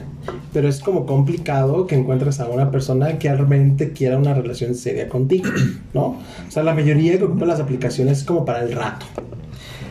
[0.54, 5.08] pero es como complicado que encuentres a una persona que realmente quiera una relación seria
[5.10, 5.50] contigo,
[5.94, 6.18] ¿no?
[6.48, 9.06] O sea, la mayoría que ocupan las aplicaciones es como para el rato.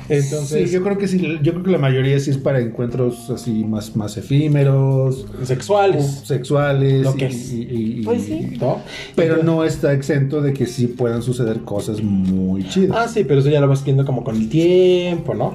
[0.09, 3.29] Entonces, sí, yo creo que sí, yo creo que la mayoría sí es para encuentros
[3.31, 7.53] así más, más efímeros, sexuales, sexuales, Lo que y- es.
[7.53, 7.63] y-
[8.01, 8.57] y- Pues sí.
[8.61, 8.81] ¿no?
[9.15, 12.97] Pero no está exento de que sí puedan suceder cosas muy chidas.
[12.99, 15.55] Ah, sí, pero eso ya lo vas viendo como con el tiempo, ¿no?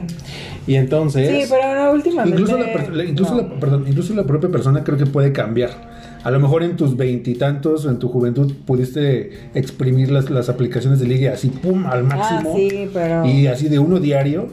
[0.68, 1.30] Y entonces...
[1.46, 2.40] Sí, pero no, últimamente.
[2.42, 3.42] Incluso, la, incluso, no.
[3.42, 5.93] la, perdón, incluso la propia persona creo que puede cambiar.
[6.24, 11.08] A lo mejor en tus veintitantos en tu juventud pudiste exprimir las, las aplicaciones de
[11.08, 12.54] ligue así, pum, al máximo.
[12.54, 13.26] Ah, sí, pero.
[13.26, 14.48] Y así de uno diario.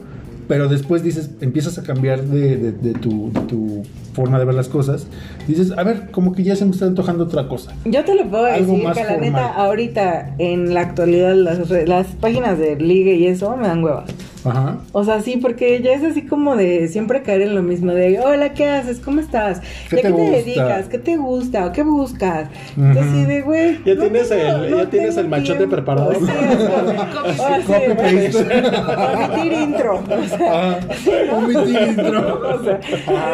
[0.47, 3.83] Pero después dices, empiezas a cambiar de, de- de tu, de tu
[4.13, 5.07] forma de ver las cosas.
[5.47, 7.71] Dices, a ver, como que ya se me está antojando otra cosa.
[7.85, 9.31] Yo te lo puedo Algo decir más que la formal.
[9.31, 14.09] neta, ahorita, en la actualidad, las, las páginas de ligue y eso me dan huevas.
[14.45, 14.77] Ajá.
[14.91, 18.19] O sea, sí, porque ya es así como de siempre caer en lo mismo de,
[18.19, 18.99] hola, ¿qué haces?
[18.99, 19.61] ¿Cómo estás?
[19.89, 20.37] ¿Qué ¿Y a te qué te gusta?
[20.37, 20.87] dedicas?
[20.87, 21.65] ¿Qué te gusta?
[21.67, 22.49] ¿O qué buscas?
[22.77, 23.79] Entonces, sí, de, güey.
[23.85, 25.75] Ya no tienes tengo- el- no ya tienes el machote tiempo.
[25.75, 26.13] preparado.
[26.13, 28.71] Sí, o sea, Copy paste.
[29.35, 29.95] Omitir intro.
[30.09, 30.79] O sea.
[31.33, 32.41] Omitir intro.
[32.59, 32.79] o sea,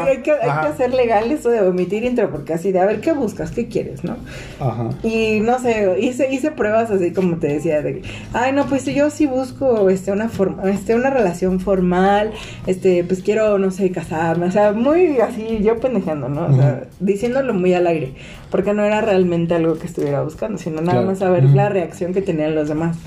[0.05, 0.61] hay, que, hay que ajá.
[0.67, 3.51] hacer legal eso de omitir intro, porque así de, a ver, ¿qué buscas?
[3.51, 4.03] ¿Qué quieres?
[4.03, 4.17] ¿No?
[4.59, 4.89] Ajá.
[5.03, 8.01] Y no sé, hice, hice pruebas así como te decía, de,
[8.33, 12.31] ay no, pues yo sí busco este, una, forma, este, una relación formal,
[12.65, 16.47] este, pues quiero, no sé, casarme, o sea, muy así, yo pendejando, ¿no?
[16.47, 18.13] O sea, diciéndolo muy al aire,
[18.51, 21.07] porque no era realmente algo que estuviera buscando, sino nada Claro.
[21.07, 21.55] más saber Ujú.
[21.55, 22.97] la reacción que tenían los demás.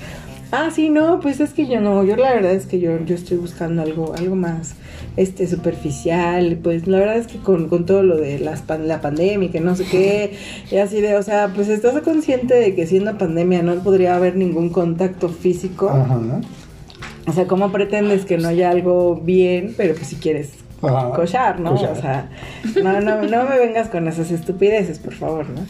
[0.53, 3.15] Ah, sí, no, pues es que yo no, yo la verdad es que yo, yo
[3.15, 4.73] estoy buscando algo, algo más
[5.15, 8.99] este superficial, pues la verdad es que con, con todo lo de las pan- la
[9.01, 10.33] pandemia, y que no sé qué,
[10.69, 14.35] y así de, o sea, pues estás consciente de que siendo pandemia no podría haber
[14.35, 15.89] ningún contacto físico.
[15.89, 16.19] Ajá.
[17.27, 21.11] O sea, ¿cómo pretendes que no haya algo bien, pero pues si quieres Ajá.
[21.11, 21.75] cochar, ¿no?
[21.75, 21.91] Cochar.
[21.91, 22.29] O sea,
[22.83, 25.61] no, no, no me vengas con esas estupideces, por favor, ¿no?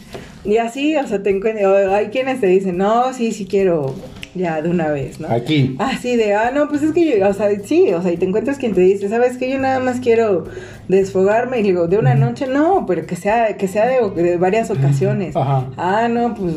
[0.50, 3.94] Y así, o sea, te encuentro, hay quienes te dicen, no, sí, sí quiero
[4.34, 5.28] ya de una vez, ¿no?
[5.28, 5.76] Aquí.
[5.78, 8.24] Así de, ah, no, pues es que yo, o sea, sí, o sea, y te
[8.24, 10.44] encuentras quien te dice, ¿sabes que Yo nada más quiero
[10.88, 14.70] desfogarme y digo, de una noche, no, pero que sea, que sea de, de varias
[14.70, 15.36] ocasiones.
[15.36, 15.66] Ajá.
[15.76, 16.54] Ah, no, pues,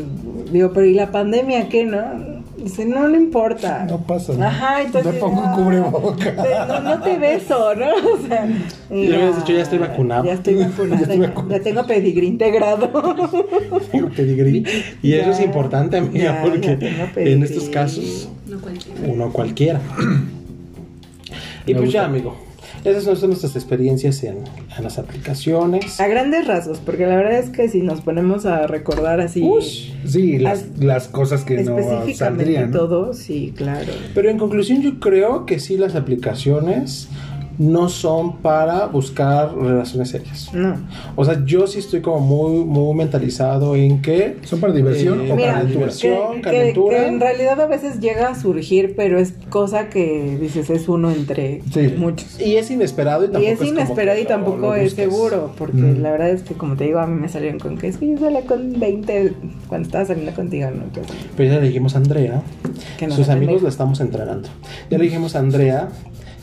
[0.50, 2.35] digo, pero ¿y la pandemia qué, no?
[2.66, 3.84] Dice, no, no importa.
[3.88, 4.48] No pasa nada.
[4.50, 5.14] Ajá, entonces.
[5.14, 6.16] Me pongo un ah, cubrebocas.
[6.18, 6.34] te-
[6.66, 7.86] No, no te beso, ¿no?
[8.14, 8.44] O sea.
[8.90, 10.24] Y le hubieras dicho, ya estoy vacunado.
[10.24, 10.96] Ya estoy vacunada.
[10.96, 12.88] Ya estoy ya, ya tengo pedigrí integrado.
[13.92, 14.64] Tengo pedigrí.
[15.00, 19.00] Y eso es Ya, importante, amiga, ya, porque ya en estos casos, No cualquiera.
[19.12, 19.80] uno cualquiera.
[21.66, 22.36] y pues ya, amigo.
[22.84, 24.38] Esas son nuestras experiencias en,
[24.76, 26.00] en las aplicaciones.
[26.00, 29.42] A grandes rasgos, porque la verdad es que si nos ponemos a recordar así.
[29.42, 29.92] Ush.
[30.04, 31.76] Sí, las, las cosas que no
[32.14, 32.70] saldrían.
[32.70, 32.78] ¿no?
[32.78, 33.92] todo, sí, claro.
[34.14, 37.08] Pero en conclusión, yo creo que sí, las aplicaciones
[37.58, 40.50] no son para buscar relaciones serias.
[40.52, 40.76] No.
[41.16, 45.32] O sea, yo sí estoy como muy, muy mentalizado en que ¿Son para diversión Eh,
[45.32, 46.96] o Mira, para que, diversión, que- calentura.
[46.98, 51.10] que en realidad a veces llega a surgir, pero es cosa que dices es uno
[51.10, 51.94] entre Sí.
[51.96, 52.40] muchos.
[52.40, 56.02] Y es inesperado y Y tampoco es como inesperado y tampoco es seguro, porque Mm.
[56.02, 58.08] la verdad es que como te digo, a mí me salieron con que es que
[58.10, 59.32] yo salí con 20
[59.68, 60.82] cuando estaba saliendo contigo, ¿no?
[60.84, 62.42] Entonces, Pero ya le dijimos a Andrea,
[62.98, 64.48] Que sus amigos la estamos entrenando.
[64.90, 65.88] Ya le dijimos a Andrea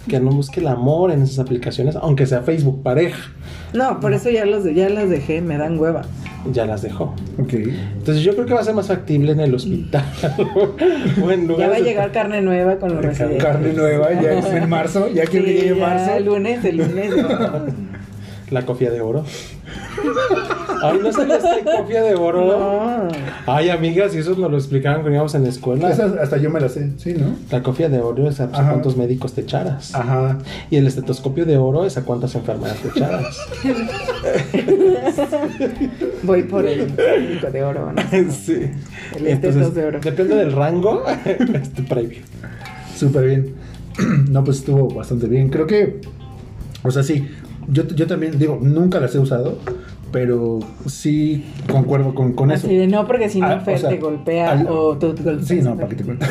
[0.08, 3.32] que no busque el amor en esas aplicaciones, aunque sea Facebook pareja.
[3.74, 6.02] no, por eso ya los ya las dejé, me dan hueva.
[6.52, 7.16] Ya las dejó.
[7.40, 7.54] Ok.
[7.54, 10.04] Entonces yo creo que va a ser más factible en el hospital.
[11.24, 13.42] o en Ya va a de- llegar carne nueva con los residentes.
[13.44, 16.14] Carne nueva, ya es en marzo, ya quiero que Sí, llegue ya, marzo.
[16.16, 17.14] El lunes, el lunes.
[18.52, 19.24] La cofia de oro.
[20.84, 22.46] Ay, no sabía esta cofia de oro.
[22.46, 23.08] No.
[23.46, 25.90] Ay, amigas, y eso nos lo explicaban cuando íbamos en la escuela.
[25.90, 27.36] Esa hasta yo me la sé, sí, ¿no?
[27.52, 28.70] La cofia de oro es a Ajá.
[28.72, 29.94] cuántos médicos te echaras.
[29.96, 30.40] Ajá.
[30.70, 33.38] Y el estetoscopio de oro es a cuántas enfermeras te echaras.
[36.24, 38.02] Voy por el médico de oro, ¿no?
[38.32, 38.72] sí.
[39.16, 40.00] El estetos de oro.
[40.00, 42.20] Depende del rango este previo.
[42.96, 43.56] Súper bien.
[44.30, 45.50] No, pues estuvo bastante bien.
[45.50, 46.02] Creo que,
[46.84, 47.28] o sea, sí,
[47.68, 49.58] yo, yo también digo, nunca las he usado,
[50.12, 52.68] pero sí concuerdo con, con eso.
[52.68, 55.24] De no, porque si no, Ah, Fer o sea, te golpea al- o tú te
[55.24, 55.48] golpeas.
[55.48, 56.26] Sí, no, para que te cuente.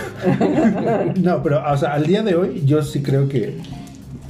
[1.21, 3.59] no, pero, o sea, al día de hoy, yo sí creo que,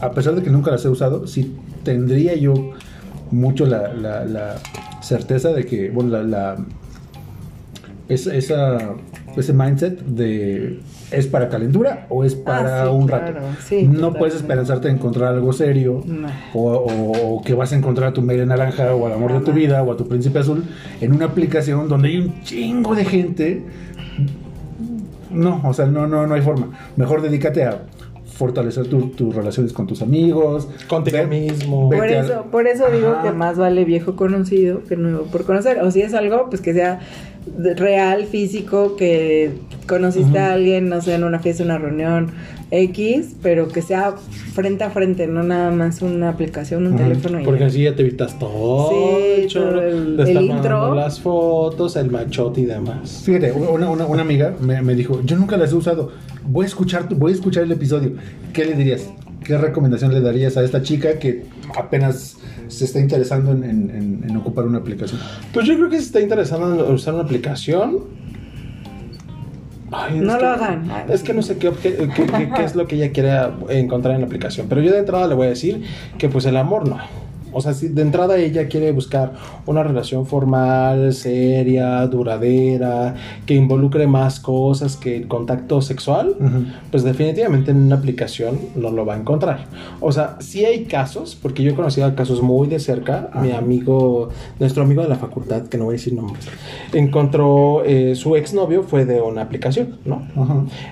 [0.01, 1.55] a pesar de que nunca las he usado, sí
[1.85, 2.55] tendría yo
[3.31, 4.55] mucho la, la, la
[5.01, 6.57] certeza de que, bueno, la, la-
[8.09, 8.79] esa, esa-
[9.36, 10.80] ese mindset de
[11.10, 13.46] es para calentura o es para Ah, sí, un claro, rato.
[13.66, 14.18] sí, no totalmente.
[14.18, 16.28] puedes esperanzarte a encontrar algo serio No.
[16.54, 19.40] o, o- o que vas a encontrar a tu media naranja o al amor de
[19.40, 20.64] tu vida o a tu príncipe azul
[21.00, 23.62] en una aplicación donde hay un chingo de gente.
[25.30, 26.68] No, o sea, no, no, no hay forma.
[26.96, 27.82] Mejor dedícate a
[28.26, 30.68] fortalecer tu- tus relaciones con tus amigos.
[30.88, 31.88] Contigo Ve- mismo.
[31.90, 33.22] Por eso, al- por eso digo Ajá.
[33.22, 35.80] que más vale viejo conocido que nuevo por conocer.
[35.80, 37.00] O si es algo, pues que sea
[37.77, 39.51] real, físico, que
[39.86, 42.31] conociste a alguien, no sé, en una fiesta, una reunión
[42.70, 44.14] X, pero que sea
[44.55, 47.40] frente a frente, no nada más una aplicación, un teléfono.
[47.40, 48.90] y Porque así ya te evitas todo.
[48.90, 50.94] Sí, todo el- estar el intro.
[50.94, 53.23] Las fotos, el machote y demás.
[53.27, 56.12] Fíjate, una, una, una amiga me, me dijo, yo nunca las he usado,
[56.47, 58.12] voy a, escuchar, voy a escuchar el episodio.
[58.55, 59.10] ¿Qué le dirías?
[59.44, 61.44] ¿Qué recomendación le darías a esta chica que
[61.77, 62.36] apenas
[62.73, 65.20] se está interesando en, en- en- en ocupar una aplicación?
[65.53, 67.99] Pues yo creo que si está interesado en usar una aplicación.
[69.90, 70.90] Ay, No que- lo hagan.
[71.11, 73.31] Es que no sé qué, obje- qué, qué- qué es lo que ella quiere
[73.69, 74.66] encontrar en la aplicación.
[74.69, 75.82] Pero yo de entrada le voy a decir
[76.19, 76.99] que pues el amor no.
[77.53, 79.33] O sea, si de entrada ella quiere buscar
[79.66, 83.15] una relación formal, seria, duradera,
[83.47, 86.37] que involucre más cosas que el contacto sexual,
[86.91, 89.66] pues definitivamente en una aplicación no lo va a encontrar.
[90.01, 93.31] O sea, sí hay casos, porque yo he conocido casos muy de cerca.
[93.41, 93.59] Mi Ajá.
[93.59, 96.47] amigo, nuestro amigo de la facultad, que no voy a decir nombres,
[96.93, 100.27] encontró eh, su exnovio fue de una aplicación, ¿no?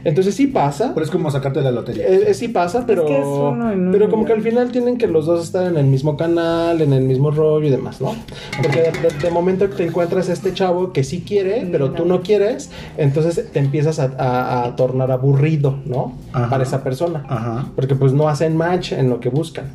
[0.04, 0.92] Entonces sí pasa.
[0.94, 2.06] Pero es como sacarte la lotería.
[2.06, 4.70] Eh, eh, sí pasa, pero, que es uno en un pero como que al final
[4.70, 6.49] tienen que los dos estar en el mismo canal,
[6.80, 8.14] en el mismo rollo y demás, ¿no?
[8.62, 12.04] Porque de, de- de momento que te encuentras este chavo que sí quiere, pero tú
[12.04, 16.14] no quieres, entonces te empiezas a, a- a tornar aburrido, ¿no?
[16.32, 16.50] Ajá.
[16.50, 17.24] Para esa persona.
[17.28, 17.66] Ajá.
[17.76, 19.66] Porque pues no hacen match en lo que buscan.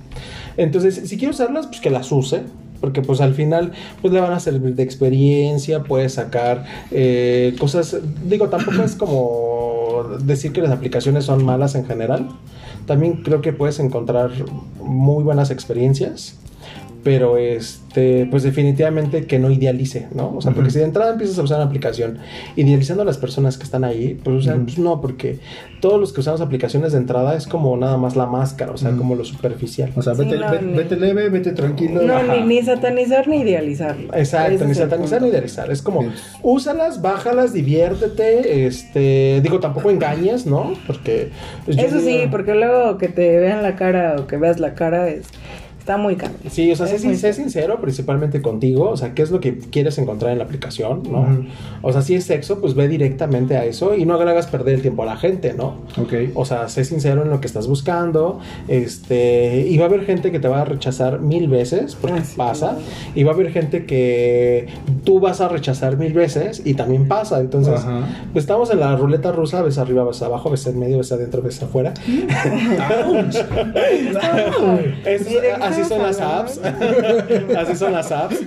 [0.57, 2.43] Entonces, si quiere usarlas, pues que las use.
[2.81, 3.71] Porque pues al final
[4.01, 10.03] pues le van a servir de experiencia, puede sacar eh, cosas, digo, tampoco es como
[10.21, 12.27] decir que las aplicaciones son malas en general.
[12.85, 14.29] También creo que puedes encontrar
[14.83, 16.35] muy buenas experiencias.
[17.05, 20.35] Pero este, pues definitivamente que no idealice, ¿no?
[20.35, 22.17] O sea, porque si de entrada empiezas a usar una aplicación
[22.55, 25.37] idealizando a las personas que están ahí, pues, o sea, pues no, porque
[25.81, 28.89] todos los que usamos aplicaciones de entrada es como nada más la máscara, o sea,
[28.97, 29.91] como lo superficial.
[29.95, 32.01] O sea, Sí, vete, no, ve- ni- vete leve, vete tranquilo.
[32.01, 33.95] No, ni, ni satanizar ni idealizar.
[34.15, 35.25] Exacto, Ese ni satanizar punto.
[35.25, 35.71] ni idealizar.
[35.71, 36.05] Es como,
[36.41, 40.73] úsalas, bájalas, diviértete, este, digo, tampoco engañes, ¿no?
[40.87, 41.29] Porque...
[41.65, 44.73] pues, yo Eso sí, porque luego que te vean la cara o que veas la
[44.73, 45.27] cara es,
[45.85, 46.33] está muy caro.
[46.49, 49.39] Sí, o sea, sé, Es muy sé sincero, principalmente contigo, o sea, qué es lo
[49.39, 51.45] que quieres encontrar en la aplicación, ¿no?
[51.83, 54.81] O sea, si es sexo, pues ve directamente a eso y no hagas perder el
[54.81, 55.75] tiempo a la gente, ¿no?
[56.01, 56.13] Ok.
[56.33, 58.39] O sea, sé sincero en lo que estás buscando.
[58.67, 62.23] Este, y va a haber gente que te va a rechazar mil veces, porque Ah,
[62.25, 62.69] sí, pasa.
[62.69, 62.81] claro.
[63.13, 64.65] Y va a haber gente que
[65.03, 67.39] tú vas a rechazar mil veces y también pasa.
[67.41, 67.79] Entonces,
[68.33, 71.43] pues estamos en la ruleta rusa, ves arriba, ves abajo, ves en medio, ves adentro,
[71.43, 71.93] ves afuera.
[75.81, 76.59] Así son las apps.
[77.57, 78.41] así son las apps.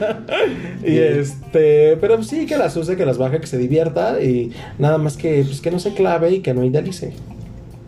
[0.84, 4.98] y este, pero sí que las use, que las baje, que se divierta y nada
[4.98, 7.12] más que pues que no se clave y que no idealice.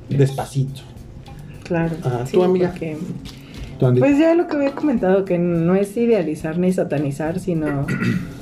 [0.08, 0.82] Despacito.
[1.64, 1.96] Claro.
[2.02, 2.70] Ajá, ¿tu amiga?
[2.70, 2.96] porque-.
[3.98, 7.86] Pues ya lo que había comentado, que no es idealizar ni satanizar, sino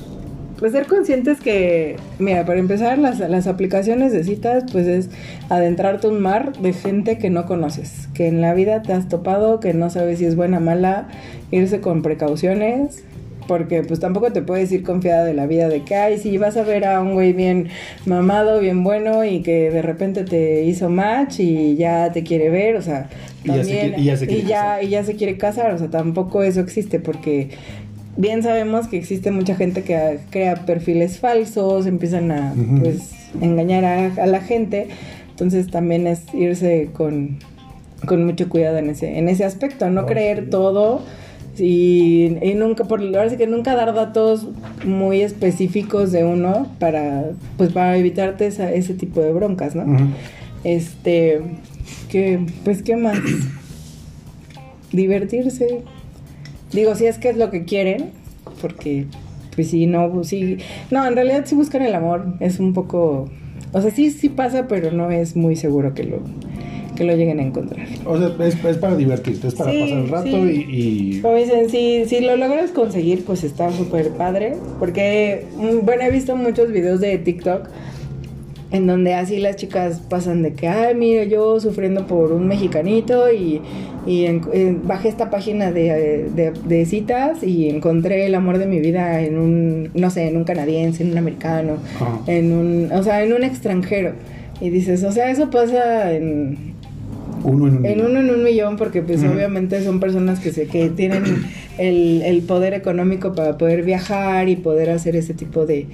[0.59, 5.09] pues ser conscientes que, mira, para empezar, las, las aplicaciones de citas, pues es
[5.49, 9.09] adentrarte a un mar de gente que no conoces, que en la vida te has
[9.09, 11.09] topado, que no sabes si es buena o mala,
[11.51, 13.05] irse con precauciones.
[13.47, 16.59] Porque pues tampoco te puedes ir confiada de la vida de que, ay, si vas
[16.59, 17.69] a ver a un güey bien
[18.05, 22.77] mamado, bien bueno y que de repente te hizo match y ya te quiere ver,
[22.77, 23.09] o sea,
[23.45, 24.85] Y ya se también, quiere- y ya se quiere y ya- casar.
[24.85, 27.49] y ya se quiere casar, o sea, tampoco eso existe porque
[28.19, 34.07] bien sabemos que existe mucha gente que crea perfiles falsos, empiezan a pues engañar a,
[34.23, 34.89] a la gente,
[35.31, 37.39] entonces también es irse con,
[38.07, 40.51] con mucho cuidado en ese, en ese aspecto, no Oh, creer sí.
[40.51, 41.01] todo
[41.59, 44.49] y, y nunca, por ahora sí que nunca dar datos
[44.85, 49.85] muy específicos de uno para, pues para evitarte esa- ese tipo de broncas, ¿no?
[50.65, 51.40] Este,
[52.09, 53.19] que, pues, ¿qué más?
[54.93, 55.82] Divertirse.
[56.73, 58.11] Digo, si es que es lo que quieren,
[58.61, 59.07] porque,
[59.55, 60.59] pues, si no, pues, sí.
[60.90, 63.28] No, en realidad, si buscan el amor, es un poco.
[63.73, 66.20] O sea, sí, sí pasa, pero no es muy seguro que lo,
[66.97, 67.86] que lo lleguen a encontrar.
[68.07, 70.66] O sea, es, es para divertirte, es para Sí, pasar el rato sí.
[70.69, 74.57] y, y- Como dicen, si, si lo logras conseguir, pues está súper padre.
[74.78, 77.69] Porque, mm, bueno, he visto muchos videos de TikTok
[78.70, 83.32] en donde así las chicas pasan de que, ay, mira, yo sufriendo por un mexicanito
[83.32, 83.62] y,
[84.07, 88.66] y en- en- bajé esta página de, de- de citas y encontré el amor de
[88.66, 92.20] mi vida en un, no sé, en un canadiense, en un americano, Ajá.
[92.27, 94.12] en un, o sea, en un extranjero.
[94.61, 96.74] Y dices, o sea, eso pasa en,
[97.45, 100.66] uno en un en uno en un millón, porque pues obviamente son personas que se
[100.66, 101.23] que tienen
[101.78, 105.86] el, el poder económico para poder viajar y poder hacer ese tipo de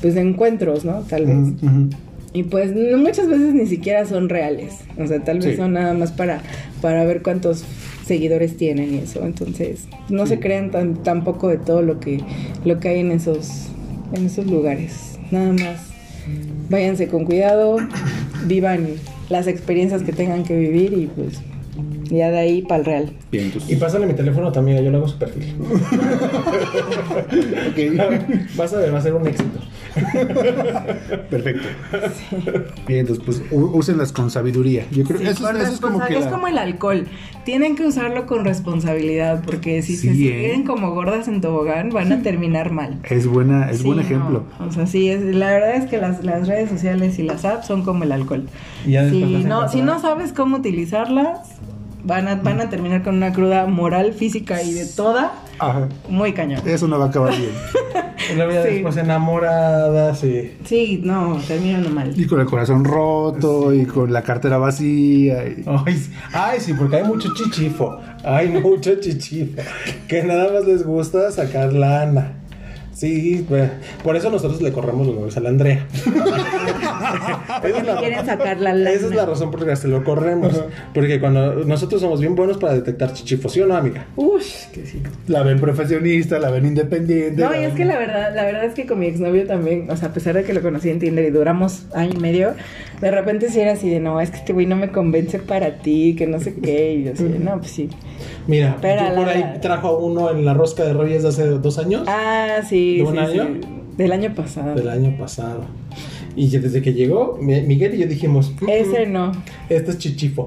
[0.00, 1.00] pues de encuentros, ¿no?
[1.08, 1.36] Tal vez.
[1.62, 1.88] Ujú.
[2.34, 4.74] Y pues no, muchas veces ni siquiera son reales.
[4.98, 5.56] O sea, tal vez Sí.
[5.56, 6.40] son nada más para,
[6.80, 7.64] para ver cuántos
[8.06, 9.24] seguidores tienen y eso.
[9.26, 12.20] Entonces, no se crean tan, tampoco de todo lo que,
[12.64, 13.66] lo que hay en esos,
[14.14, 15.18] en esos lugares.
[15.30, 15.88] nada más
[16.70, 17.76] váyanse con cuidado,
[18.46, 18.86] vivan
[19.28, 21.40] las experiencias que tengan que vivir y pues
[22.12, 23.12] ya de ahí para el real.
[23.30, 23.70] Bien, entonces.
[23.70, 25.54] Y pásale mi teléfono también, yo le hago su perfil.
[27.70, 27.98] Ok.
[28.56, 29.58] Vas a ver, va a ser un éxito.
[31.30, 31.68] Perfecto.
[32.86, 34.86] Bien, entonces, pues úsenlas con sabiduría.
[34.90, 36.18] Yo creo Sí, que eso, con es- eso es como que.
[36.18, 37.06] es como el alcohol.
[37.44, 40.32] Tienen que usarlo con responsabilidad porque si se Sí, ¿eh?
[40.44, 43.00] siguen como gordas en tobogán van a terminar mal.
[43.08, 44.02] Es buena, es Sí, buen no.
[44.04, 44.44] ejemplo.
[44.66, 47.66] O sea, sí, es, la verdad es que las, las redes sociales y las apps
[47.66, 48.46] son como el alcohol.
[48.86, 51.40] Y ya después Si no, si no sabes cómo utilizarlas,
[52.04, 55.88] van a, van a terminar con una cruda moral, física y de toda Ajá.
[56.08, 56.60] muy cañón.
[56.66, 57.50] Eso no va a acabar bien.
[58.36, 58.74] Ya Sí.
[58.74, 60.52] después enamoradas y...
[60.64, 62.12] Sí, no, terminan mal.
[62.18, 65.44] Y con el corazón roto y con la cartera vacía.
[65.48, 67.98] y- Ay, sí- ay, sí, porque hay mucho chichifo.
[68.24, 69.60] Hay mucho chichifo.
[70.06, 72.34] Que nada más les gusta sacar lana.
[72.92, 73.70] Sí, bueno,
[74.04, 75.86] por eso nosotros le corremos los nombres a la Andrea.
[77.64, 78.90] Esa es la- Quieren sacar la lana.
[78.90, 80.62] Esa es la razón por la que se lo corremos.
[80.94, 84.06] Porque cuando nosotros somos bien buenos para detectar chichifos, ¿sí o no, amiga?
[84.16, 85.02] Ush, que sí.
[85.28, 87.42] La ven profesionista, la ven independiente.
[87.42, 89.90] No, y es ven- que la verdad, la verdad es que con mi exnovio también,
[89.90, 92.54] o sea, a pesar de que lo conocí en Tinder y duramos año y medio,
[93.02, 95.78] de repente sí era así de, no, es que este güey no me convence para
[95.78, 97.90] ti, que no sé qué, y yo así de, no, pues sí.
[98.46, 101.28] Mira, Espera, yo por la- ahí trajo a uno en la rosca de Reyes de
[101.28, 102.04] hace dos años.
[102.06, 102.96] Ah, sí.
[102.98, 103.48] ¿De un sí, año?
[103.60, 103.68] sí.
[103.98, 104.74] Del año pasado.
[104.74, 105.64] Del año pasado.
[106.34, 109.32] Y desde que llegó, Mi- Miguel y yo dijimos, "Mm, Ese no.
[109.68, 110.46] este es chichifo.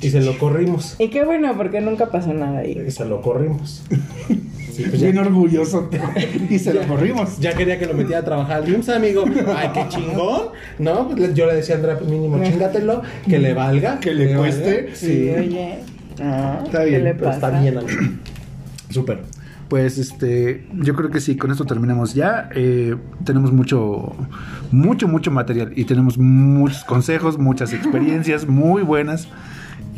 [0.00, 0.96] Y se lo corrimos.
[0.98, 2.82] Y qué bueno, porque nunca pasó nada ahí.
[2.86, 3.84] Y se lo corrimos.
[4.76, 5.88] Sí, pues ya, Bien orgulloso.
[6.50, 7.38] y se lo corrimos.
[7.40, 9.24] ya quería que lo metiera a trabajar al IMSS, amigo.
[9.56, 10.48] Ay, qué chingón.
[10.78, 13.98] No, pues yo le decía a Andrea, pues mínimo, chingatelo, que le valga.
[14.00, 14.90] Que le cueste.
[14.94, 15.78] Sí, Sí, oye.
[16.20, 17.34] Ah, Está ¿Qué bien, le pasa?
[17.34, 17.98] está bien, amigo.
[18.90, 19.22] Súper.
[19.68, 22.48] Pues este, yo creo que sí, con esto terminamos ya.
[22.54, 22.94] Eh,
[23.24, 24.14] tenemos mucho,
[24.70, 29.28] mucho, mucho material y tenemos muchos consejos, muchas experiencias muy buenas.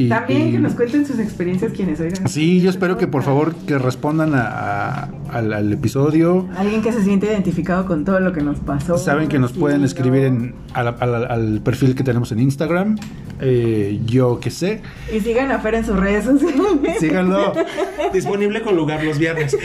[0.01, 2.29] Y, También y- que nos cuenten sus experiencias quienes oigan.
[2.29, 6.47] Sí, yo espero que por favor que respondan a- a- al, al episodio.
[6.57, 8.97] Alguien que se siente identificado con todo lo que nos pasó.
[8.97, 12.97] Saben que nos Sí, pueden escribir en, al, al- al perfil que tenemos en Instagram.
[13.41, 14.83] Eh, yo que sé.
[15.15, 16.99] Y sigan a Fer en sus redes sociales.
[17.01, 17.53] Síganlo.
[18.12, 19.57] Disponible con lugar los viernes.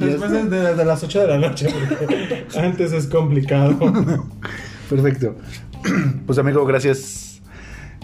[0.00, 1.68] Después de, de- de las 8 de la noche,
[1.98, 3.76] porque antes es complicado.
[4.90, 5.36] Perfecto.
[6.26, 7.42] Pues amigo, gracias.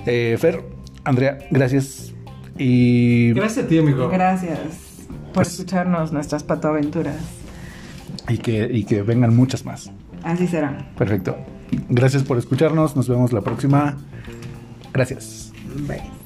[0.07, 0.63] Eh, Fer,
[1.05, 2.13] Andrea, gracias.
[2.59, 4.09] Y, Gracias a ti, amigo.
[4.09, 4.59] Gracias
[5.09, 7.17] por Pues- escucharnos nuestras patoaventuras.
[8.29, 9.91] y, que, y que vengan muchas más.
[10.23, 10.93] Así será.
[10.99, 11.37] Perfecto.
[11.89, 12.95] Gracias por escucharnos.
[12.97, 13.97] Nos vemos la próxima.
[14.93, 15.53] Gracias.
[15.89, 16.20] Bye.